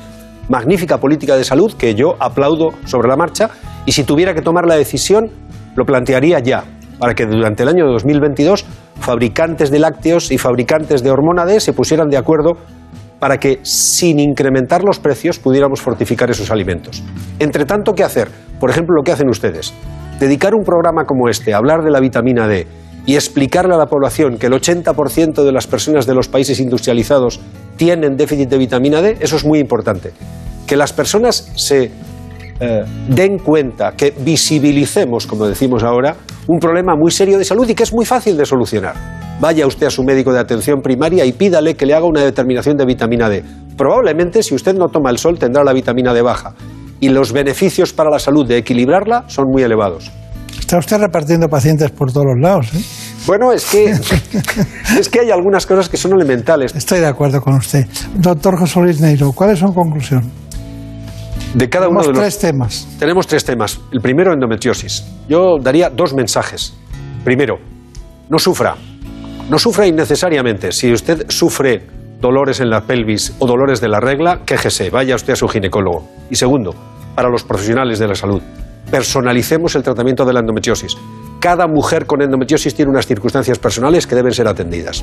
[0.48, 3.50] magnífica política de salud que yo aplaudo sobre la marcha
[3.86, 5.30] y si tuviera que tomar la decisión
[5.74, 6.64] lo plantearía ya,
[6.98, 8.64] para que durante el año 2022
[9.00, 12.52] fabricantes de lácteos y fabricantes de hormona D se pusieran de acuerdo
[13.18, 17.02] para que sin incrementar los precios pudiéramos fortificar esos alimentos.
[17.38, 18.28] Entre tanto, ¿qué hacer?
[18.58, 19.72] Por ejemplo, lo que hacen ustedes.
[20.18, 22.66] Dedicar un programa como este a hablar de la vitamina D
[23.06, 27.40] y explicarle a la población que el 80% de las personas de los países industrializados
[27.76, 30.12] tienen déficit de vitamina D, eso es muy importante.
[30.66, 31.90] Que las personas se
[32.60, 36.14] eh, den cuenta, que visibilicemos, como decimos ahora,
[36.46, 38.94] un problema muy serio de salud y que es muy fácil de solucionar.
[39.40, 42.76] Vaya usted a su médico de atención primaria y pídale que le haga una determinación
[42.76, 43.42] de vitamina D.
[43.76, 46.54] Probablemente si usted no toma el sol tendrá la vitamina D baja
[47.00, 50.12] y los beneficios para la salud de equilibrarla son muy elevados.
[50.62, 52.72] Está usted repartiendo pacientes por todos los lados.
[52.72, 52.80] ¿eh?
[53.26, 53.90] Bueno, es que,
[54.98, 56.72] es que hay algunas cosas que son elementales.
[56.74, 57.84] Estoy de acuerdo con usted.
[58.14, 60.22] Doctor José Luis Neiro, ¿cuál es su conclusión?
[61.54, 62.88] De cada Tenemos uno de los tres temas.
[62.98, 63.80] Tenemos tres temas.
[63.90, 65.04] El primero, endometriosis.
[65.28, 66.72] Yo daría dos mensajes.
[67.24, 67.56] Primero,
[68.30, 68.76] no sufra.
[69.50, 70.70] No sufra innecesariamente.
[70.70, 71.86] Si usted sufre
[72.20, 76.08] dolores en la pelvis o dolores de la regla, quéjese, vaya usted a su ginecólogo.
[76.30, 76.72] Y segundo,
[77.16, 78.40] para los profesionales de la salud,
[78.92, 80.98] personalicemos el tratamiento de la endometriosis.
[81.40, 85.02] Cada mujer con endometriosis tiene unas circunstancias personales que deben ser atendidas.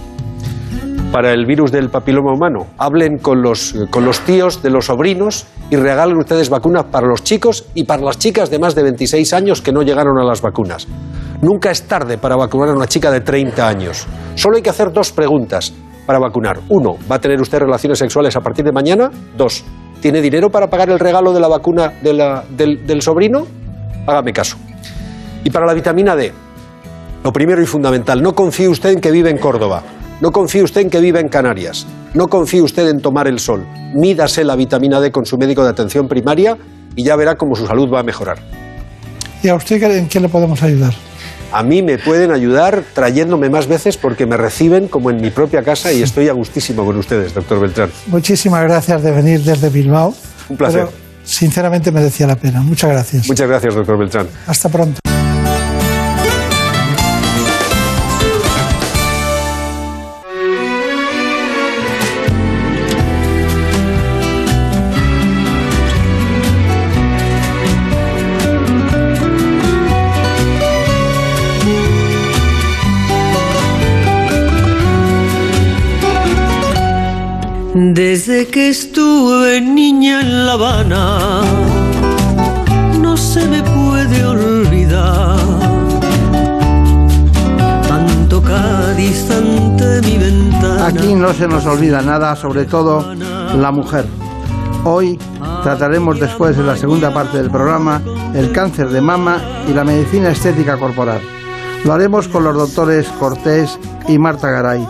[1.12, 5.48] Para el virus del papiloma humano, hablen con los, con los tíos de los sobrinos
[5.72, 9.34] y regalen ustedes vacunas para los chicos y para las chicas de más de 26
[9.34, 10.88] años que no llegaron a las vacunas.
[11.42, 14.06] Nunca es tarde para vacunar a una chica de 30 años.
[14.36, 15.74] Solo hay que hacer dos preguntas
[16.06, 16.60] para vacunar.
[16.70, 19.10] Uno, ¿va a tener usted relaciones sexuales a partir de mañana?
[19.36, 19.64] Dos,
[20.00, 23.48] ¿tiene dinero para pagar el regalo de la vacuna del, del sobrino?
[24.08, 24.58] Hágame caso.
[25.44, 26.34] Y para la vitamina D,
[27.24, 29.84] lo primero y fundamental, no confíe usted en que vive en Córdoba,
[30.22, 33.66] no confíe usted en que vive en Canarias, no confíe usted en tomar el sol.
[33.94, 36.58] Mídase la vitamina D con su médico de atención primaria
[36.96, 38.40] y ya verá cómo su salud va a mejorar.
[39.42, 40.94] ¿Y a usted en qué le podemos ayudar?
[41.52, 45.64] A mí me pueden ayudar trayéndome más veces porque me reciben como en mi propia
[45.64, 47.90] casa y estoy a gustísimo con ustedes, doctor Beltrán.
[48.08, 50.14] Muchísimas gracias de venir desde Bilbao.
[50.50, 50.86] Un placer.
[50.86, 50.99] Pero,
[51.30, 52.62] sinceramente merecía la pena.
[52.62, 53.28] Muchas gracias.
[53.28, 54.28] Muchas gracias, doctor Beltrán.
[54.48, 54.99] Hasta pronto.
[77.92, 81.42] Desde que estuve niña en La Habana,
[83.02, 85.40] no se me puede olvidar.
[87.88, 89.26] Tanto Cádiz
[90.06, 90.86] mi ventana.
[90.86, 93.16] Aquí no se nos olvida nada, sobre todo
[93.58, 94.06] la mujer.
[94.84, 95.18] Hoy
[95.64, 98.04] trataremos después en la segunda parte del programa
[98.36, 101.22] el cáncer de mama y la medicina estética corporal.
[101.84, 104.88] Lo haremos con los doctores Cortés y Marta Garay.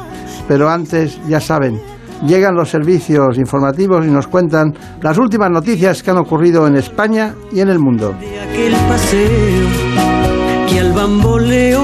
[0.50, 1.80] Pero antes, ya saben,
[2.26, 7.34] llegan los servicios informativos y nos cuentan las últimas noticias que han ocurrido en España
[7.52, 8.14] y en el mundo.
[8.20, 9.68] De aquel paseo
[10.68, 11.84] que al bamboleo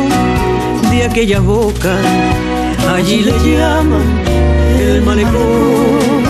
[0.91, 1.97] de aquella boca,
[2.93, 4.03] allí le llaman
[4.79, 6.25] el malecón.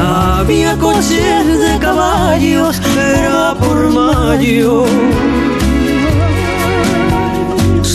[0.00, 4.84] Había coches de caballos, era por mayo.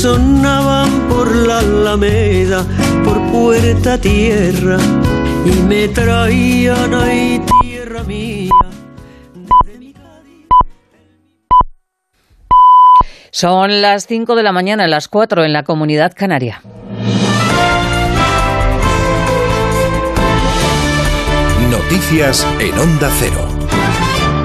[0.02, 2.64] Sonaban por la alameda,
[3.04, 4.78] por puerta tierra,
[5.46, 8.50] y me traían ahí tierra mía.
[13.30, 16.62] Son las 5 de la mañana, las 4 en la comunidad canaria.
[21.70, 23.49] Noticias en Onda Cero.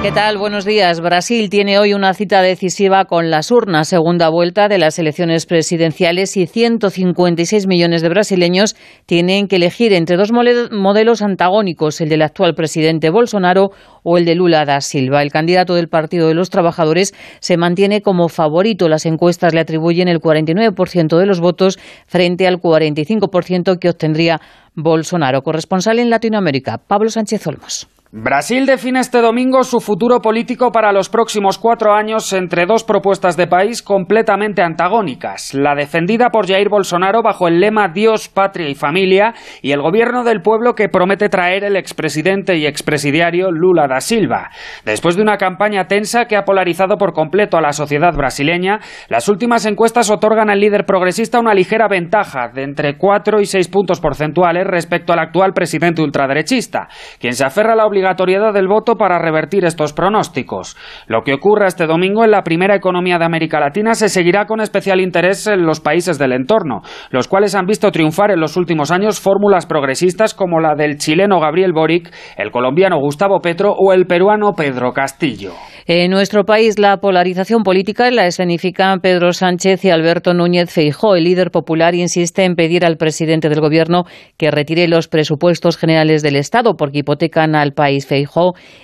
[0.04, 0.36] ¿Qué tal?
[0.36, 1.00] Buenos días.
[1.00, 6.36] Brasil tiene hoy una cita decisiva con las urnas, segunda vuelta de las elecciones presidenciales
[6.36, 8.76] y 156 millones de brasileños
[9.06, 13.70] tienen que elegir entre dos modelos antagónicos, el del actual presidente Bolsonaro
[14.02, 15.22] o el de Lula da Silva.
[15.22, 18.90] El candidato del Partido de los Trabajadores se mantiene como favorito.
[18.90, 24.38] Las encuestas le atribuyen el 49% de los votos frente al 45% que obtendría
[24.74, 25.40] Bolsonaro.
[25.40, 27.88] Corresponsal en Latinoamérica, Pablo Sánchez Olmos.
[28.16, 33.36] Brasil define este domingo su futuro político para los próximos cuatro años entre dos propuestas
[33.36, 35.52] de país completamente antagónicas.
[35.52, 40.22] La defendida por Jair Bolsonaro bajo el lema Dios, patria y familia y el gobierno
[40.22, 44.50] del pueblo que promete traer el expresidente y expresidiario Lula da Silva.
[44.84, 49.28] Después de una campaña tensa que ha polarizado por completo a la sociedad brasileña, las
[49.28, 53.98] últimas encuestas otorgan al líder progresista una ligera ventaja de entre cuatro y seis puntos
[53.98, 56.86] porcentuales respecto al actual presidente ultraderechista,
[57.18, 60.76] quien se aferra a la obligación obligatoriedad del voto para revertir estos pronósticos.
[61.06, 64.60] Lo que ocurra este domingo en la primera economía de América Latina se seguirá con
[64.60, 68.90] especial interés en los países del entorno, los cuales han visto triunfar en los últimos
[68.90, 74.06] años fórmulas progresistas como la del chileno Gabriel Boric, el colombiano Gustavo Petro o el
[74.06, 75.52] peruano Pedro Castillo.
[75.86, 81.14] En nuestro país la polarización política la escenifican Pedro Sánchez y Alberto Núñez Feijó.
[81.14, 84.04] El líder popular insiste en pedir al presidente del gobierno
[84.38, 88.28] que retire los presupuestos generales del Estado porque hipotecan al país país.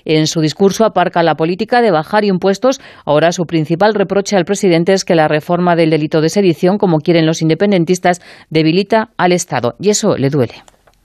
[0.05, 2.83] en su discurso aparca la política de bajar impuestos.
[3.07, 6.99] Ahora su principal reproche al presidente es que la reforma del delito de sedición, como
[6.99, 8.21] quieren los independentistas,
[8.51, 9.75] debilita al Estado.
[9.81, 10.57] Y eso le duele.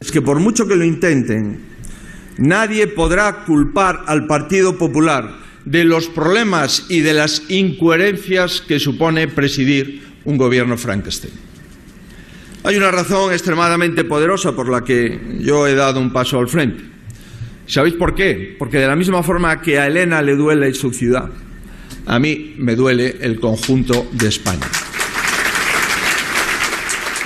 [0.02, 1.62] Es que por mucho que lo intenten,
[2.38, 9.28] nadie podrá culpar al Partido Popular de los problemas y de las incoherencias que supone
[9.28, 11.34] presidir un gobierno Frankenstein.
[12.64, 16.84] Hay una razón extremadamente poderosa por la que yo he dado un paso al frente.
[17.68, 18.56] ¿Sabéis por qué?
[18.58, 21.30] Porque de la misma forma que a Elena le duele su ciudad,
[22.06, 24.68] a mí me duele el conjunto de España.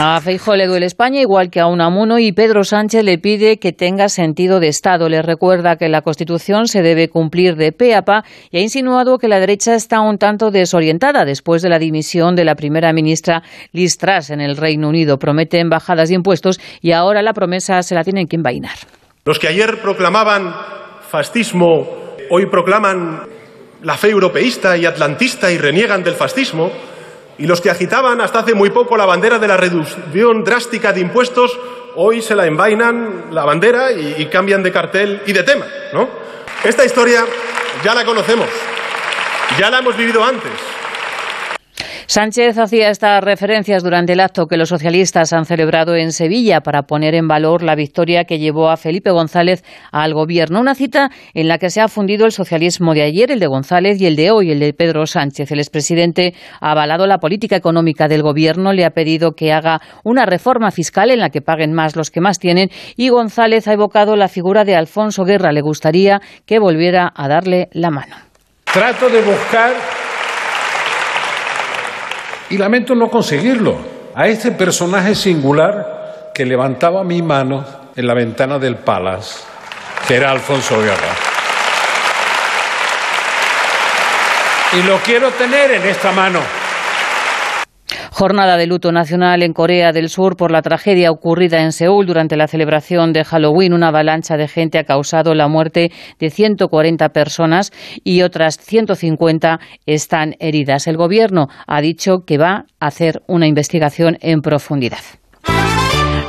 [0.02, 3.74] A Feijóo le duele España igual que a Unamuno y Pedro Sánchez le pide que
[3.74, 5.10] tenga sentido de Estado.
[5.10, 9.18] Le recuerda que la Constitución se debe cumplir de pe a pa y ha insinuado
[9.18, 13.44] que la derecha está un tanto desorientada después de la dimisión de la primera ministra
[13.74, 15.20] Liz Truss en el Reino Unido.
[15.20, 18.78] Prometen bajadas de impuestos y ahora la promesa se la tienen que envainar.
[19.26, 20.56] Los que ayer proclamaban
[21.10, 23.24] fascismo, hoy proclaman
[23.84, 26.72] la fe europeísta y atlantista y reniegan del fascismo,
[27.40, 31.00] y los que agitaban hasta hace muy poco la bandera de la reducción drástica de
[31.00, 31.58] impuestos,
[31.96, 35.66] hoy se la envainan la bandera y, cambian de cartel y de tema.
[35.94, 36.10] ¿no?
[36.66, 37.26] Esta historia
[37.82, 38.50] ya la conocemos,
[39.58, 40.52] ya la hemos vivido antes.
[42.10, 46.82] Sánchez hacía estas referencias durante el acto que los socialistas han celebrado en Sevilla para
[46.82, 50.60] poner en valor la victoria que llevó a Felipe González al gobierno.
[50.60, 54.02] Una cita en la que se ha fundido el socialismo de ayer, el de González,
[54.02, 55.52] y el de hoy, el de Pedro Sánchez.
[55.52, 60.26] El expresidente ha avalado la política económica del gobierno, le ha pedido que haga una
[60.26, 64.16] reforma fiscal en la que paguen más los que más tienen y González ha evocado
[64.16, 65.52] la figura de Alfonso Guerra.
[65.52, 68.16] Le gustaría que volviera a darle la mano.
[68.74, 69.74] Trato de buscar
[72.50, 73.78] y lamento no conseguirlo,
[74.16, 77.64] a este personaje singular que levantaba mi mano
[77.96, 79.40] en la ventana del Palace,
[80.08, 81.14] que era Alfonso Guerra.
[84.74, 86.40] Y lo quiero tener en esta mano.
[88.12, 92.38] Jornada de luto nacional en Corea del Sur por la tragedia ocurrida en Seúl durante
[92.38, 93.74] la celebración de Halloween.
[93.74, 97.72] Una avalancha de gente ha causado la muerte de 140 personas
[98.04, 100.88] y otras 150 están heridas.
[100.88, 105.00] El Gobierno ha dicho que va a hacer una investigación en profundidad.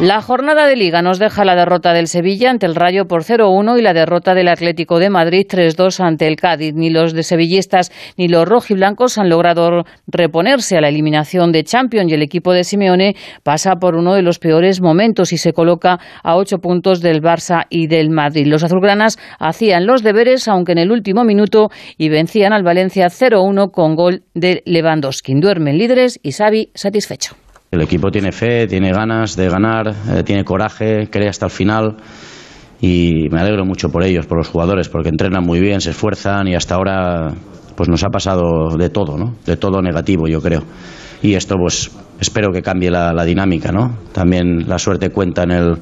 [0.01, 3.78] La jornada de liga nos deja la derrota del Sevilla ante el Rayo por 0-1
[3.78, 6.72] y la derrota del Atlético de Madrid 3-2 ante el Cádiz.
[6.74, 12.11] Ni los de sevillistas ni los rojiblancos han logrado reponerse a la eliminación de Champions
[12.11, 16.01] y el equipo de Simeone pasa por uno de los peores momentos y se coloca
[16.22, 18.46] a ocho puntos del Barça y del Madrid.
[18.46, 23.70] Los azulgranas hacían los deberes aunque en el último minuto y vencían al Valencia 0-1
[23.70, 25.34] con gol de Lewandowski.
[25.34, 27.39] Duermen líderes y Xavi satisfecho.
[27.71, 31.99] El equipo tiene fe, tiene ganas de ganar, eh, tiene coraje, cree hasta el final
[32.81, 36.49] y me alegro mucho por ellos, por los jugadores, porque entrenan muy bien, se esfuerzan
[36.49, 37.29] y hasta ahora
[37.77, 39.37] pues nos ha pasado de todo, ¿no?
[39.47, 40.64] De todo negativo, yo creo.
[41.23, 43.99] Y esto pues espero que cambie la, dinámica, ¿no?
[44.12, 45.79] También la suerte cuenta en el,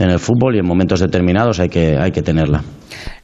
[0.00, 2.64] en el fútbol y en momentos determinados hay que, hay que tenerla.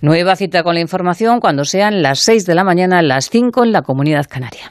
[0.00, 3.72] Nueva cita con la información cuando sean las 6 de la mañana, las 5 en
[3.72, 4.70] la Comunidad Canaria.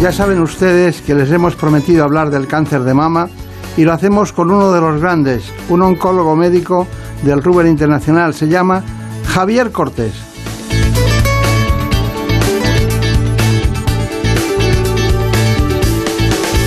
[0.00, 3.28] Ya saben ustedes que les hemos prometido hablar del cáncer de mama
[3.76, 6.86] y lo hacemos con uno de los grandes, un oncólogo médico
[7.22, 8.32] del Ruber Internacional.
[8.32, 8.82] Se llama
[9.26, 10.14] Javier Cortés.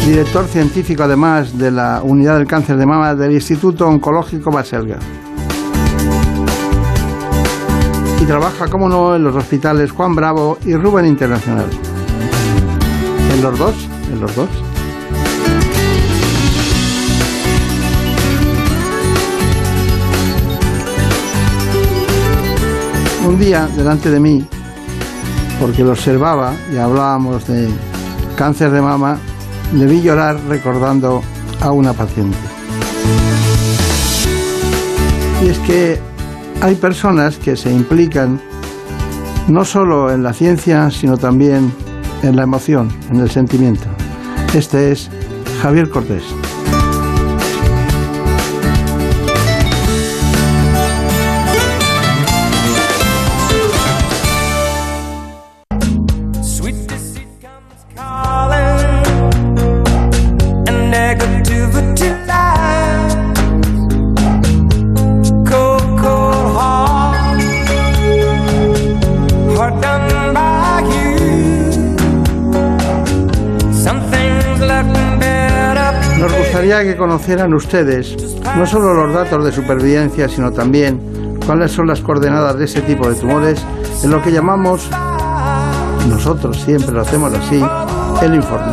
[0.06, 5.00] Director científico además de la Unidad del Cáncer de Mama del Instituto Oncológico Baselga.
[8.22, 11.93] Y trabaja, como no, en los hospitales Juan Bravo y Ruben Internacional.
[13.34, 13.74] En los dos,
[14.12, 14.50] en los dos.
[23.26, 24.46] Un día, delante de mí,
[25.60, 27.70] porque lo observaba y hablábamos de
[28.36, 29.18] cáncer de mama,
[29.74, 31.24] le vi llorar recordando
[31.60, 32.38] a una paciente.
[35.44, 36.00] Y es que
[36.62, 38.40] hay personas que se implican
[39.48, 41.74] no solo en la ciencia, sino también
[42.24, 43.86] en la emoción, en el sentimiento.
[44.56, 45.10] Este es
[45.62, 46.24] Javier Cortés.
[77.04, 78.16] Conocieran ustedes
[78.56, 83.10] no solo los datos de supervivencia, sino también cuáles son las coordenadas de ese tipo
[83.10, 83.62] de tumores
[84.06, 84.90] en lo que llamamos,
[86.08, 87.62] nosotros siempre lo hacemos así,
[88.22, 88.72] el informe.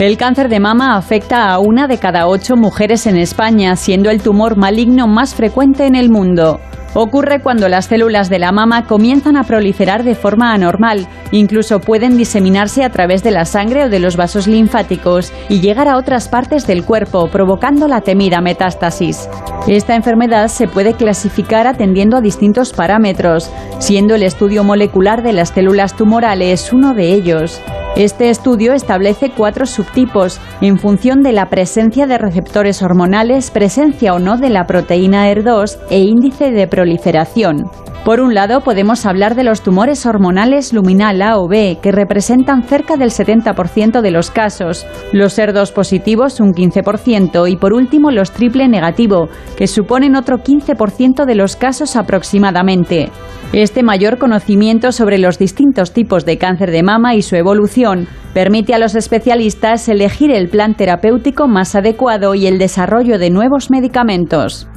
[0.00, 4.20] El cáncer de mama afecta a una de cada ocho mujeres en España, siendo el
[4.20, 6.58] tumor maligno más frecuente en el mundo.
[6.94, 12.16] Ocurre cuando las células de la mama comienzan a proliferar de forma anormal, incluso pueden
[12.16, 16.28] diseminarse a través de la sangre o de los vasos linfáticos y llegar a otras
[16.28, 19.28] partes del cuerpo, provocando la temida metástasis.
[19.66, 25.48] Esta enfermedad se puede clasificar atendiendo a distintos parámetros, siendo el estudio molecular de las
[25.48, 27.60] células tumorales uno de ellos.
[27.96, 34.18] Este estudio establece cuatro subtipos en función de la presencia de receptores hormonales, presencia o
[34.18, 37.70] no de la proteína ER2 e índice de proliferación.
[38.04, 42.64] Por un lado, podemos hablar de los tumores hormonales luminal A o B, que representan
[42.64, 48.32] cerca del 70% de los casos, los ER2 positivos un 15% y por último los
[48.32, 53.10] triple negativo, que suponen otro 15% de los casos aproximadamente.
[53.54, 57.83] Este mayor conocimiento sobre los distintos tipos de cáncer de mama y su evolución
[58.32, 63.70] permite a los especialistas elegir el plan terapéutico más adecuado y el desarrollo de nuevos
[63.70, 64.68] medicamentos.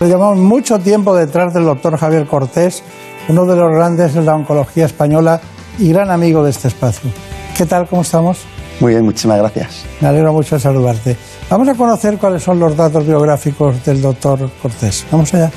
[0.00, 2.82] Llevamos mucho tiempo detrás del doctor Javier Cortés,
[3.28, 5.40] uno de los grandes de la oncología española
[5.78, 7.10] y gran amigo de este espacio.
[7.56, 7.86] ¿Qué tal?
[7.86, 8.44] ¿Cómo estamos?
[8.80, 9.84] Muy bien, muchísimas gracias.
[10.00, 11.16] Me alegro mucho de saludarte.
[11.50, 15.06] Vamos a conocer cuáles son los datos biográficos del doctor Cortés.
[15.10, 15.50] Vamos allá.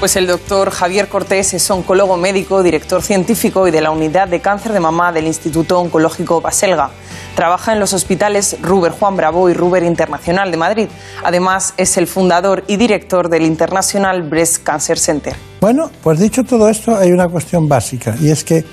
[0.00, 4.40] Pues el doctor Javier Cortés es oncólogo médico, director científico y de la unidad de
[4.40, 6.88] cáncer de mamá del Instituto Oncológico Baselga.
[7.36, 10.88] Trabaja en los hospitales Ruber Juan Bravo y Ruber Internacional de Madrid.
[11.22, 15.36] Además, es el fundador y director del International Breast Cancer Center.
[15.60, 18.64] Bueno, pues dicho todo esto, hay una cuestión básica y es que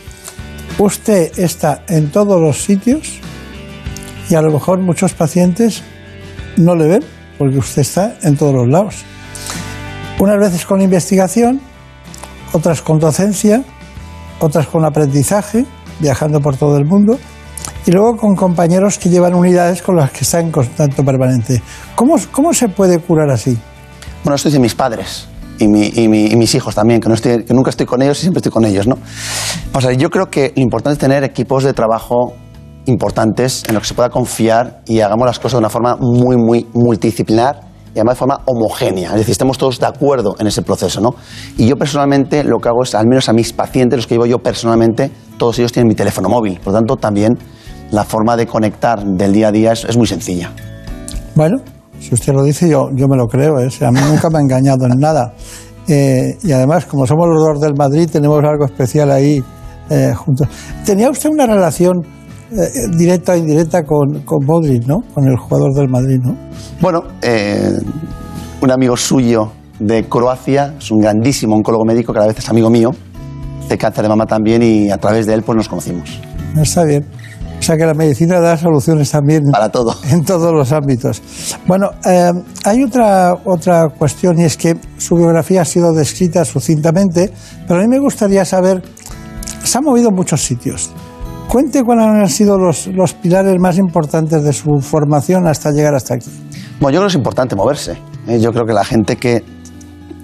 [0.77, 3.19] usted está en todos los sitios
[4.29, 5.83] y a lo mejor muchos pacientes
[6.55, 7.03] no le ven
[7.37, 9.03] porque usted está en todos los lados.
[10.19, 11.61] Unas veces con investigación,
[12.51, 13.63] otras con docencia,
[14.39, 15.65] otras con aprendizaje,
[15.99, 17.19] viajando por todo el mundo,
[17.85, 21.61] y luego con compañeros que llevan unidades con las que está en contacto permanente.
[21.95, 23.57] ¿Cómo, cómo se puede curar así?
[24.23, 25.27] Bueno, esto dicen mis padres
[25.59, 28.01] y, mi, y, mi, y mis hijos también, que, no estoy, que nunca estoy con
[28.01, 28.97] ellos y siempre estoy con ellos, ¿no?
[29.71, 32.33] O sea, yo creo que lo importante es tener equipos de trabajo
[32.85, 36.37] importantes en los que se pueda confiar y hagamos las cosas de una forma muy,
[36.37, 41.01] muy multidisciplinar y de forma homogénea, es decir, estemos todos de acuerdo en ese proceso.
[41.01, 41.15] ¿no?
[41.57, 44.25] Y yo personalmente lo que hago es, al menos a mis pacientes, los que llevo
[44.25, 47.37] yo personalmente, todos ellos tienen mi teléfono móvil, por lo tanto también
[47.91, 50.51] la forma de conectar del día a día es, muy sencilla.
[51.35, 51.57] Bueno,
[51.99, 53.59] si usted lo dice, yo, yo me lo creo.
[53.59, 53.69] ¿eh?
[53.69, 55.33] O a mí nunca me ha engañado en nada.
[55.87, 59.41] Eh, y además, como somos los dos del Madrid, tenemos algo especial ahí
[59.89, 60.47] eh, juntos.
[60.85, 62.05] ¿Tenía usted una relación
[62.51, 65.01] eh, directa o indirecta con, con Modric, ¿no?
[65.13, 66.35] Con el jugador del Madrid, ¿no?
[66.81, 67.77] Bueno, eh,
[68.61, 72.49] un amigo suyo de Croacia, es un grandísimo oncólogo médico que a la vez es
[72.49, 72.91] amigo mío,
[73.69, 76.19] de cáncer de mama también, y a través de él pues nos conocimos.
[76.55, 77.05] Está bien.
[77.59, 79.95] O sea que la medicina da soluciones también Para todo.
[80.11, 81.21] en todos los ámbitos.
[81.65, 82.31] Bueno, eh,
[82.63, 87.31] hay otra, otra cuestión y es que su biografía ha sido descrita sucintamente,
[87.67, 88.83] pero a mí me gustaría saber,
[89.63, 90.91] se ha movido en muchos sitios.
[91.49, 96.15] Cuente cuáles han sido los, los pilares más importantes de su formación hasta llegar hasta
[96.15, 96.29] aquí.
[96.79, 97.97] Bueno, yo creo que es importante moverse.
[98.27, 98.39] ¿eh?
[98.39, 99.43] Yo creo que la gente que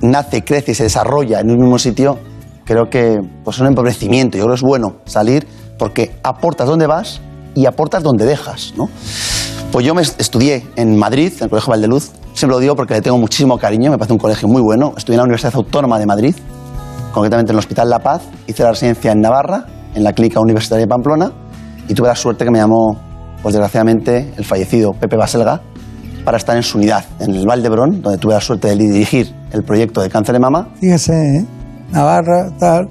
[0.02, 2.20] nace, crece y se desarrolla en un mismo sitio,
[2.66, 4.38] creo que pues, es un empobrecimiento.
[4.38, 5.48] Yo creo que es bueno salir
[5.80, 7.22] porque aportas donde vas
[7.56, 8.74] y aportas donde dejas.
[8.78, 8.90] ¿no?
[9.72, 12.12] Pues yo me est- estudié en Madrid, en el Colegio Valdeluz.
[12.34, 14.94] Siempre lo digo porque le tengo muchísimo cariño, me parece un colegio muy bueno.
[14.98, 16.36] Estudié en la Universidad Autónoma de Madrid,
[17.14, 18.24] concretamente en el Hospital La Paz.
[18.46, 19.66] Hice la residencia en Navarra,
[19.96, 21.32] en la Clínica Universitaria de Pamplona,
[21.88, 22.98] y tuve la suerte que me llamó,
[23.42, 25.62] pues desgraciadamente, el fallecido Pepe Baselga,
[26.24, 29.64] para estar en su unidad, en el Valdebrón, donde tuve la suerte de dirigir el
[29.64, 30.70] proyecto de cáncer de mama.
[30.80, 31.46] Fíjese, ¿eh?
[31.92, 32.88] Navarra, tal.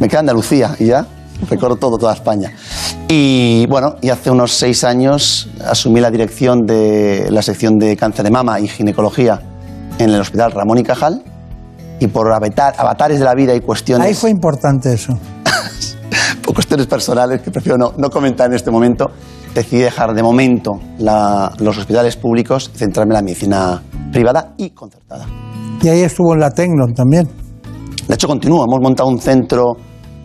[0.00, 1.06] Me queda Andalucía y ya
[1.50, 2.50] recorro todo, toda España.
[3.08, 8.24] Y bueno, y hace unos seis años asumí la dirección de la sección de cáncer
[8.24, 9.40] de mama y ginecología
[9.98, 11.22] en el Hospital Ramón y Cajal.
[12.00, 15.16] Y por avatar- avatares de la vida y cuestiones, Ahí fue importante eso.
[16.44, 19.06] Por cuestiones personales que prefiero no, no comentar en este momento,
[19.54, 23.82] decidí dejar de momento la- los hospitales públicos y centrarme en la medicina
[24.12, 25.26] privada y concertada.
[25.82, 27.28] Y ahí estuvo en la Tecnon también.
[28.08, 28.64] De hecho, continúa.
[28.66, 29.74] Hemos montado un centro,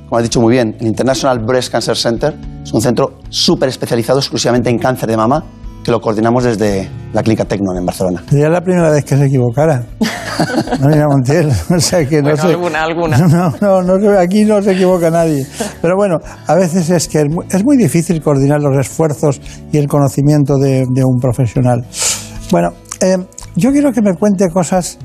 [0.08, 2.36] como has dicho muy bien, el International Breast Cancer Center.
[2.64, 5.44] Es un centro súper especializado exclusivamente en cáncer de mama,
[5.88, 8.22] que lo coordinamos desde la Clínica Tecnon en Barcelona.
[8.30, 9.86] Sería la primera vez que se equivocara.
[10.82, 11.50] María Montiel.
[11.74, 12.48] O sea que no Bueno, sé.
[12.50, 13.18] alguna, alguna.
[13.62, 15.48] No, no, no aquí no se equivoca nadie.
[15.82, 19.40] Pero bueno, a veces es que es muy, es muy difícil coordinar los esfuerzos
[19.72, 21.86] y el conocimiento de, de un profesional.
[22.52, 23.16] Bueno, eh,
[23.56, 24.98] yo quiero que me cuente cosas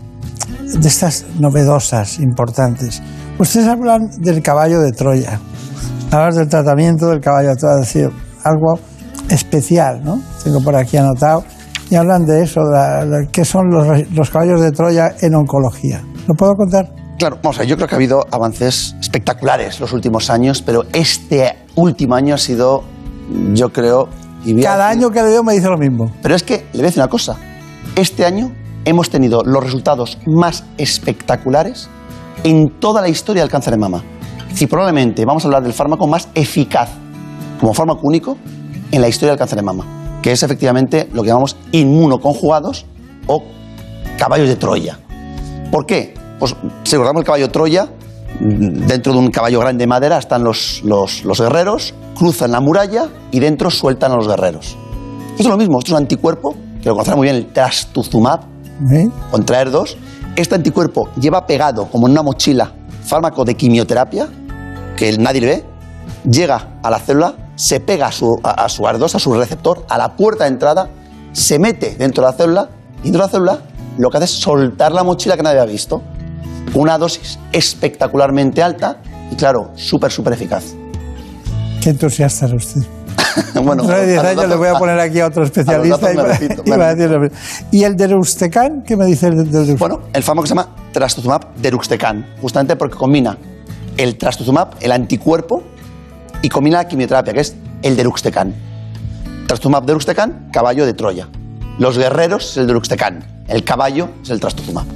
[0.59, 3.01] de estas novedosas, importantes.
[3.39, 5.39] Ustedes hablan del caballo de Troya,
[6.11, 8.11] hablan del tratamiento del caballo de Troya, es decir,
[8.43, 8.81] algo
[9.31, 10.21] especial, ¿no?
[10.45, 11.45] Tengo por aquí anotado.
[11.91, 15.35] Y hablan de eso, de la- la- qué son los, los caballos de Troya en
[15.35, 16.03] oncología.
[16.27, 16.89] ¿Lo puedo contar?
[17.19, 20.85] Claro, vamos a ver, yo creo que ha habido avances espectaculares los últimos años, pero
[20.93, 22.83] este último año ha sido,
[23.53, 24.09] yo creo...
[24.45, 26.11] y Cada año que le veo me dice lo mismo.
[26.23, 27.37] Pero es que le voy a decir una cosa.
[27.95, 28.51] Este año
[28.85, 31.89] hemos tenido los resultados más espectaculares
[32.43, 34.03] en toda la historia del cáncer de mama.
[34.59, 36.89] Y probablemente vamos a hablar del fármaco más eficaz
[37.61, 38.37] como fármaco único
[38.93, 42.87] en la historia del cáncer de mama, que es efectivamente lo que llamamos inmunoconjugados
[43.27, 43.43] o
[44.19, 44.99] caballos de Troya.
[45.73, 46.15] ¿Por qué?
[46.39, 47.89] Pues si recordamos el caballo Troya,
[48.39, 52.61] mm, dentro de un caballo grande de madera están los, los, los guerreros, cruzan la
[52.61, 54.77] muralla y dentro sueltan a los guerreros.
[55.31, 58.53] Esto es lo mismo, esto es un anticuerpo, que lo conocerá muy bien el trastuzumab,
[58.91, 59.09] ¿Eh?
[81.83, 82.83] Qué entusiasta es usted.
[83.55, 85.99] bueno, Dentro de 10 a los años le voy a poner aquí a otro especialista.
[85.99, 86.77] datos y va- repito, y a
[87.19, 87.29] lo.
[87.71, 88.83] ¿Y el de Rustecan?
[88.87, 89.77] ¿Qué me dice el de Rustecan?
[89.79, 93.37] Bueno, el fármaco se llama trastuzumab deruxtecan, justamente porque combina
[93.97, 95.63] el trastuzumab, el anticuerpo,
[96.43, 98.53] y combina la quimioterapia, que es el deruxtecan.
[99.47, 101.29] Trastuzumab deruxtecan, caballo de Troya.
[101.79, 104.87] Los guerreros es el deruxtecan, el caballo es el trastuzumab.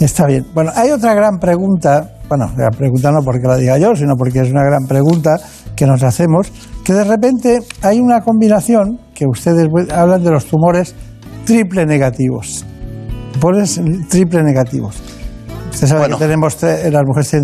[0.00, 0.46] Está bien.
[0.54, 4.40] Bueno, hay otra gran pregunta, bueno, la pregunta no porque la diga yo, sino porque
[4.40, 5.38] es una gran pregunta
[5.76, 6.50] que nos hacemos,
[6.84, 10.94] que de repente hay una combinación, que ustedes hablan de los tumores
[11.44, 12.64] triple negativos.
[13.32, 15.00] Tumores triple negativos.
[15.70, 17.34] Usted sabe que tenemos las mujeres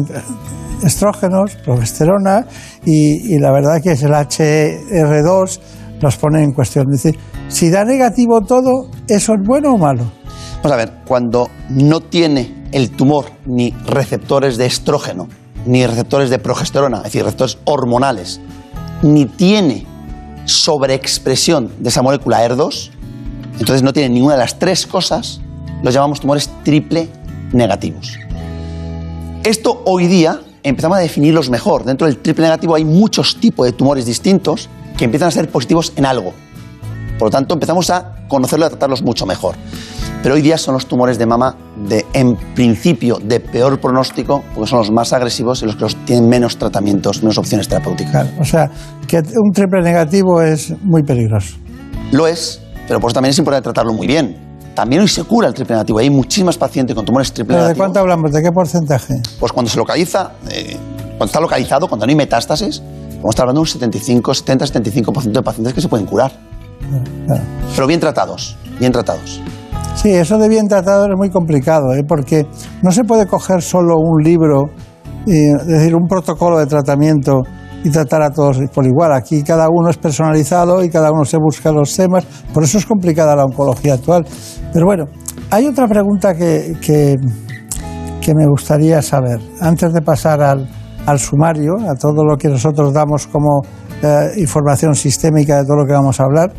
[0.83, 2.47] estrógenos, progesterona
[2.85, 5.61] y, la verdad que es el HR2
[6.01, 6.87] nos pone en cuestión.
[6.93, 10.05] Es decir, si da negativo todo, ¿eso es bueno o malo?
[10.63, 15.29] Vamos a ver, cuando no tiene el tumor ni receptores de estrógeno,
[15.67, 18.41] ni receptores de progesterona, es decir, receptores hormonales,
[19.03, 19.87] ni tiene
[20.45, 22.91] sobreexpresión de esa molécula ER2,
[23.53, 25.41] entonces no tiene ninguna de las tres cosas,
[25.83, 27.09] los llamamos tumores triple
[27.53, 28.19] negativos.
[29.45, 31.85] Esto hoy día empezamos a definirlos mejor.
[31.85, 35.93] Dentro del triple negativo hay muchos tipos de tumores distintos que empiezan a ser positivos
[35.97, 36.33] en algo.
[37.19, 39.57] Por lo tanto, empezamos a conocerlos y a tratarlos mucho mejor.
[40.23, 41.57] Pero hoy día son los tumores de mama
[41.89, 45.97] de, en principio, de peor pronóstico, porque son los más agresivos y los que los
[46.05, 48.29] tienen menos tratamientos, menos opciones terapéuticas.
[48.41, 48.71] O sea,
[49.07, 51.57] que un triple negativo es muy peligroso.
[52.11, 54.48] Lo es, pero por eso también es importante tratarlo muy bien.
[54.79, 55.99] También hoy se cura el triple negativo.
[55.99, 57.85] Hay muchísimas pacientes con tumores triple ¿Pero ¿De negativos.
[57.85, 58.31] cuánto hablamos?
[58.31, 59.15] ¿De qué porcentaje?
[59.41, 60.77] Pues cuando se localiza, eh,
[61.17, 62.81] cuando está localizado, cuando no hay metástasis,
[63.17, 66.31] vamos a estar hablando de un 75, 70, 75% de pacientes que se pueden curar.
[67.75, 69.41] Pero bien tratados, bien tratados.
[69.97, 72.05] Sí, eso de bien tratado es muy complicado, ¿eh?
[72.07, 72.47] porque
[72.81, 74.67] no se puede coger solo un libro,
[75.27, 77.43] es decir, un protocolo de tratamiento
[77.85, 79.13] y tratar a todos por igual.
[79.13, 82.87] Aquí cada uno es personalizado y cada uno se busca los temas, por eso es
[82.87, 84.27] complicada la oncología actual.
[84.73, 85.05] Pero bueno,
[85.51, 87.17] hay otra pregunta que, que,
[88.35, 90.69] me gustaría saber, antes de pasar al,
[91.07, 93.63] al sumario, a todo lo que nosotros damos como
[94.03, 96.53] eh, información sistémica de todo lo que vamos a hablar.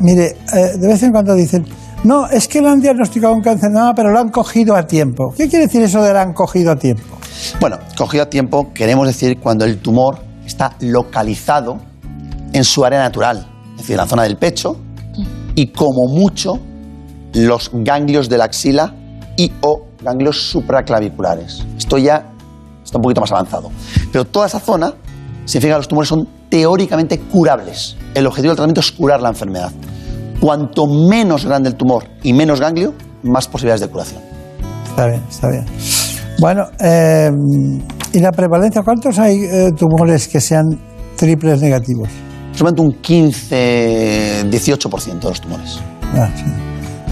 [0.00, 1.64] Mire, eh, de vez en cuando dicen,
[2.04, 5.34] no, es que le han diagnosticado un cáncer mama, pero lo han cogido a tiempo.
[5.36, 7.17] ¿Qué quiere decir eso de lo han cogido a tiempo?
[7.60, 11.78] Bueno, cogido a tiempo queremos decir cuando el tumor está localizado
[12.52, 14.76] en su área natural, es decir, la zona del pecho
[15.54, 16.58] y como mucho
[17.34, 18.94] los ganglios de la axila
[19.36, 21.64] y o ganglios supraclaviculares.
[21.76, 22.30] Esto ya
[22.84, 23.70] está un poquito más avanzado.
[24.10, 24.94] Pero toda esa zona
[25.44, 27.96] significa que los tumores son teóricamente curables.
[28.14, 29.72] El objetivo del tratamiento es curar la enfermedad.
[30.40, 34.22] Cuanto menos grande el tumor y menos ganglio, más posibilidades de curación.
[34.88, 35.66] Está bien, está bien.
[36.40, 37.30] Bueno, eh,
[38.12, 38.82] ¿y la prevalencia?
[38.82, 40.64] ¿Cuántos hay eh, tumores que sean
[41.16, 42.08] triples negativos?
[42.52, 45.80] Solamente un 15-18% de los tumores.
[46.14, 46.44] Ah, sí.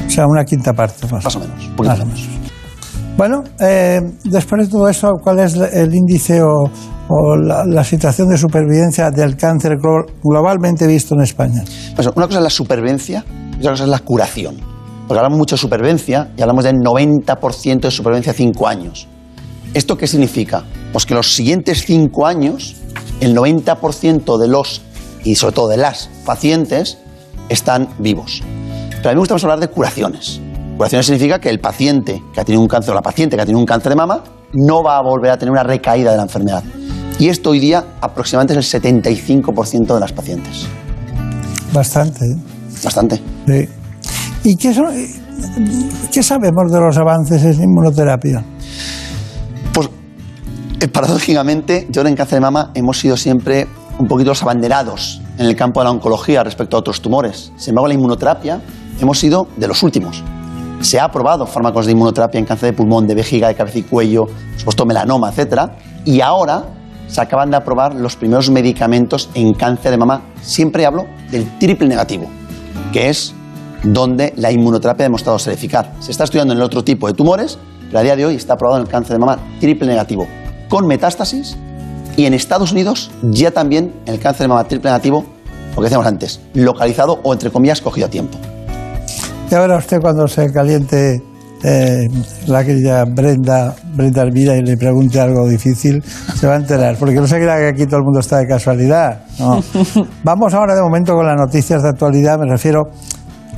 [0.07, 1.07] O sea, una quinta parte.
[1.11, 1.71] Más, Más o menos.
[1.79, 2.29] un Más o menos.
[3.17, 6.71] Bueno, eh, después de todo eso, ¿cuál es el índice o,
[7.09, 11.65] o la, la situación de supervivencia del cáncer glo- globalmente visto en España?
[11.95, 13.25] Pues una cosa es la supervivencia
[13.55, 14.57] y otra cosa es la curación.
[15.09, 19.09] Porque hablamos mucho de supervivencia y hablamos del 90% de supervivencia a 5 años.
[19.77, 20.65] ¿Esto qué significa?
[20.91, 22.77] Pues que los siguientes 5 años,
[23.21, 24.81] el 90% de los,
[25.23, 26.97] y sobre todo de las pacientes,
[27.51, 28.43] están vivos.
[28.89, 30.41] Pero a mí me gusta más hablar de curaciones.
[30.79, 33.45] Curaciones significa que el paciente que ha tenido un cáncer o la paciente que ha
[33.45, 34.25] tenido un cáncer de mama
[34.55, 36.65] no va a volver a tener una recaída de la enfermedad.
[37.19, 40.67] Y esto hoy día aproximadamente es el 75% de las pacientes.
[41.75, 42.25] Bastante.
[42.25, 42.37] ¿eh?
[42.83, 43.21] Bastante.
[43.47, 43.69] Sí.
[44.45, 44.95] ¿Y qué, son-
[46.11, 48.43] qué sabemos de los avances en inmunoterapia?
[50.79, 53.67] Eh, paradójicamente, yo en cáncer de mama hemos sido siempre
[53.99, 57.51] un poquito los abanderados en el campo de la oncología respecto a otros tumores.
[57.57, 58.61] Sin embargo, la inmunoterapia
[59.01, 60.23] hemos sido de los últimos.
[60.83, 63.85] Se ha aprobado fármacos de inmunoterapia en cáncer de pulmón, de vejiga, de cabeza y
[63.85, 64.27] cuello,
[64.59, 65.71] supuesto melanoma, etc.
[66.05, 66.65] Y ahora
[67.09, 70.21] se acaban de aprobar los primeros medicamentos en cáncer de mama.
[70.43, 72.27] Siempre hablo del triple negativo,
[72.93, 73.33] que es
[73.83, 75.87] donde la inmunoterapia ha demostrado ser eficaz.
[76.01, 78.55] Se está estudiando en el otro tipo de tumores, pero a día de hoy está
[78.55, 80.27] aprobado en el cáncer de mama triple negativo,
[80.69, 81.57] con metástasis,
[82.17, 85.25] y en Estados Unidos ya también el cáncer de mama triple negativo,
[85.71, 88.39] lo que decíamos antes, localizado o entre comillas cogido a tiempo.
[89.51, 91.23] Ya verá usted cuando se caliente
[91.63, 92.09] eh,
[92.47, 96.97] la querida Brenda, Brenda Hermida y le pregunte algo difícil, se va a enterar.
[96.99, 99.21] Porque no se crea que aquí todo el mundo está de casualidad.
[99.39, 99.63] No.
[100.25, 102.91] Vamos ahora de momento con las noticias de actualidad, me refiero,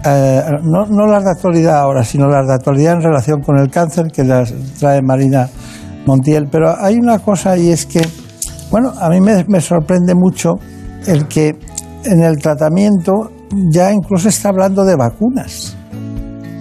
[0.04, 3.70] eh, no, no las de actualidad ahora, sino las de actualidad en relación con el
[3.70, 5.48] cáncer que las trae Marina
[6.06, 6.48] Montiel.
[6.50, 8.00] Pero hay una cosa y es que,
[8.70, 10.54] bueno, a mí me, sorprende mucho
[11.06, 11.56] el que
[12.04, 13.12] en el tratamiento
[13.70, 15.76] ya incluso está hablando de vacunas.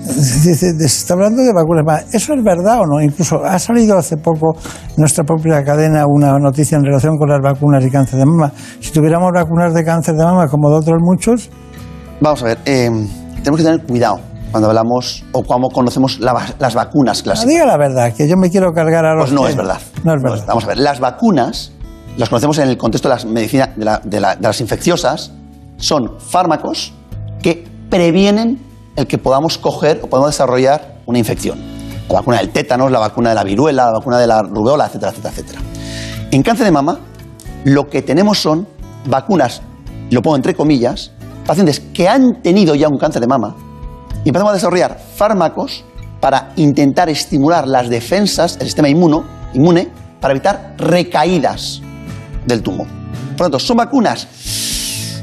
[0.08, 0.52] Se
[0.86, 1.84] está hablando de vacunas.
[1.86, 3.02] Va, ¿Eso es verdad o no?
[3.02, 4.56] Incluso ha salido hace poco
[4.90, 8.52] en nuestra propia cadena una noticia en relación con las vacunas y cáncer de mama.
[8.80, 11.50] Si tuviéramos vacunas de cáncer de mama como de otros muchos,
[12.20, 12.90] Vamos a ver, eh,
[13.38, 14.20] tenemos que tener cuidado
[14.52, 17.50] cuando hablamos o cuando conocemos la las vacunas no, clásicas.
[17.50, 19.80] diga la verdad, que yo me quiero cargar a los Pues no que- es verdad.
[20.04, 20.46] No es verdad.
[20.48, 21.72] Vamos a ver, las vacunas
[22.18, 25.32] las conocemos en el contexto de las medicina, de, la- de la- de las infecciosas,
[25.78, 26.94] son fármacos
[27.42, 28.60] que previenen
[28.96, 31.60] el que podamos coger o podamos desarrollar una infección.
[32.10, 35.12] La vacuna del tétanos, la vacuna de la viruela, la vacuna de la rubeola, etcétera,
[35.12, 35.60] etcétera, etcétera.
[36.32, 37.00] En cáncer de mama,
[37.66, 38.68] lo que tenemos son
[39.06, 39.62] vacunas,
[40.10, 41.12] lo pongo entre comillas,
[41.46, 43.56] pacientes que han tenido ya un cáncer de mama
[44.28, 45.86] y empezamos a desarrollar fármacos
[46.20, 49.24] para intentar estimular las defensas, el sistema inmuno,
[49.54, 49.90] inmune,
[50.20, 51.82] para evitar recaídas
[52.46, 52.88] del tumor.
[52.88, 54.28] Por lo tanto, son vacunas,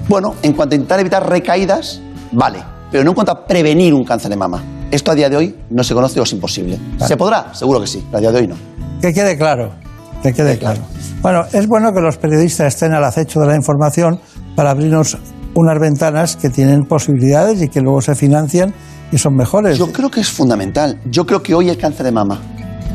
[0.08, 2.00] bueno, en cuanto a intentar evitar recaídas,
[2.32, 4.64] vale, pero no en cuanto a prevenir un cáncer de mama.
[4.90, 6.78] Esto a día de hoy no se conoce o es imposible.
[7.06, 7.52] ¿Se podrá?
[7.52, 8.56] Seguro que sí, pero a día de hoy no.
[9.02, 9.74] Que quede claro,
[10.22, 10.80] que quede claro.
[11.20, 14.18] Bueno, es bueno que los periodistas estén al acecho de la información
[14.56, 15.18] para abrirnos
[15.54, 18.74] unas ventanas que tienen posibilidades y que luego se financian
[19.12, 19.78] y son mejores.
[19.78, 20.98] Yo creo que es fundamental.
[21.10, 22.40] Yo creo que hoy el cáncer de mama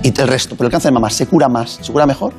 [0.03, 2.33] y el resto, pero el cáncer de mama se cura más, se cura mejor,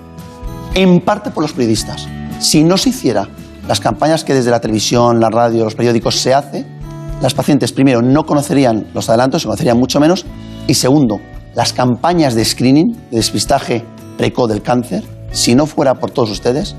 [0.75, 2.07] en parte por los periodistas.
[2.39, 3.29] Si no se hiciera
[3.67, 6.67] las campañas que desde la televisión, la radio, los periódicos se hace,
[7.21, 10.25] las pacientes primero no conocerían los adelantos, se conocerían mucho menos,
[10.67, 11.21] y segundo,
[11.55, 13.85] las campañas de screening, de despistaje
[14.17, 16.75] precoz del cáncer, si no fuera por todos ustedes,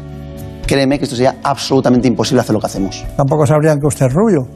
[0.72, 3.06] créeme que esto sería absolutamente imposible hacer lo que hacemos.
[3.18, 4.48] Tampoco sabrían que usted es rubio.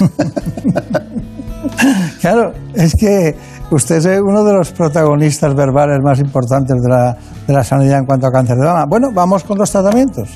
[2.20, 3.36] claro, es que
[3.70, 7.16] usted es uno de los protagonistas verbales más importantes de la,
[7.46, 8.84] de la sanidad en cuanto a cáncer de mama.
[8.88, 10.28] Bueno, vamos con los tratamientos.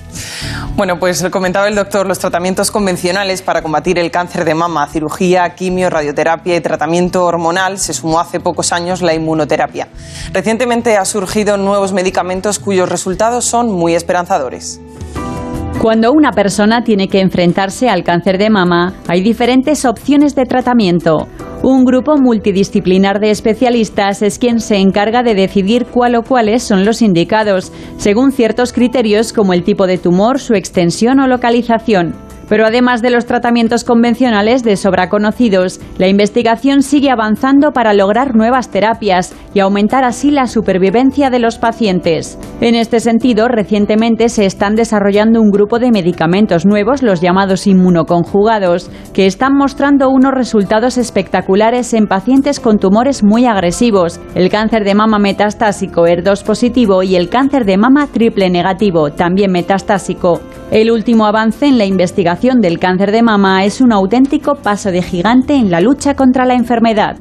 [0.76, 5.54] Bueno, pues comentaba el doctor, los tratamientos convencionales para combatir el cáncer de mama, cirugía,
[5.54, 9.88] quimio, radioterapia y tratamiento hormonal, se sumó hace pocos años la inmunoterapia.
[10.32, 14.80] Recientemente ha surgido nuevos medicamentos cuyos resultados son muy esperanzadores.
[15.80, 21.28] Cuando una persona tiene que enfrentarse al cáncer de mama, hay diferentes opciones de tratamiento.
[21.66, 26.84] Un grupo multidisciplinar de especialistas es quien se encarga de decidir cuál o cuáles son
[26.84, 32.16] los indicados, según ciertos criterios como el tipo de tumor, su extensión o localización.
[32.48, 38.34] Pero además de los tratamientos convencionales de sobra conocidos, la investigación sigue avanzando para lograr
[38.34, 42.38] nuevas terapias y aumentar así la supervivencia de los pacientes.
[42.60, 48.90] En este sentido, recientemente se están desarrollando un grupo de medicamentos nuevos, los llamados inmunoconjugados,
[49.12, 54.94] que están mostrando unos resultados espectaculares en pacientes con tumores muy agresivos, el cáncer de
[54.94, 60.40] mama metastásico ER2 positivo y el cáncer de mama triple negativo, también metastásico.
[60.74, 65.02] El último avance en la investigación del cáncer de mama es un auténtico paso de
[65.02, 67.14] gigante en la lucha contra la enfermedad.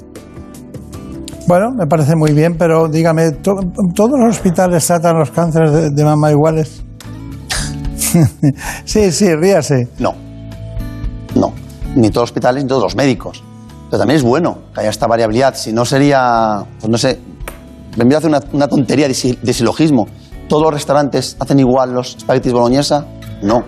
[1.48, 6.04] Bueno, me parece muy bien, pero dígame, ¿todos los hospitales tratan los cánceres de, de
[6.04, 6.84] mama iguales?
[8.86, 9.88] sí, sí, ríase.
[10.00, 10.16] No,
[11.36, 11.54] no,
[11.96, 13.44] ni todos los hospitales ni todos los médicos.
[13.86, 17.20] Pero también es bueno que haya esta variabilidad, si no sería, pues no sé,
[17.98, 20.08] me voy a hacer una, una tontería de, de silogismo.
[20.54, 23.08] ¿Todos los restaurantes hacen igual los espaguetis boloñesa?
[23.42, 23.64] No.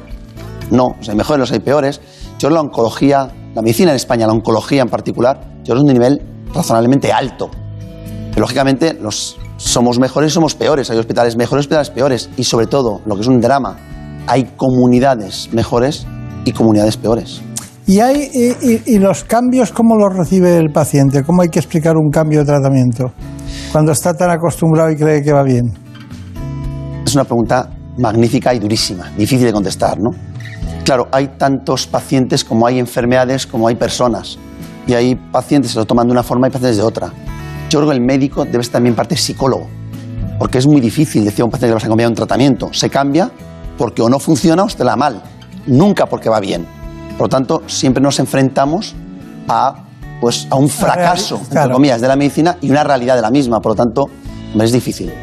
[0.70, 2.00] No, hay mejores, los hay peores.
[2.38, 6.22] Yo la oncología, la medicina en España, la oncología en particular, yo es un nivel
[6.54, 7.50] razonablemente alto.
[8.38, 10.92] lógicamente, los, somos mejores somos peores.
[10.92, 12.30] Hay hospitales mejores hospitales peores.
[12.38, 13.78] Y sobre todo, lo que es un drama,
[14.28, 16.06] hay comunidades mejores
[16.46, 17.42] y comunidades peores.
[17.88, 21.24] ¿Y, hay, y, y, los cambios cómo los recibe el paciente?
[21.24, 23.06] ¿Cómo hay que explicar un cambio de tratamiento
[23.72, 25.85] cuando está tan acostumbrado y cree que va bien?
[27.16, 30.10] Es una pregunta magnífica y durísima, difícil de contestar, ¿no?
[30.84, 34.38] Claro, hay tantos pacientes como hay enfermedades, como hay personas.
[34.86, 37.14] Y hay pacientes que se lo toman de una forma y pacientes de otra.
[37.70, 39.70] Yo creo que el médico debe ser también parte psicólogo.
[40.38, 42.68] Porque es muy difícil decir a un paciente que vas a cambiar un tratamiento.
[42.74, 43.32] Se cambia
[43.78, 45.24] porque o no funciona o está mal.
[45.68, 46.68] Nunca porque va bien.
[47.18, 48.94] Por lo tanto, siempre nos enfrentamos
[49.48, 49.86] a,
[50.20, 53.62] pues, a un fracaso, entre comillas, de la medicina y una realidad de la misma.
[53.62, 54.10] Por lo tanto,
[54.60, 55.14] es difícil.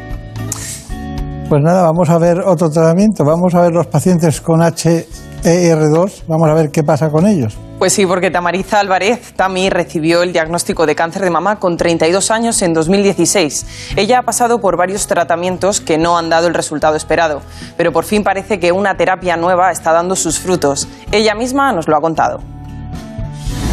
[1.53, 3.23] Pues nada, vamos a ver otro tratamiento.
[3.23, 5.05] Vamos a ver los pacientes con H
[5.43, 7.55] ER2, vamos a ver qué pasa con ellos.
[7.77, 12.31] Pues sí, porque Tamariza Álvarez, Tami, recibió el diagnóstico de cáncer de mama con 32
[12.31, 13.93] años en 2016.
[13.97, 17.43] Ella ha pasado por varios tratamientos que no han dado el resultado esperado,
[17.77, 20.87] pero por fin parece que una terapia nueva está dando sus frutos.
[21.11, 22.39] Ella misma nos lo ha contado.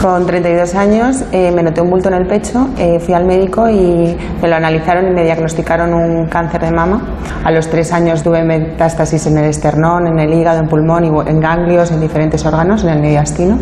[0.00, 3.68] Con 32 años eh, me noté un bulto en el pecho, eh, fui al médico
[3.68, 7.02] y me lo analizaron y me diagnosticaron un cáncer de mama.
[7.44, 11.08] A los tres años tuve metástasis en el esternón, en el hígado, en pulmón y
[11.08, 13.58] en ganglios, en diferentes órganos, en el mediastino.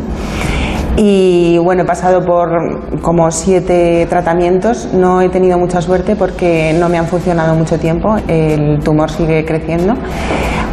[1.00, 4.92] Y bueno, he pasado por como siete tratamientos.
[4.92, 8.16] No he tenido mucha suerte porque no me han funcionado mucho tiempo.
[8.26, 9.94] El tumor sigue creciendo.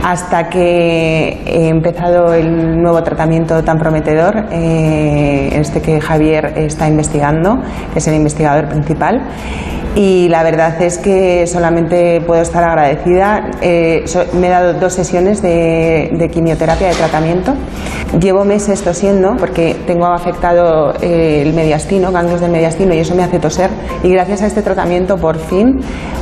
[0.04, 7.60] Hasta que he empezado el nuevo tratamiento tan prometedor, eh, este que Javier está investigando,
[7.94, 9.22] que es el investigador principal
[9.96, 13.52] y la verdad es que solamente puedo estar agradecida.
[13.62, 14.04] Eh,
[14.34, 17.54] me he dado dos sesiones de, quimioterapia, de tratamiento.
[18.20, 23.24] Llevo meses tosiendo porque tengo afectado eh, el mediastino, ganglios del mediastino y eso me
[23.24, 23.70] hace toser.
[24.04, 25.80] Y gracias a este tratamiento por fin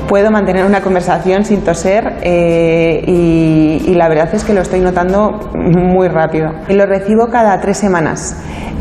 [0.07, 4.79] puedo mantener una conversación sin toser eh, y, y la verdad es que lo estoy
[4.79, 6.51] notando muy rápido.
[6.67, 8.35] Y lo recibo cada tres semanas.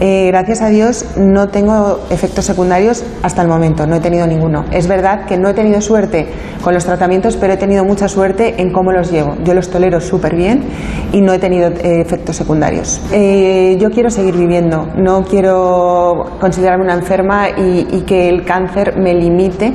[0.05, 4.65] Eh, gracias a Dios no tengo efectos secundarios hasta el momento, no he tenido ninguno.
[4.73, 6.27] Es verdad que no he tenido suerte
[6.63, 9.37] con los tratamientos, pero he tenido mucha suerte en cómo los llevo.
[9.45, 10.65] Yo los tolero súper bien
[11.13, 13.01] y no he tenido eh, efectos secundarios.
[13.13, 18.97] Eh, yo quiero seguir viviendo, no quiero considerarme una enferma y, y que el cáncer
[18.97, 19.73] me limite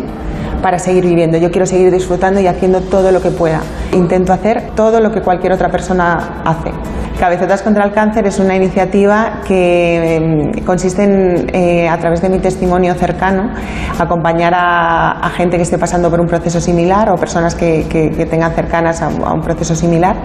[0.61, 1.37] para seguir viviendo.
[1.37, 3.61] Yo quiero seguir disfrutando y haciendo todo lo que pueda.
[3.93, 6.71] Intento hacer todo lo que cualquier otra persona hace.
[7.19, 12.29] Cabezotas contra el Cáncer es una iniciativa que em, consiste en, eh, a través de
[12.29, 13.49] mi testimonio cercano,
[13.97, 18.11] acompañar a, a gente que esté pasando por un proceso similar o personas que, que-
[18.11, 20.15] que tengan cercanas a, a un proceso similar.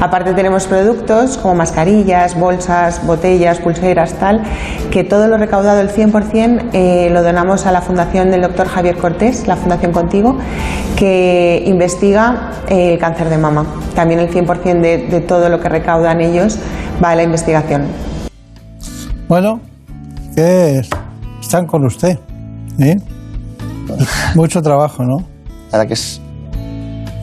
[0.00, 4.40] Aparte tenemos productos como mascarillas, bolsas, botellas, pulseras, tal,
[4.90, 8.96] que todo lo recaudado, el 100%, eh, lo donamos a la fundación del doctor Javier
[8.96, 10.38] Cortés, la Fundación Contigo,
[10.96, 13.66] que investiga eh, el cáncer de mama.
[13.94, 16.29] También el 100% de, de todo lo que recaudan ellos
[17.02, 17.86] va a la investigación.
[19.28, 19.60] Bueno,
[20.34, 20.90] que es-
[21.40, 22.18] están con usted.
[22.78, 22.96] ¿eh?
[24.34, 25.18] Mucho trabajo, ¿no?
[25.70, 26.20] La verdad que es.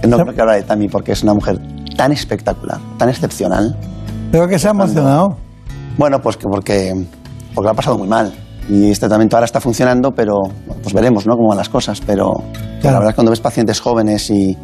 [0.08, 1.60] No creo que hablar de Tami porque es una mujer
[1.98, 3.76] tan espectacular, tan excepcional.
[4.32, 5.38] Veo que se ha emocionado.
[5.98, 6.94] Bueno, pues que porque,
[7.56, 8.34] porque lo ha pasado muy mal.
[8.70, 10.36] Y este tratamiento ahora está funcionando, pero
[10.84, 11.36] pues veremos ¿no?
[11.36, 12.02] cómo van las cosas.
[12.06, 12.34] Pero
[12.84, 14.58] la verdad es que cuando ves pacientes jóvenes y.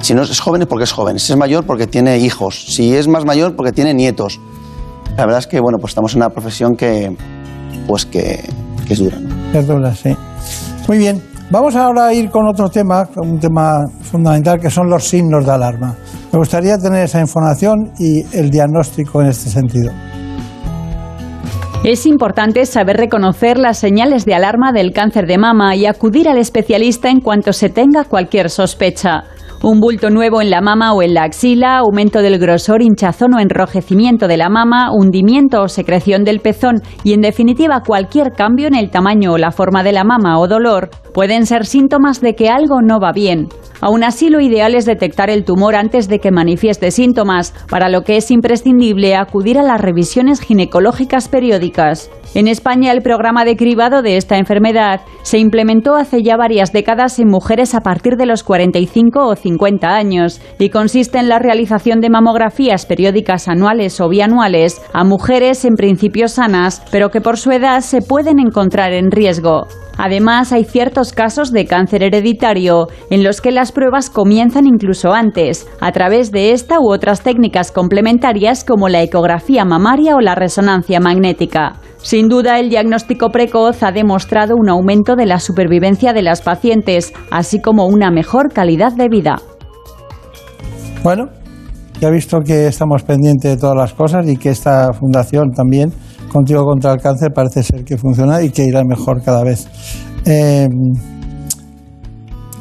[0.00, 2.94] Si no es joven es porque es joven, si es mayor porque tiene hijos, si
[2.94, 4.40] es más mayor porque tiene nietos.
[5.16, 7.14] La verdad es que bueno, pues estamos en una profesión que,
[7.86, 8.42] pues que,
[8.86, 9.18] que es dura.
[9.18, 9.58] ¿no?
[9.58, 10.16] Es dura, sí.
[10.88, 11.22] Muy bien.
[11.50, 15.52] Vamos ahora a ir con otro tema, un tema fundamental, que son los signos de
[15.52, 15.96] alarma.
[16.32, 19.92] Me gustaría tener esa información y el diagnóstico en este sentido.
[21.82, 26.38] Es importante saber reconocer las señales de alarma del cáncer de mama y acudir al
[26.38, 29.24] especialista en cuanto se tenga cualquier sospecha.
[29.62, 33.40] Un bulto nuevo en la mama o en la axila, aumento del grosor, hinchazón o
[33.40, 38.74] enrojecimiento de la mama, hundimiento o secreción del pezón y en definitiva cualquier cambio en
[38.74, 42.48] el tamaño o la forma de la mama o dolor pueden ser síntomas de que
[42.48, 43.48] algo no va bien.
[43.82, 48.02] Aún así, lo ideal es detectar el tumor antes de que manifieste síntomas, para lo
[48.02, 52.10] que es imprescindible acudir a las revisiones ginecológicas periódicas.
[52.34, 57.18] En España, el programa de cribado de esta enfermedad se implementó hace ya varias décadas
[57.18, 59.49] en mujeres a partir de los 45 o 50
[59.82, 65.74] años y consiste en la realización de mamografías periódicas anuales o bianuales a mujeres en
[65.74, 69.66] principio sanas, pero que por su edad se pueden encontrar en riesgo.
[69.98, 75.66] Además, hay ciertos casos de cáncer hereditario en los que las pruebas comienzan incluso antes,
[75.80, 81.00] a través de esta u otras técnicas complementarias como la ecografía mamaria o la resonancia
[81.00, 81.76] magnética.
[82.02, 87.12] Sin duda, el diagnóstico precoz ha demostrado un aumento de la supervivencia de las pacientes,
[87.30, 89.40] así como una mejor calidad de vida.
[91.02, 91.28] Bueno,
[92.00, 95.92] ya he visto que estamos pendientes de todas las cosas y que esta fundación también,
[96.30, 99.66] Contigo contra el Cáncer, parece ser que funciona y que irá mejor cada vez.
[100.24, 100.68] Eh,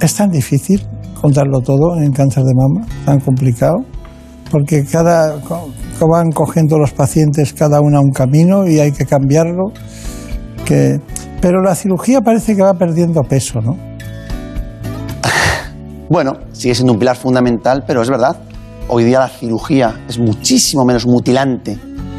[0.01, 0.81] es tan difícil
[1.21, 3.75] contarlo todo en cáncer de mama, tan complicado,
[4.49, 5.39] porque cada
[6.07, 9.71] van cogiendo los pacientes cada una un camino y hay que cambiarlo.
[10.65, 10.99] Que,
[11.41, 13.75] pero la cirugía parece que va perdiendo peso, ¿no?
[16.09, 18.35] Bueno, sigue siendo un pilar fundamental, pero es verdad.
[18.87, 21.77] Hoy día la cirugía es muchísimo menos mutilante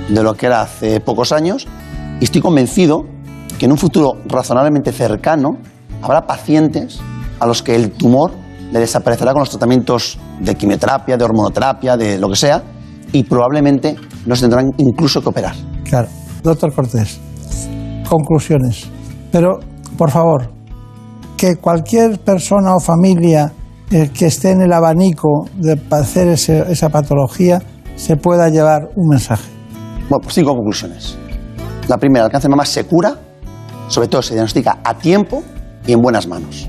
[0.09, 1.67] de lo que era hace pocos años
[2.21, 3.05] y estoy convencido
[3.59, 5.59] que en un futuro razonablemente cercano
[6.03, 7.01] habrá pacientes
[7.41, 8.33] a los que el tumor
[8.73, 12.63] le desaparecerá con los tratamientos de quimioterapia, de hormonoterapia, de lo que sea,
[13.13, 13.97] y probablemente
[14.27, 15.55] no se tendrán incluso que operar.
[15.85, 16.09] Claro.
[16.43, 17.19] Doctor Cortés,
[18.09, 18.89] conclusiones.
[19.33, 19.59] Pero,
[19.97, 20.51] por favor,
[21.37, 23.53] que cualquier persona o familia
[23.91, 27.61] eh, que esté en el abanico de padecer ese- esa patología
[27.97, 29.49] se pueda llevar un mensaje.
[30.09, 31.17] Bueno, pues cinco conclusiones.
[31.89, 33.17] La primera, el cáncer de mama se cura,
[33.89, 35.43] sobre todo se diagnostica a tiempo
[35.87, 36.69] y en buenas manos.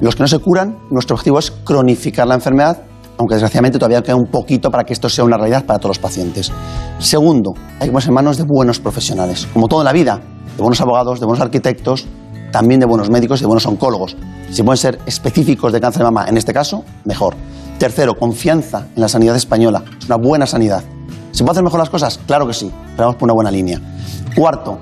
[0.00, 2.82] Los que no se curan, nuestro objetivo es cronificar la enfermedad,
[3.20, 5.98] aunque desgraciadamente todavía queda un poquito para que esto sea una realidad para todos los
[5.98, 6.50] pacientes.
[6.98, 10.20] Segundo, hay que ponerse en manos de buenos profesionales, como todo en la vida,
[10.56, 12.06] de buenos abogados, de buenos arquitectos,
[12.50, 14.16] también de buenos médicos y de buenos oncólogos.
[14.50, 17.34] Si pueden ser específicos de cáncer de mama, en este caso, mejor.
[17.78, 19.82] Tercero, confianza en la sanidad española.
[19.98, 20.82] Es una buena sanidad.
[21.32, 22.18] ¿Se pueden hacer mejor las cosas?
[22.26, 23.78] Claro que sí, pero vamos por una buena línea.
[24.34, 24.78] Cuarto,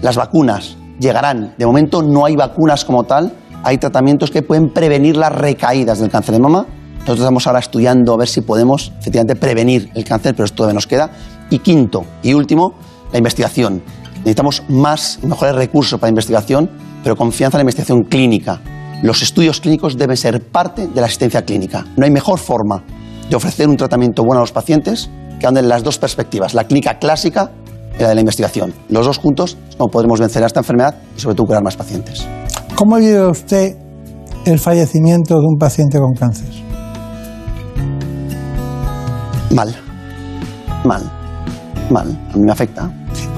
[0.00, 1.54] las vacunas llegarán.
[1.58, 6.08] De momento no hay vacunas como tal, hay tratamientos que pueden prevenir las recaídas del
[6.08, 6.66] cáncer de mama.
[7.02, 10.74] Nosotros estamos ahora estudiando a ver si podemos efectivamente prevenir el cáncer, pero esto todavía
[10.74, 11.10] nos queda.
[11.50, 12.74] Y quinto y último,
[13.10, 13.82] la investigación.
[14.18, 16.70] Necesitamos más y mejores recursos para investigación,
[17.02, 18.60] pero confianza en la investigación clínica.
[19.02, 21.84] Los estudios clínicos deben ser parte de la asistencia clínica.
[21.96, 22.84] No hay mejor forma
[23.28, 25.10] de ofrecer un tratamiento bueno a los pacientes
[25.40, 27.50] que anden las dos perspectivas, la clínica clásica
[27.98, 28.72] y la de la investigación.
[28.88, 32.24] Los dos juntos como podremos vencer a esta enfermedad y sobre todo curar más pacientes.
[32.76, 33.76] ¿Cómo vive usted
[34.44, 36.71] el fallecimiento de un paciente con cáncer?
[39.52, 39.74] Mal,
[40.84, 41.02] mal,
[41.90, 42.18] mal.
[42.32, 42.90] A mí me afecta.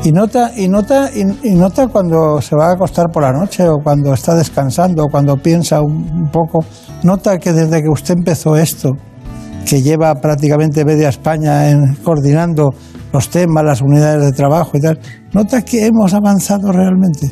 [0.05, 3.67] Y nota, y nota, y, y nota cuando se va a acostar por la noche
[3.69, 6.65] o cuando está descansando o cuando piensa un, un poco,
[7.03, 8.91] nota que desde que usted empezó esto
[9.65, 12.71] que lleva prácticamente media España en, coordinando
[13.13, 14.99] los temas, las unidades de trabajo y tal,
[15.33, 17.31] ¿nota que hemos avanzado realmente?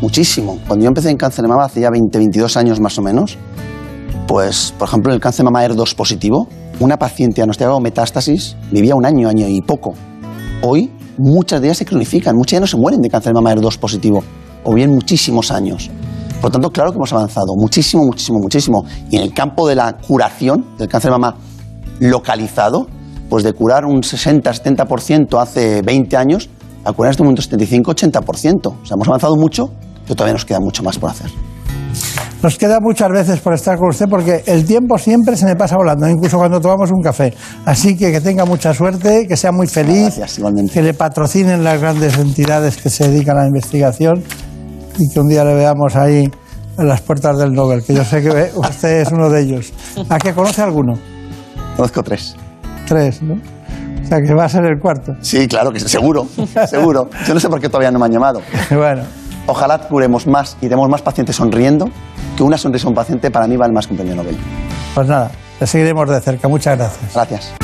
[0.00, 0.58] Muchísimo.
[0.66, 3.38] Cuando yo empecé en cáncer de mama hace ya 20, 22 años más o menos,
[4.26, 6.48] pues, por ejemplo, el cáncer de mama ER2 positivo,
[6.80, 9.94] una paciente diagnosticada con metástasis vivía un año, año y poco.
[10.62, 13.54] Hoy, muchas de ellas se cronifican, muchas ya no se mueren de cáncer de mama
[13.54, 14.22] ER2 positivo,
[14.64, 15.90] o bien muchísimos años.
[16.40, 18.84] Por tanto, claro que hemos avanzado muchísimo, muchísimo, muchísimo.
[19.10, 21.36] Y en el campo de la curación del cáncer de mama
[22.00, 22.86] localizado,
[23.30, 26.50] pues de curar un 60-70% hace 20 años,
[26.84, 28.66] a curar en este momento 75-80%.
[28.66, 29.70] O sea, hemos avanzado mucho,
[30.02, 31.30] pero todavía nos queda mucho más por hacer.
[32.44, 35.76] Nos queda muchas veces por estar con usted porque el tiempo siempre se me pasa
[35.76, 37.32] volando, incluso cuando tomamos un café.
[37.64, 40.20] Así que que tenga mucha suerte, que sea muy feliz,
[40.70, 44.22] que le patrocinen las grandes entidades que se dedican a la investigación
[44.98, 46.30] y que un día le veamos ahí
[46.76, 49.72] en las puertas del Nobel, que yo sé que usted es uno de ellos.
[50.10, 50.98] ¿A qué conoce alguno?
[51.76, 52.36] Conozco tres.
[52.86, 53.36] Tres, ¿no?
[53.36, 55.14] O sea, que va a ser el cuarto.
[55.22, 56.26] Sí, claro, que seguro,
[56.68, 57.08] seguro.
[57.26, 58.42] Yo no sé por qué todavía no me han llamado.
[58.70, 59.04] Bueno.
[59.46, 61.90] Ojalá curemos más y demos más pacientes sonriendo,
[62.36, 64.36] que una sonrisa a un paciente para mí vale más que un premio Nobel.
[64.94, 65.30] Pues nada,
[65.60, 66.48] le seguiremos de cerca.
[66.48, 67.14] Muchas gracias.
[67.14, 67.63] Gracias.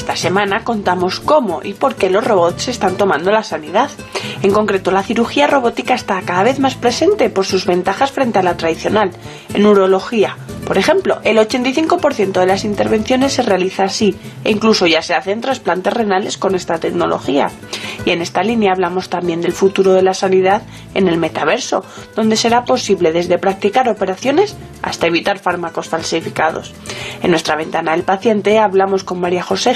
[0.01, 3.91] Esta semana contamos cómo y por qué los robots están tomando la sanidad.
[4.41, 8.43] En concreto, la cirugía robótica está cada vez más presente por sus ventajas frente a
[8.43, 9.11] la tradicional.
[9.53, 15.01] En urología, por ejemplo, el 85% de las intervenciones se realiza así e incluso ya
[15.01, 17.51] se hacen trasplantes renales con esta tecnología.
[18.05, 20.63] Y en esta línea hablamos también del futuro de la sanidad
[20.93, 21.83] en el metaverso,
[22.15, 26.73] donde será posible desde practicar operaciones hasta evitar fármacos falsificados.
[27.21, 29.75] En nuestra ventana del paciente hablamos con María José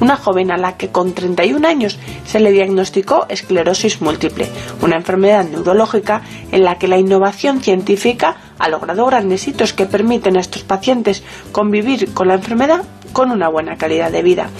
[0.00, 4.48] Una joven a la que con 31 años se le diagnosticó esclerosis múltiple,
[4.82, 6.22] una enfermedad neurológica
[6.52, 11.22] en la que la innovación científica ha logrado grandes hitos que permiten a estos pacientes
[11.52, 14.50] convivir con la enfermedad con una buena calidad de vida.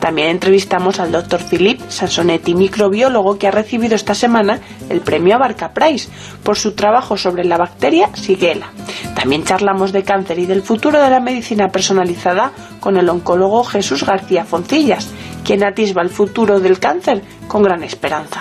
[0.00, 5.72] También entrevistamos al doctor Philippe Sansonetti, microbiólogo que ha recibido esta semana el premio Abarca
[5.72, 6.08] Prize
[6.42, 8.70] por su trabajo sobre la bacteria Shigella.
[9.14, 14.04] También charlamos de cáncer y del futuro de la medicina personalizada con el oncólogo Jesús
[14.04, 15.08] García Foncillas,
[15.44, 18.40] quien atisba el futuro del cáncer con gran esperanza.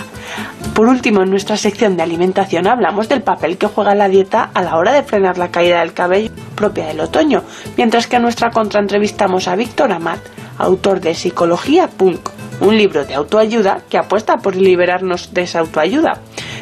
[0.74, 4.62] Por último, en nuestra sección de alimentación hablamos del papel que juega la dieta a
[4.62, 7.44] la hora de frenar la caída del cabello propia del otoño,
[7.78, 10.20] mientras que a nuestra contra entrevistamos a Víctor Amat,
[10.58, 12.30] autor de Psicología Punk,
[12.62, 16.20] un libro de autoayuda que apuesta por liberarnos de esa autoayuda.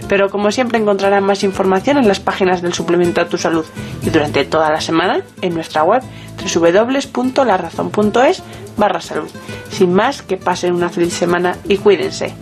[0.07, 3.65] Pero como siempre encontrarán más información en las páginas del suplemento a tu salud
[4.01, 6.03] y durante toda la semana en nuestra web
[6.43, 8.43] www.larazón.es
[8.77, 9.29] barra salud.
[9.71, 12.33] Sin más, que pasen una feliz semana y cuídense.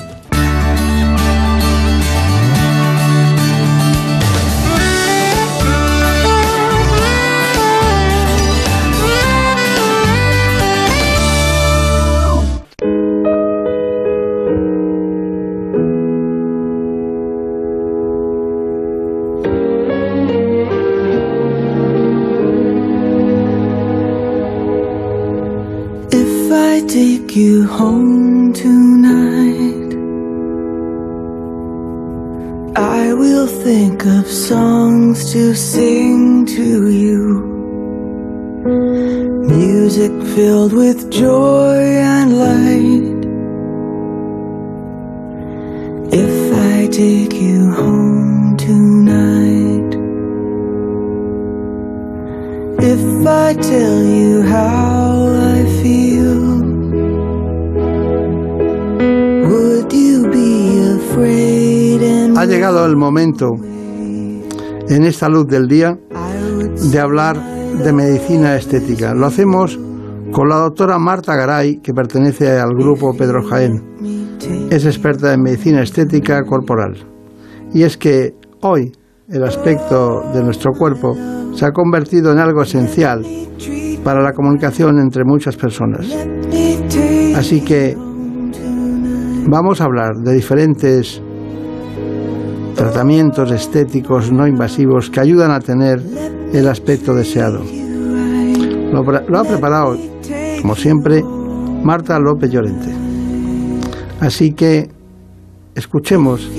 [27.31, 29.91] Take you home tonight,
[32.75, 37.23] I will think of songs to sing to you.
[39.47, 41.77] Music filled with joy
[42.15, 43.21] and light.
[46.13, 49.91] If I take you home tonight,
[52.83, 54.90] if I tell you how
[62.61, 63.49] llegado el momento
[64.88, 65.97] en esta luz del día
[66.91, 67.35] de hablar
[67.83, 69.15] de medicina estética.
[69.15, 69.79] Lo hacemos
[70.31, 73.81] con la doctora Marta Garay, que pertenece al grupo Pedro Jaén.
[74.69, 77.03] Es experta en medicina estética corporal.
[77.73, 78.91] Y es que hoy,
[79.27, 81.15] el aspecto de nuestro cuerpo
[81.55, 83.25] se ha convertido en algo esencial
[84.03, 86.05] para la comunicación entre muchas personas.
[87.35, 87.97] Así que
[89.47, 91.23] vamos a hablar de diferentes
[92.76, 96.02] tratamientos estéticos no invasivos que ayudan a tener
[96.53, 97.61] el aspecto deseado.
[98.91, 99.98] Lo, ha preparado,
[100.61, 101.23] como siempre,
[101.84, 102.89] Marta López Llorente.
[104.19, 104.89] Así que
[105.76, 106.49] escuchemos,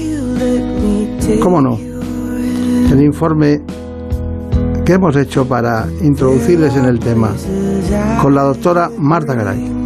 [1.41, 3.61] cómo no, el informe
[4.85, 7.33] que hemos hecho para introducirles en el tema
[8.21, 9.82] con la doctora Marta Garay.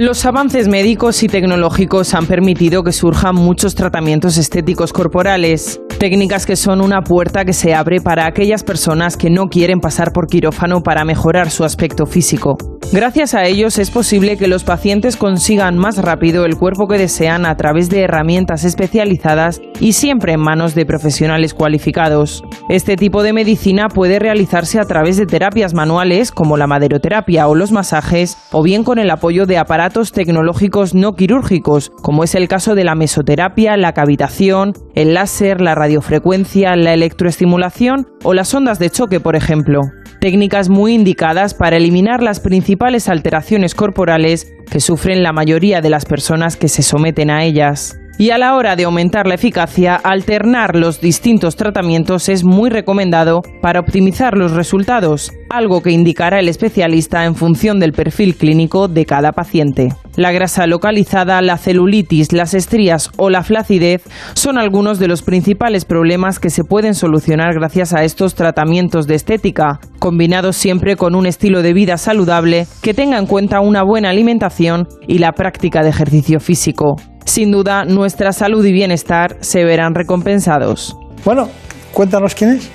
[0.00, 6.56] Los avances médicos y tecnológicos han permitido que surjan muchos tratamientos estéticos corporales, técnicas que
[6.56, 10.80] son una puerta que se abre para aquellas personas que no quieren pasar por quirófano
[10.80, 12.56] para mejorar su aspecto físico.
[12.92, 17.44] Gracias a ellos es posible que los pacientes consigan más rápido el cuerpo que desean
[17.46, 22.42] a través de herramientas especializadas y siempre en manos de profesionales cualificados.
[22.68, 27.54] Este tipo de medicina puede realizarse a través de terapias manuales como la maderoterapia o
[27.54, 32.48] los masajes o bien con el apoyo de aparatos tecnológicos no quirúrgicos, como es el
[32.48, 38.78] caso de la mesoterapia, la cavitación, el láser, la radiofrecuencia, la electroestimulación o las ondas
[38.78, 39.82] de choque, por ejemplo.
[40.20, 46.04] Técnicas muy indicadas para eliminar las principales alteraciones corporales que sufren la mayoría de las
[46.04, 47.98] personas que se someten a ellas.
[48.18, 53.40] Y a la hora de aumentar la eficacia, alternar los distintos tratamientos es muy recomendado
[53.62, 59.06] para optimizar los resultados, algo que indicará el especialista en función del perfil clínico de
[59.06, 59.88] cada paciente.
[60.16, 64.02] La grasa localizada, la celulitis, las estrías o la flacidez
[64.34, 69.14] son algunos de los principales problemas que se pueden solucionar gracias a estos tratamientos de
[69.14, 74.10] estética, combinados siempre con un estilo de vida saludable que tenga en cuenta una buena
[74.10, 76.96] alimentación y la práctica de ejercicio físico.
[77.24, 80.96] Sin duda, nuestra salud y bienestar se verán recompensados.
[81.24, 81.48] Bueno,
[81.92, 82.70] cuéntanos quién es.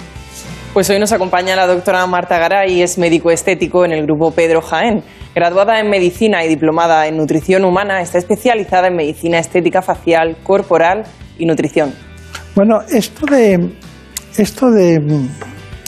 [0.74, 4.62] Pues hoy nos acompaña la doctora Marta Garay, es médico estético en el grupo Pedro
[4.62, 5.04] Jaén.
[5.34, 11.04] Graduada en medicina y diplomada en nutrición humana, está especializada en medicina estética facial, corporal
[11.38, 11.94] y nutrición.
[12.56, 13.74] Bueno, esto de,
[14.38, 15.00] esto de,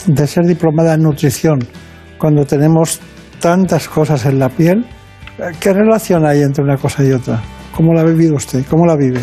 [0.06, 1.58] de ser diplomada en nutrición,
[2.18, 3.00] cuando tenemos
[3.40, 4.86] tantas cosas en la piel,
[5.60, 7.42] ¿qué relación hay entre una cosa y otra?
[7.78, 8.64] ¿Cómo la ha vivido usted?
[8.68, 9.20] ¿Cómo la vive?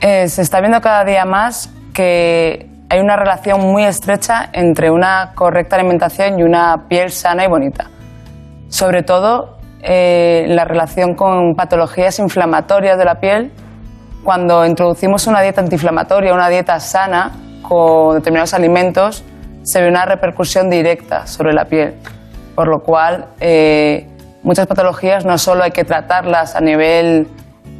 [0.00, 5.32] Eh, se está viendo cada día más que hay una relación muy estrecha entre una
[5.34, 7.90] correcta alimentación y una piel sana y bonita.
[8.68, 13.52] Sobre todo eh, la relación con patologías inflamatorias de la piel.
[14.24, 19.24] Cuando introducimos una dieta antiinflamatoria, una dieta sana con determinados alimentos,
[19.62, 21.96] se ve una repercusión directa sobre la piel.
[22.54, 24.08] Por lo cual, eh,
[24.42, 27.28] muchas patologías no solo hay que tratarlas a nivel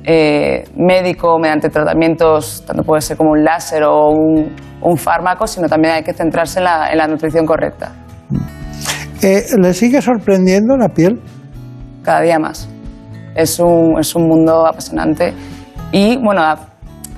[0.04, 5.68] eh, médico mediante tratamientos, tanto puede ser como un láser o un, un fármaco, sino
[5.68, 7.92] también hay que centrarse en la, en la nutrición correcta.
[9.22, 11.20] Eh, ¿Le sigue sorprendiendo la piel?
[12.02, 12.68] Cada día más.
[13.34, 15.32] Es un, es un mundo apasionante
[15.92, 16.42] y, bueno,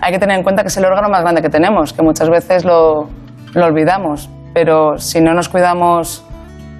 [0.01, 2.29] hay que tener en cuenta que es el órgano más grande que tenemos, que muchas
[2.29, 3.09] veces lo,
[3.55, 6.25] lo olvidamos, pero si no nos cuidamos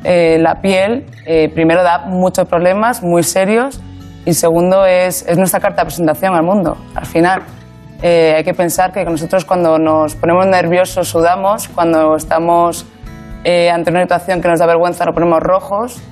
[0.05, 3.81] eh, la piel, eh, primero da muchos problemas muy serios
[4.25, 6.77] y segundo es, es nuestra carta de presentación al mundo.
[6.95, 7.43] Al final,
[8.03, 12.87] eh, hay que pensar que nosotros cuando nos ponemos nerviosos sudamos, cuando estamos
[13.45, 16.03] eh, ante una situación que nos da vergüenza nos ponemos rojos.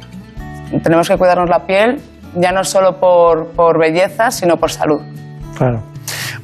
[0.82, 2.00] Tenemos que cuidarnos la piel,
[2.34, 5.00] ya no solo por, por belleza, sino por salud.
[5.56, 5.82] Claro.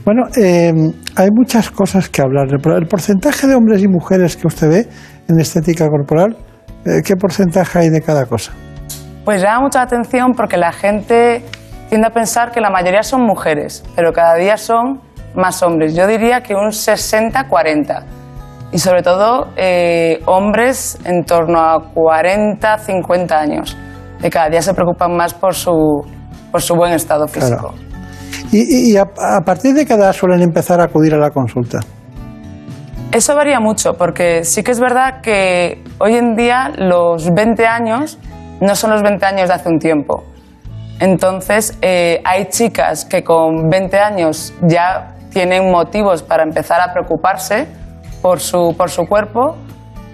[0.05, 0.73] Bueno, eh,
[1.17, 2.47] hay muchas cosas que hablar.
[2.51, 4.89] El porcentaje de hombres y mujeres que usted ve
[5.29, 6.37] en estética corporal,
[6.87, 8.53] eh, ¿qué porcentaje hay de cada cosa?
[9.25, 11.45] Pues llama mucha atención porque la gente
[11.89, 15.01] tiende a pensar que la mayoría son mujeres, pero cada día son
[15.35, 15.95] más hombres.
[15.95, 18.03] Yo diría que un 60-40.
[18.71, 23.77] Y sobre todo eh, hombres en torno a 40, 50 años,
[24.21, 26.03] que cada día se preocupan más por su,
[26.53, 27.73] por su buen estado físico.
[27.73, 27.89] Claro.
[28.53, 31.81] ¿Y, y a, a, partir de qué edad suelen empezar a acudir a la consulta?
[33.11, 38.19] Eso varía mucho, porque sí que es verdad que hoy en día los 20 años
[38.61, 40.25] no son los 20 años de hace un tiempo.
[41.01, 47.69] Entonces, eh, hay chicas que con 20 años ya tienen motivos para empezar a preocuparse
[48.21, 49.57] por su, por su cuerpo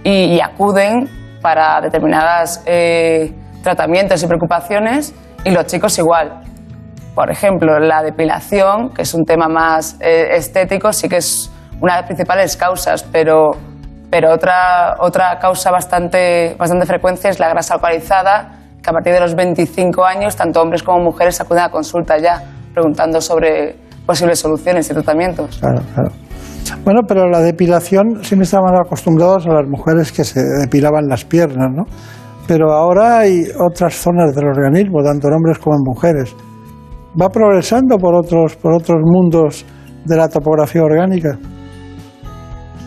[0.02, 1.08] y, acuden
[1.40, 3.32] para determinados eh,
[3.62, 6.42] tratamientos y preocupaciones y los chicos igual.
[7.14, 11.50] Por ejemplo, la depilación, que es un tema más eh, estético, sí que es
[11.80, 13.52] una de las principales causas, pero,
[14.10, 19.20] Pero otra, otra causa bastante, bastante frecuente es la grasa alcoholizada, que a partir de
[19.20, 22.42] los 25 años tanto hombres como mujeres acuden a consulta ya,
[22.74, 25.56] preguntando sobre posibles soluciones y tratamientos.
[25.58, 26.10] Claro, claro.
[26.84, 31.68] Bueno, pero la depilación siempre estábamos acostumbrados a las mujeres que se depilaban las piernas,
[31.74, 31.84] ¿no?
[32.46, 36.36] Pero ahora hay otras zonas del organismo, tanto en hombres como en mujeres.
[37.20, 39.64] Va progresando por otros, por otros mundos
[40.04, 41.38] de la topografía orgánica.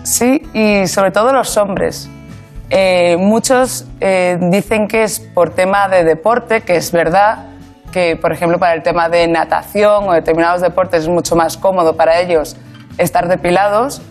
[0.04, 2.10] Sí, y sobre todo los hombres.
[2.70, 7.46] Eh, muchos eh, dicen que es por tema de deporte, que es verdad,
[7.92, 11.96] que por ejemplo para el tema de natación o determinados deportes es mucho más cómodo
[11.96, 12.58] para ellos
[12.98, 14.02] estar depilados,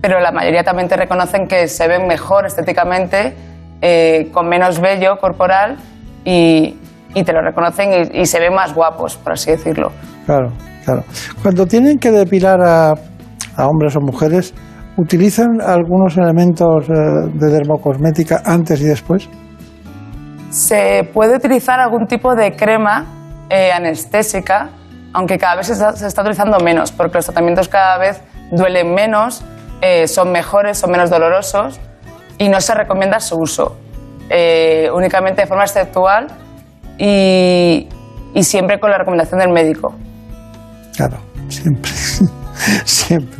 [0.00, 3.36] pero la mayoría también te reconocen que se ven mejor estéticamente,
[3.80, 5.76] eh, con menos vello corporal
[6.24, 6.76] y,
[7.14, 9.92] te lo reconocen y, se ven más guapos, por así decirlo.
[10.26, 10.52] Claro,
[10.84, 11.04] claro.
[11.42, 12.94] Cuando tienen que depilar a
[13.66, 14.54] hombres o mujeres,
[15.00, 16.92] ¿utilizan algunos elementos eh,
[17.34, 19.28] de dermocosmética antes y después?
[20.50, 23.06] Se puede utilizar algún tipo de crema
[23.48, 24.70] eh, anestésica,
[25.12, 28.20] aunque cada vez se está, se está utilizando menos, porque los tratamientos cada vez
[28.50, 29.42] duelen menos,
[29.80, 31.80] eh, son mejores, son menos dolorosos
[32.38, 33.76] y no se recomienda su uso,
[34.28, 36.26] eh, únicamente de forma exceptual
[36.98, 37.88] y,
[38.34, 39.94] y siempre con la recomendación del médico.
[40.96, 41.18] Claro,
[41.48, 41.90] siempre.
[42.84, 43.38] siempre.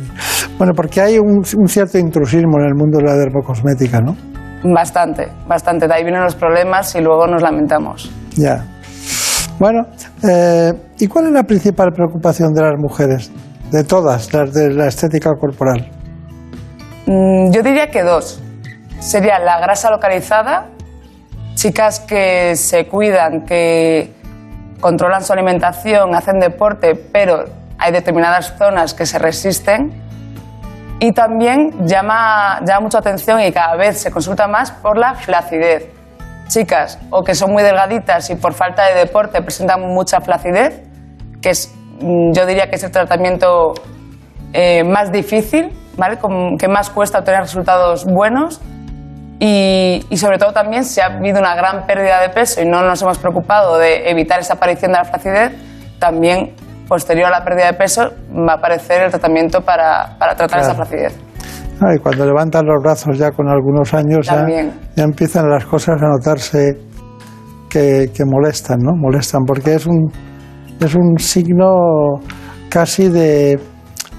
[0.61, 4.15] Bueno, porque hay un, un cierto intrusismo en el mundo de la dermocosmética, ¿no?
[4.63, 5.87] Bastante, bastante.
[5.87, 8.11] De ahí vienen los problemas y luego nos lamentamos.
[8.37, 8.63] Ya.
[9.57, 9.87] Bueno,
[10.21, 13.31] eh, ¿y cuál es la principal preocupación de las mujeres?
[13.71, 15.89] De todas, las de la estética corporal.
[17.07, 18.39] Mm, Yo diría que dos.
[18.99, 20.67] Sería la grasa localizada,
[21.55, 24.13] chicas que se cuidan, que
[24.79, 27.45] controlan su alimentación, hacen deporte, pero
[27.79, 30.10] hay determinadas zonas que se resisten.
[31.03, 35.89] Y también llama, llama mucho atención y cada vez se consulta más por la flacidez.
[36.47, 40.79] Chicas o que son muy delgaditas y por falta de deporte presentan mucha flacidez,
[41.41, 43.73] que es, mm, yo diría que es el tratamiento
[44.53, 46.19] eh, más difícil, ¿vale?
[46.59, 48.61] Que más cuesta obtener resultados buenos.
[49.39, 52.83] Y, y sobre todo también si ha habido una gran pérdida de peso y no
[52.83, 55.51] nos hemos preocupado de evitar esa aparición de la flacidez,
[55.97, 56.53] también
[56.91, 58.01] posterior a la pérdida de peso
[58.35, 60.73] va a aparecer el tratamiento para, para tratar Claro.
[60.73, 61.13] esa flacidez.
[61.79, 64.45] Ah, y cuando levantan los brazos ya con algunos años, ya,
[64.97, 66.73] ya empiezan las cosas a notarse
[67.69, 68.91] que, que molestan, ¿no?
[68.93, 70.11] Molestan, porque es un,
[70.81, 72.19] es un signo
[72.69, 73.57] casi de,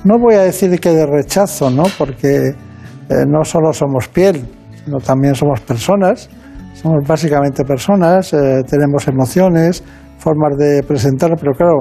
[0.04, 1.82] no voy a decir que de rechazo, ¿no?
[1.98, 4.46] Porque eh, no solo somos piel,
[4.82, 6.30] sino también somos personas,
[6.72, 9.84] somos básicamente personas, eh, tenemos emociones,
[10.16, 11.80] formas de presentar, pero claro,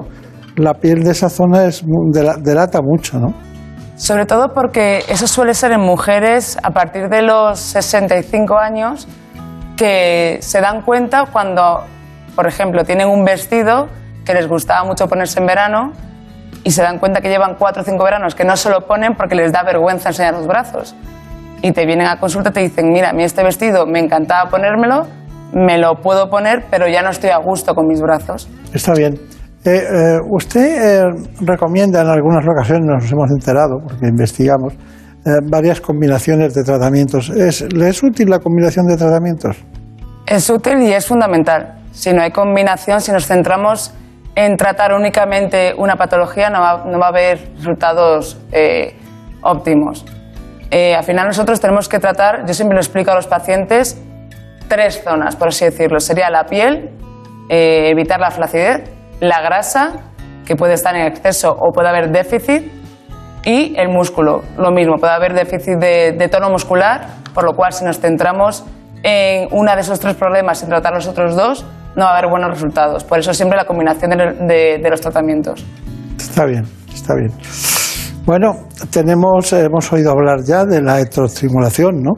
[0.56, 1.84] la piel de esa zona es,
[2.42, 3.34] delata mucho, ¿no?
[3.96, 9.08] Sobre todo porque eso suele ser en mujeres a partir de los 65 años
[9.78, 11.84] que se dan cuenta cuando,
[12.36, 13.90] por ejemplo, tienen un vestido
[14.26, 15.92] que les gustaba mucho ponerse en verano
[16.64, 19.16] y se dan cuenta que llevan cuatro o cinco veranos que no se lo ponen
[19.16, 20.96] porque les da vergüenza enseñar los brazos.
[21.62, 24.50] Y te vienen a consulta y te dicen, mira, a mí este vestido me encantaba
[24.50, 25.06] ponérmelo,
[25.54, 28.50] me lo puedo poner, pero ya no estoy a gusto con mis brazos.
[28.74, 29.20] Está bien.
[29.64, 31.04] Eh, eh, usted eh,
[31.42, 34.74] recomienda en algunas ocasiones, nos hemos enterado, porque investigamos,
[35.52, 37.30] varias combinaciones de tratamientos.
[37.30, 39.56] ¿Es, ¿Le es útil la combinación de tratamientos?
[40.26, 41.76] Es útil y es fundamental.
[41.92, 43.94] Si no hay combinación, si nos centramos
[44.34, 48.42] en tratar únicamente una patología, no va, a haber resultados
[49.44, 50.04] óptimos.
[50.72, 54.02] Al final nosotros tenemos que tratar, yo siempre lo explico a los pacientes,
[54.68, 56.00] tres zonas, por así decirlo.
[56.00, 56.90] Sería la piel,
[57.48, 59.94] evitar la flacidez, la grasa,
[60.46, 62.70] que puede estar en exceso o puede haber déficit,
[63.46, 67.86] y el músculo, lo mismo, puede haber déficit de, tono muscular, por lo cual si
[67.86, 68.66] nos centramos
[69.04, 71.66] en uno de esos tres problemas sin tratar los otros dos,
[71.96, 73.06] no va a haber buenos resultados.
[73.06, 75.66] Por eso siempre la combinación de los tratamientos.
[76.18, 77.32] Está bien, está bien.
[78.26, 78.54] Bueno,
[78.92, 82.12] tenemos, hemos oído hablar ya de la electroestimulación, ¿no?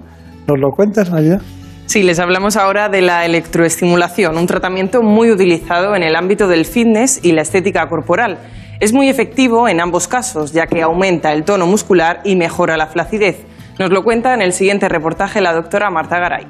[0.47, 1.39] ¿Nos lo cuentas, Naya?
[1.85, 6.65] Sí, les hablamos ahora de la electroestimulación, un tratamiento muy utilizado en el ámbito del
[6.65, 8.37] fitness y la estética corporal.
[8.79, 12.87] Es muy efectivo en ambos casos, ya que aumenta el tono muscular y mejora la
[12.87, 13.45] flacidez.
[13.79, 16.45] Nos lo cuenta en el siguiente reportaje la doctora Marta Garay.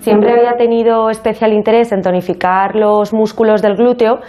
[0.00, 4.20] Siempre había tenido especial interés en tonificar los músculos del glúteo,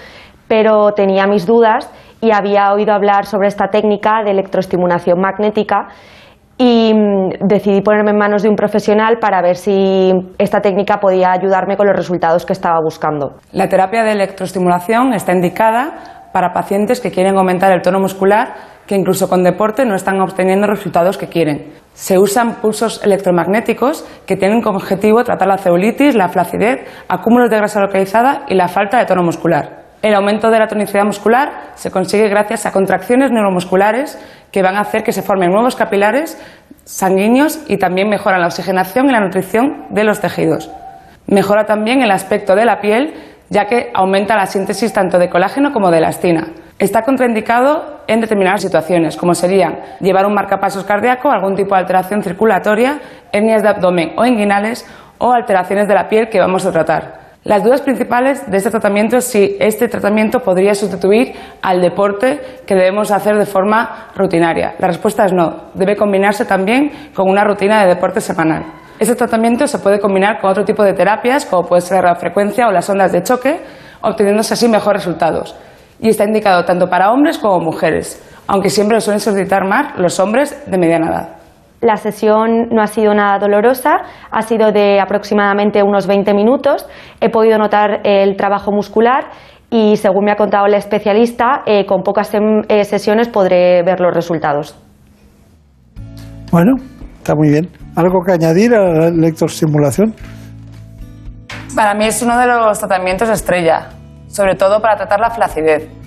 [0.47, 1.89] pero tenía mis dudas
[2.21, 5.89] y había oído hablar sobre esta técnica de electroestimulación magnética
[6.61, 11.31] y mm, decidí ponerme en manos de un profesional para ver si esta técnica podía
[11.31, 13.37] ayudarme con los resultados que estaba buscando.
[13.51, 18.53] La terapia de electroestimulación está indicada para pacientes que quieren aumentar el tono muscular,
[18.85, 21.73] que incluso con deporte no están obteniendo resultados que quieren.
[21.93, 27.57] Se usan pulsos electromagnéticos que tienen como objetivo tratar la celulitis, la flacidez, acúmulos de
[27.57, 29.80] grasa localizada y la falta de tono muscular.
[30.01, 34.17] El aumento de la tonicidad muscular se consigue gracias a contracciones neuromusculares
[34.51, 36.41] que van a hacer que se formen nuevos capilares
[36.85, 40.71] sanguíneos y también mejoran la oxigenación y la nutrición de los tejidos.
[41.27, 43.13] Mejora también el aspecto de la piel,
[43.49, 46.47] ya que aumenta la síntesis tanto de colágeno como de elastina.
[46.79, 52.23] Está contraindicado en determinadas situaciones, como serían llevar un marcapasos cardíaco, algún tipo de alteración
[52.23, 52.99] circulatoria,
[53.31, 54.83] hernias de abdomen o inguinales
[55.19, 57.30] o alteraciones de la piel que vamos a tratar.
[57.43, 62.75] Las dudas principales de este tratamiento es si este tratamiento podría sustituir al deporte que
[62.75, 64.75] debemos hacer de forma rutinaria.
[64.77, 65.71] La respuesta es no.
[65.73, 68.65] Debe combinarse también con una rutina de deporte semanal.
[68.99, 72.67] Este tratamiento se puede combinar con otro tipo de terapias, como puede ser la frecuencia
[72.67, 73.59] o las ondas de choque,
[74.01, 75.55] obteniéndose así mejores resultados.
[75.99, 80.19] Y está indicado tanto para hombres como mujeres, aunque siempre lo suelen solicitar más los
[80.19, 81.40] hombres de mediana edad.
[81.81, 86.87] La sesión no ha sido nada dolorosa, ha sido de aproximadamente unos 20 minutos.
[87.19, 89.31] He podido notar el trabajo muscular
[89.71, 94.13] y, según me ha contado el especialista, eh, con pocas eh, sesiones podré ver los
[94.13, 94.77] resultados.
[96.51, 96.75] Bueno,
[97.17, 97.67] está muy bien.
[97.95, 100.13] ¿Algo que añadir a la electroestimulación?
[101.75, 103.89] Para mí es uno de los tratamientos estrella,
[104.27, 106.00] sobre todo para tratar la flacidez.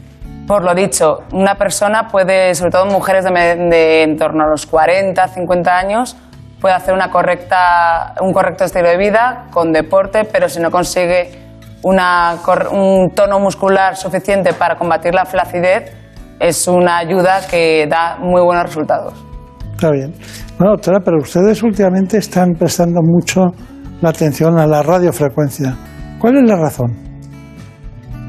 [0.46, 4.66] Por lo dicho, una persona puede, sobre todo mujeres de, de en torno a los
[4.66, 6.16] 40, 50 años,
[6.60, 11.30] puede hacer una correcta, un correcto estilo de vida con deporte, pero si no consigue
[11.82, 12.36] una
[12.72, 15.92] un tono muscular suficiente para combatir la flacidez,
[16.40, 19.14] es una ayuda que da muy buenos resultados.
[19.72, 20.14] Está bien.
[20.58, 23.42] Bueno, doctora, pero ustedes últimamente están prestando mucho
[24.00, 25.74] la atención a la radiofrecuencia.
[26.18, 27.13] ¿Cuál es la razón?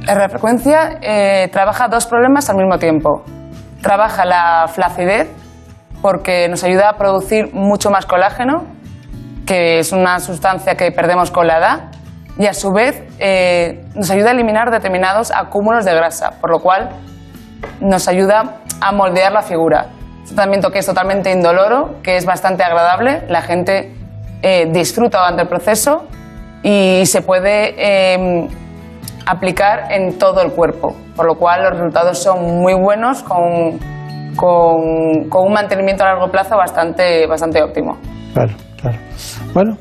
[0.05, 3.23] La radiofrecuencia eh, trabaja dos problemas al mismo tiempo.
[3.81, 5.27] Trabaja la flacidez
[6.03, 8.65] porque nos ayuda a producir mucho más colágeno,
[9.47, 11.79] que es una sustancia que perdemos con la edad,
[12.37, 16.59] y a su vez eh, nos ayuda a eliminar determinados acúmulos de grasa, por lo
[16.59, 16.89] cual
[17.79, 19.87] nos ayuda a moldear la figura.
[20.23, 23.91] Es un tratamiento que es totalmente indoloro, que es bastante agradable, la gente
[24.43, 26.05] eh, disfruta durante el proceso
[26.61, 28.47] y se puede eh,
[29.27, 33.79] aplicar en todo el cuerpo, por lo cual los resultados son muy buenos con,
[34.35, 37.97] con- con un mantenimiento a largo plazo bastante, bastante óptimo.
[38.33, 38.97] Claro, claro.
[39.53, 39.77] Bueno,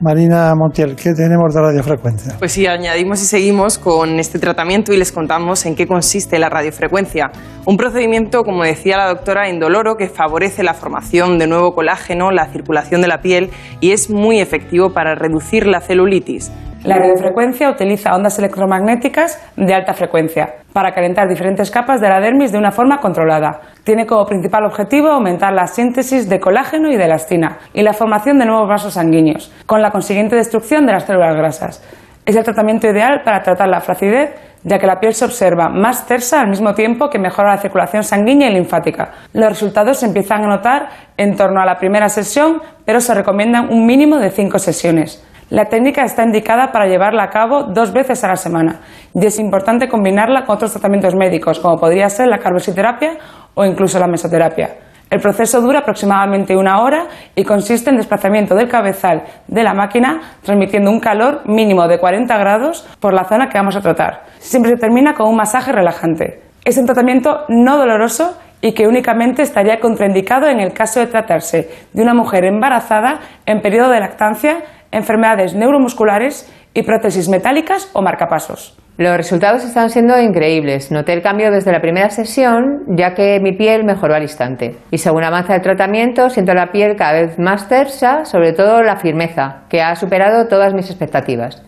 [0.00, 2.34] Marina Montiel, ¿qué tenemos de radiofrecuencia?
[2.38, 6.48] Pues sí, añadimos y seguimos con este tratamiento y les contamos en qué consiste la
[6.50, 7.30] radiofrecuencia.
[7.64, 12.46] Un procedimiento, como decía la doctora, indoloro que favorece la formación de nuevo colágeno, la
[12.46, 16.50] circulación de la piel y es muy efectivo para reducir la celulitis.
[16.84, 22.52] La radiofrecuencia utiliza ondas electromagnéticas de alta frecuencia para calentar diferentes capas de la dermis
[22.52, 23.58] de una forma controlada.
[23.84, 28.38] Tiene como principal objetivo aumentar la síntesis de colágeno y de elastina y la formación
[28.38, 31.82] de nuevos vasos sanguíneos, con la consiguiente destrucción de las células grasas.
[32.26, 36.06] Es el tratamiento ideal para tratar la flacidez, ya que la piel se observa más
[36.06, 39.10] tersa al mismo tiempo que mejora la circulación sanguínea y linfática.
[39.32, 43.72] Los resultados se empiezan a notar en torno a la primera sesión, pero se recomiendan
[43.72, 45.24] un mínimo de cinco sesiones.
[45.50, 48.80] La técnica está indicada para llevarla a cabo dos veces a la semana
[49.14, 53.18] y es importante combinarla con otros tratamientos médicos, como podría ser la carboxiterapia
[53.54, 54.70] o incluso la mesoterapia.
[55.10, 57.06] El proceso dura aproximadamente una hora
[57.36, 62.36] y consiste en desplazamiento del cabezal de la máquina transmitiendo un calor mínimo de 40
[62.38, 64.22] grados por la zona que vamos a tratar.
[64.38, 66.40] Siempre se termina con un masaje relajante.
[66.64, 68.34] Es un tratamiento no doloroso
[68.64, 73.60] y que únicamente estaría contraindicado en el caso de tratarse de una mujer embarazada en
[73.60, 74.62] periodo de lactancia,
[74.94, 78.76] enfermedades neuromusculares y prótesis metálicas o marcapasos.
[78.96, 80.92] Los resultados están siendo increíbles.
[80.92, 84.76] Noté el cambio desde la primera sesión, ya que mi piel mejoró al instante.
[84.92, 88.96] Y según avanza el tratamiento, siento la piel cada vez más tersa, sobre todo la
[88.96, 91.60] firmeza, que ha superado todas mis expectativas.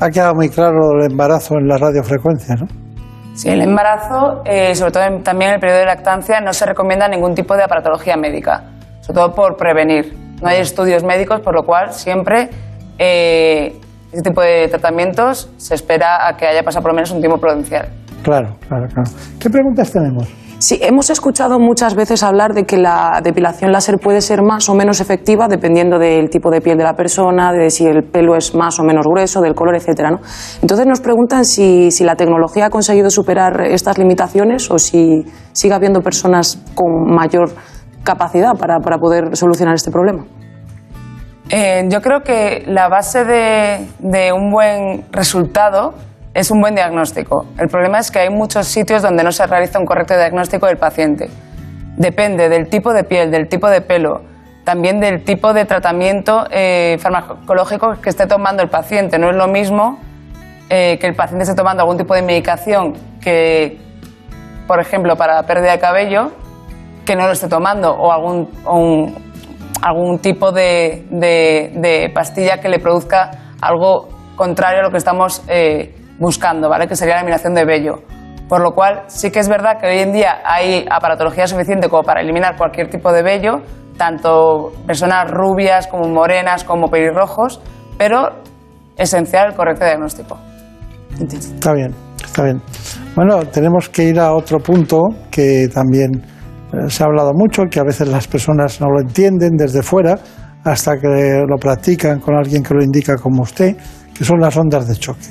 [0.00, 2.66] Ha quedado muy claro el embarazo en la radiofrecuencia, ¿no?
[3.34, 6.66] Sí, el embarazo, eh, sobre todo en- también en el periodo de lactancia, no se
[6.66, 8.64] recomienda ningún tipo de aparatología médica,
[9.00, 10.12] sobre todo por prevenir.
[10.42, 12.50] No hay estudios médicos, por lo cual siempre
[12.98, 13.78] eh,
[14.12, 17.38] este tipo de tratamientos se espera a que haya pasado por lo menos un tiempo
[17.38, 17.88] prudencial.
[18.22, 19.10] Claro, claro, claro.
[19.38, 20.28] ¿Qué preguntas tenemos?
[20.58, 24.74] Sí, hemos escuchado muchas veces hablar de que la depilación láser puede ser más o
[24.74, 28.54] menos efectiva dependiendo del tipo de piel de la persona, de si el pelo es
[28.54, 30.12] más o menos grueso, del color, etcétera.
[30.12, 30.20] ¿no?
[30.60, 35.74] Entonces nos preguntan si, si la tecnología ha conseguido superar estas limitaciones o si sigue
[35.74, 37.50] habiendo personas con mayor
[38.04, 40.24] capacidad para, para poder solucionar este problema.
[41.54, 45.92] Eh, yo creo que la base de, un buen resultado
[46.32, 47.44] es un buen diagnóstico.
[47.58, 50.78] El problema es que hay muchos sitios donde no se realiza un correcto diagnóstico del
[50.78, 51.28] paciente.
[51.98, 54.22] Depende del tipo de piel, del tipo de pelo,
[54.64, 59.18] también del tipo de tratamiento eh, farmacológico que esté tomando el paciente.
[59.18, 59.98] No es lo mismo
[60.70, 63.78] eh, que el paciente esté tomando algún tipo de medicación que,
[64.66, 66.32] por ejemplo, para pérdida de cabello,
[67.04, 68.48] que no lo esté tomando, o algún,
[69.82, 73.30] algún tipo de, de- pastilla que le produzca
[73.60, 76.86] algo contrario a lo que estamos eh, buscando, ¿vale?
[76.86, 78.02] que sería la eliminación de vello.
[78.48, 82.02] Por lo cual, sí que es verdad que hoy en día hay aparatología suficiente como
[82.02, 83.62] para eliminar cualquier tipo de vello,
[83.96, 87.60] tanto personas rubias como morenas como pelirrojos,
[87.98, 88.30] pero
[88.96, 90.36] esencial el correcto diagnóstico.
[91.20, 92.60] Está bien, está bien.
[93.14, 94.98] Bueno, tenemos que ir a otro punto
[95.30, 96.10] que también
[96.88, 100.18] se ha hablado mucho, que a veces las personas no lo entienden desde fuera
[100.64, 103.76] hasta que lo practican con alguien que lo indica como usted,
[104.14, 105.26] que son las ondas de choque.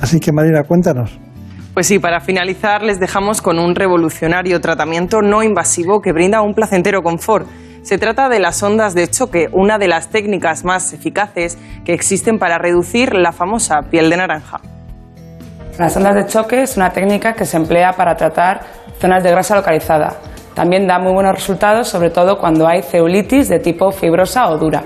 [0.00, 1.18] Así que Marina, cuéntanos.
[1.72, 6.54] Pues sí, para finalizar les dejamos con un revolucionario tratamiento no invasivo que brinda un
[6.54, 7.46] placentero confort.
[7.82, 12.38] Se trata de las ondas de choque, una de las técnicas más eficaces que existen
[12.38, 14.60] para reducir la famosa piel de naranja.
[15.78, 18.62] Las ondas de choque es una técnica que se emplea para tratar
[18.98, 20.16] zonas de grasa localizada.
[20.56, 24.84] También da muy buenos resultados, sobre todo cuando hay celulitis de tipo fibrosa o dura.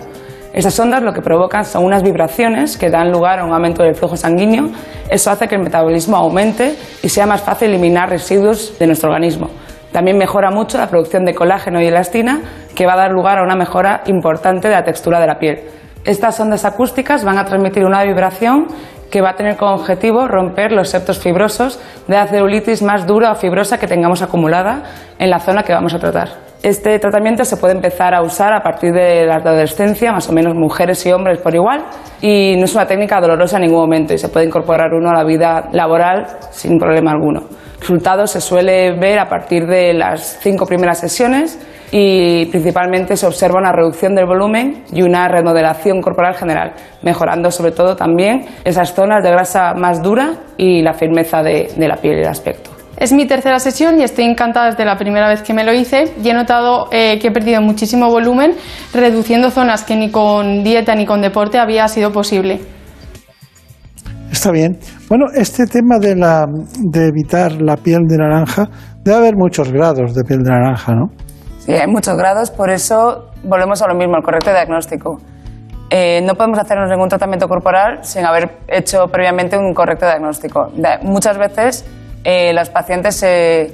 [0.52, 3.94] Estas ondas lo que provocan son unas vibraciones que dan lugar a un aumento del
[3.94, 4.70] flujo sanguíneo.
[5.08, 6.74] Eso hace que el metabolismo aumente
[7.04, 9.48] y sea más fácil eliminar residuos de nuestro organismo.
[9.92, 12.40] También mejora mucho la producción de colágeno y elastina,
[12.74, 15.60] que va a dar lugar a una mejora importante de la textura de la piel.
[16.10, 18.66] Estas ondas acústicas van a transmitir una vibración
[19.12, 21.78] que va a tener como objetivo romper los septos fibrosos
[22.08, 24.82] de la celulitis más dura o fibrosa que tengamos acumulada
[25.20, 26.30] en la zona que vamos a tratar.
[26.64, 30.56] Este tratamiento se puede empezar a usar a partir de la adolescencia, más o menos
[30.56, 31.84] mujeres y hombres por igual,
[32.20, 35.14] y no es una técnica dolorosa en ningún momento y se puede incorporar uno a
[35.14, 37.44] la vida laboral sin problema alguno.
[37.78, 41.56] Resultados se suele ver a partir de las cinco primeras sesiones
[41.90, 46.72] y principalmente se observa una reducción del volumen y una remodelación corporal general,
[47.02, 51.88] mejorando sobre todo también esas zonas de grasa más dura y la firmeza de, de
[51.88, 52.70] la piel y el aspecto.
[52.96, 56.12] Es mi tercera sesión y estoy encantada desde la primera vez que me lo hice
[56.22, 58.52] y he notado eh, que he perdido muchísimo volumen,
[58.92, 62.60] reduciendo zonas que ni con dieta ni con deporte había sido posible.
[64.30, 64.78] Está bien.
[65.08, 66.44] Bueno, este tema de, la,
[66.78, 68.68] de evitar la piel de naranja,
[69.02, 71.06] debe haber muchos grados de piel de naranja, ¿no?
[71.70, 75.20] Sí, hay muchos grados, por eso volvemos a lo mismo, el correcto diagnóstico.
[75.88, 80.72] Eh, no podemos hacernos ningún tratamiento corporal sin haber hecho previamente un correcto diagnóstico.
[81.02, 81.84] Muchas veces
[82.24, 83.72] eh, los pacientes se,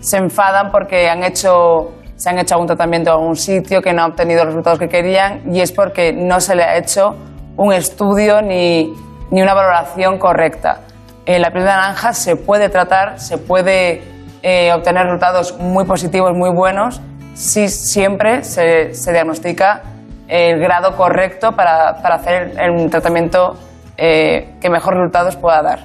[0.00, 4.02] se enfadan porque han hecho, se han hecho algún tratamiento en algún sitio que no
[4.02, 7.16] ha obtenido los resultados que querían y es porque no se le ha hecho
[7.56, 8.92] un estudio ni,
[9.32, 10.82] ni una valoración correcta.
[11.26, 14.02] Eh, la piel de naranja se puede tratar, se puede
[14.44, 17.00] eh, obtener resultados muy positivos, muy buenos,
[17.34, 19.82] si siempre se, se diagnostica
[20.28, 23.52] el grado correcto para, para hacer el, un tratamiento
[23.96, 25.78] eh, que mejor resultados pueda dar.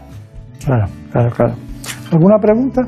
[0.63, 1.53] Claro, claro, claro.
[2.11, 2.81] ¿Alguna pregunta?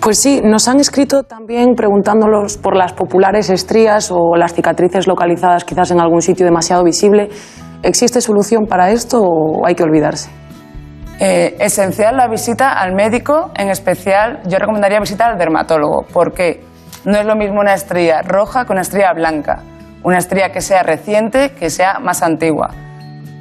[0.00, 5.64] Pues sí, nos han escrito también preguntándolos por las populares estrías o las cicatrices localizadas
[5.64, 7.28] quizás en algún sitio demasiado visible.
[7.82, 10.30] ¿Existe solución para esto o hay que olvidarse?
[11.20, 16.62] Eh, esencial la visita al médico, en especial yo recomendaría visitar al dermatólogo, porque
[17.06, 19.62] no es lo mismo una estría roja que una estría blanca,
[20.02, 22.70] una estría que sea reciente, que sea más antigua.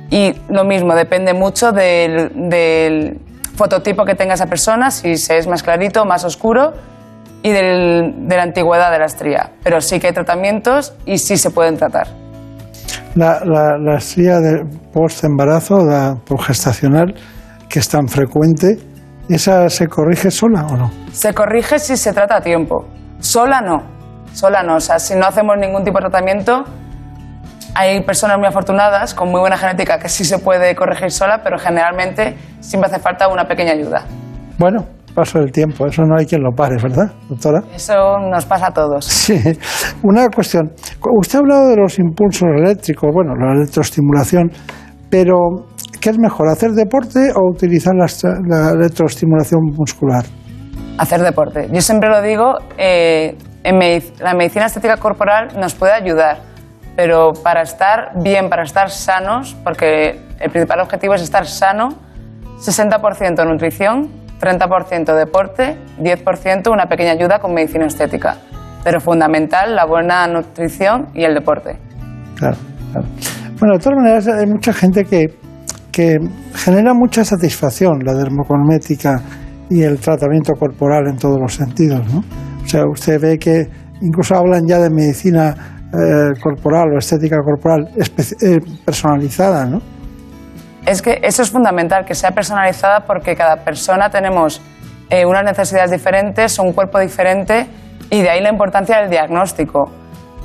[0.09, 3.19] Y lo mismo, depende mucho del, del
[3.55, 6.73] fototipo que tenga esa persona, si se es más clarito, más oscuro,
[7.43, 9.51] y del- de la antigüedad de la estría.
[9.63, 12.07] Pero sí que hay tratamientos y sí se pueden tratar.
[13.15, 14.63] La, la, la estría de
[14.93, 17.13] post-embarazo, la progestacional,
[17.69, 18.77] que es tan frecuente,
[19.29, 20.91] ¿esa se corrige sola o no?
[21.11, 22.85] Se corrige si se trata a tiempo.
[23.19, 23.83] Sola no.
[24.33, 24.75] Sola no.
[24.75, 26.63] O sea, si no hacemos ningún tipo de tratamiento,
[27.75, 31.57] hay personas muy afortunadas con muy buena genética que sí se puede corregir sola, pero
[31.57, 34.03] generalmente siempre hace falta una pequeña ayuda.
[34.57, 37.61] Bueno, paso del tiempo, eso no hay quien lo pare, ¿verdad, doctora?
[37.73, 39.05] Eso nos pasa a todos.
[39.05, 39.41] Sí.
[40.03, 40.71] Una cuestión.
[41.19, 44.51] Usted ha hablado de los impulsos eléctricos, bueno, la electroestimulación,
[45.09, 45.35] pero
[45.99, 48.07] ¿qué es mejor, hacer deporte o utilizar la,
[48.47, 50.23] la electroestimulación muscular?
[50.97, 51.67] Hacer deporte.
[51.71, 53.37] Yo siempre lo digo, eh,
[54.19, 56.37] la medicina estética corporal nos puede ayudar,
[56.95, 61.89] pero para estar bien, para estar sanos, porque el principal objetivo es estar sano,
[62.59, 68.37] 60% nutrición, 30% deporte, 10% una pequeña ayuda con medicina estética.
[68.83, 71.77] Pero fundamental la buena nutrición y el deporte.
[72.35, 72.57] Claro,
[72.91, 73.07] claro.
[73.59, 75.25] Bueno, de todas maneras, hay mucha gente que,
[75.91, 76.17] que
[76.53, 79.21] genera mucha satisfacción la dermocosmética
[79.69, 82.01] y el tratamiento corporal en todos los sentidos.
[82.13, 82.19] ¿no?
[82.63, 83.67] O sea, usted ve que
[84.01, 85.55] incluso hablan ya de medicina
[85.93, 89.81] eh, corporal o estética corporal eh, personalizada, ¿no?
[90.85, 94.61] Es que eso es fundamental, que sea personalizada porque cada persona tenemos
[95.09, 97.67] eh, unas necesidades diferentes, un cuerpo diferente
[98.11, 99.91] y de ahí la importancia del diagnóstico.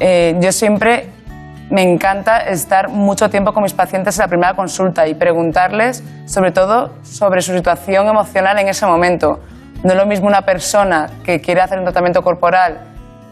[0.01, 1.11] yo siempre
[1.71, 6.51] me encanta estar mucho tiempo con mis pacientes en la primera consulta y preguntarles sobre
[6.51, 9.41] todo sobre su situación emocional en ese momento.
[9.85, 12.81] No es lo mismo una persona que quiere hacer un tratamiento corporal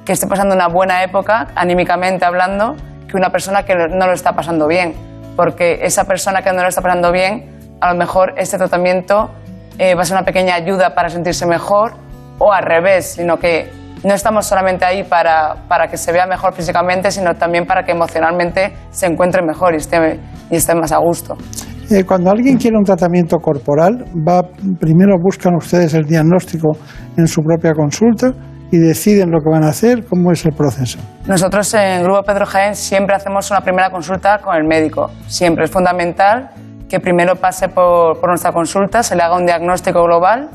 [0.04, 2.76] que esté pasando una buena época, anímicamente hablando,
[3.08, 4.94] que una persona que no lo está pasando bien.
[5.36, 9.30] Porque esa persona que no lo está pasando bien, a lo mejor este tratamiento
[9.78, 11.92] eh, va a ser una pequeña ayuda para sentirse mejor
[12.38, 13.70] o al revés, sino que
[14.04, 17.92] no estamos solamente ahí para, para, que se vea mejor físicamente, sino también para que
[17.92, 20.20] emocionalmente se encuentre mejor y esté,
[20.50, 21.36] y esté más a gusto.
[21.90, 24.42] Eh, cuando alguien quiere un tratamiento corporal, va,
[24.78, 26.76] primero buscan ustedes el diagnóstico
[27.16, 28.32] en su propia consulta
[28.70, 30.04] y deciden lo que van a hacer.
[30.04, 30.98] ¿Cómo es el proceso?
[31.26, 35.10] Nosotros en Grupo Pedro Jaén siempre hacemos una primera consulta con el médico.
[35.26, 36.50] Siempre es fundamental
[36.90, 40.50] que primero pase por, por nuestra consulta, se le haga un diagnóstico global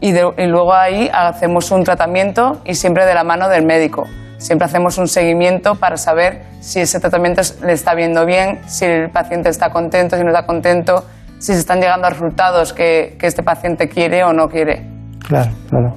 [0.00, 4.04] y, luego ahí hacemos un tratamiento y siempre de la mano del médico.
[4.38, 9.10] Siempre hacemos un seguimiento para saber si ese tratamiento le está viendo bien, si el
[9.10, 11.04] paciente está contento, si no está contento,
[11.38, 14.86] si se están llegando a resultados que, que este paciente quiere o no quiere.
[15.28, 15.94] Claro, claro.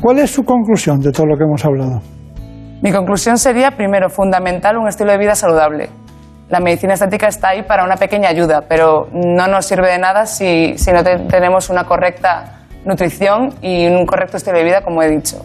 [0.00, 2.00] ¿Cuál es su conclusión de todo lo que hemos hablado?
[2.80, 5.88] Mi conclusión sería, primero, fundamental un estilo de vida saludable.
[6.48, 10.26] La medicina estética está ahí para una pequeña ayuda, pero no nos sirve de nada
[10.26, 15.08] si, si no tenemos una correcta nutrición y un correcto estilo de vida, como he
[15.08, 15.44] dicho.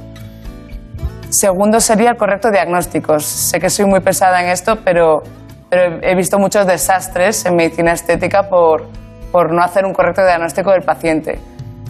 [1.29, 3.19] Segundo sería el correcto diagnóstico.
[3.19, 5.23] Sé que soy muy pesada en esto, pero,
[5.69, 8.87] he visto muchos desastres en medicina estética por,
[9.33, 11.39] por no hacer un correcto diagnóstico del paciente.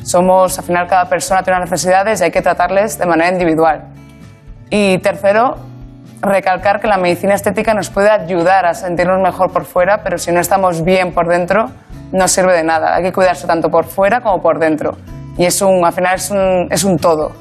[0.03, 3.83] Somos, al final, cada persona tiene unas necesidades y hay que tratarles de manera individual.
[4.71, 5.57] Y tercero,
[6.21, 10.31] recalcar que la medicina estética nos puede ayudar a sentirnos mejor por fuera, pero si
[10.31, 11.69] no estamos bien por dentro,
[12.11, 12.95] no sirve de nada.
[12.95, 14.97] Hay que cuidarse tanto por fuera como por dentro
[15.37, 17.31] y es un, al final es un, es un todo.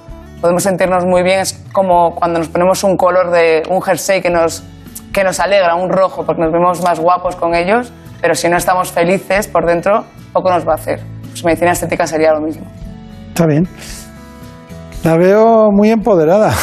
[0.41, 4.31] Podemos sentirnos muy bien, es como cuando nos ponemos un color de un jersey que
[4.31, 4.63] nos,
[5.13, 8.57] que nos alegra, un rojo, porque nos vemos más guapos con ellos, pero si no
[8.57, 11.01] estamos felices por dentro, poco nos va a hacer.
[11.31, 12.67] Pues medicina estética sería lo mismo.
[13.29, 13.67] Está bien.
[15.05, 16.53] La veo muy empoderada.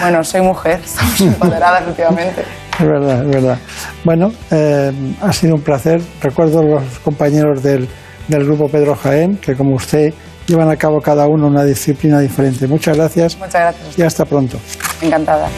[0.00, 2.42] Bueno, soy mujer, estamos empoderadas últimamente.
[2.78, 3.58] Es verdad, es verdad.
[4.04, 6.00] Bueno, eh, ha sido un placer.
[6.20, 7.88] Recuerdo a los compañeros del,
[8.28, 10.12] del grupo Pedro Jaén, que como usted
[10.46, 12.66] llevan a cabo cada uno una disciplina diferente.
[12.66, 13.36] Muchas gracias.
[13.36, 13.98] Muchas gracias.
[13.98, 14.58] Y hasta pronto.
[15.00, 15.48] Encantada.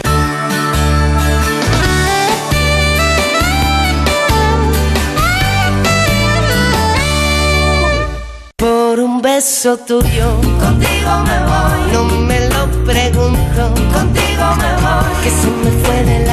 [8.55, 11.91] Por un beso tuyo, contigo me voy.
[11.93, 15.23] No me lo pregunto, contigo me voy.
[15.23, 16.26] Que se me fue del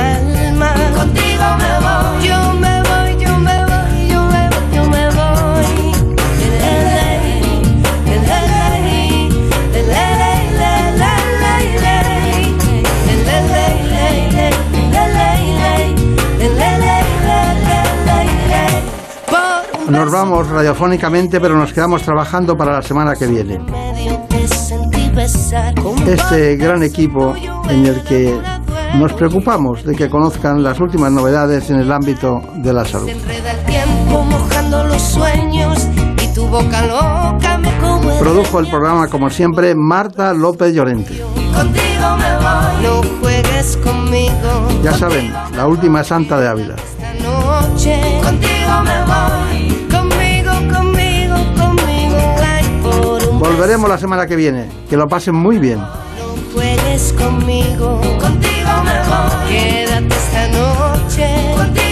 [19.88, 23.60] Nos vamos radiofónicamente, pero nos quedamos trabajando para la semana que viene.
[26.06, 27.34] Este gran equipo
[27.68, 28.38] en el que
[28.96, 33.10] nos preocupamos de que conozcan las últimas novedades en el ámbito de la salud.
[38.18, 41.22] Produjo el programa, como siempre, Marta López Llorente.
[44.82, 46.76] Ya saben, la última santa de Ávila.
[53.54, 54.68] Volveremos la semana que viene.
[54.90, 55.78] Que lo pasen muy bien.
[55.78, 59.48] No puedes conmigo, contigo mejor.
[59.48, 61.83] Quédate esta noche.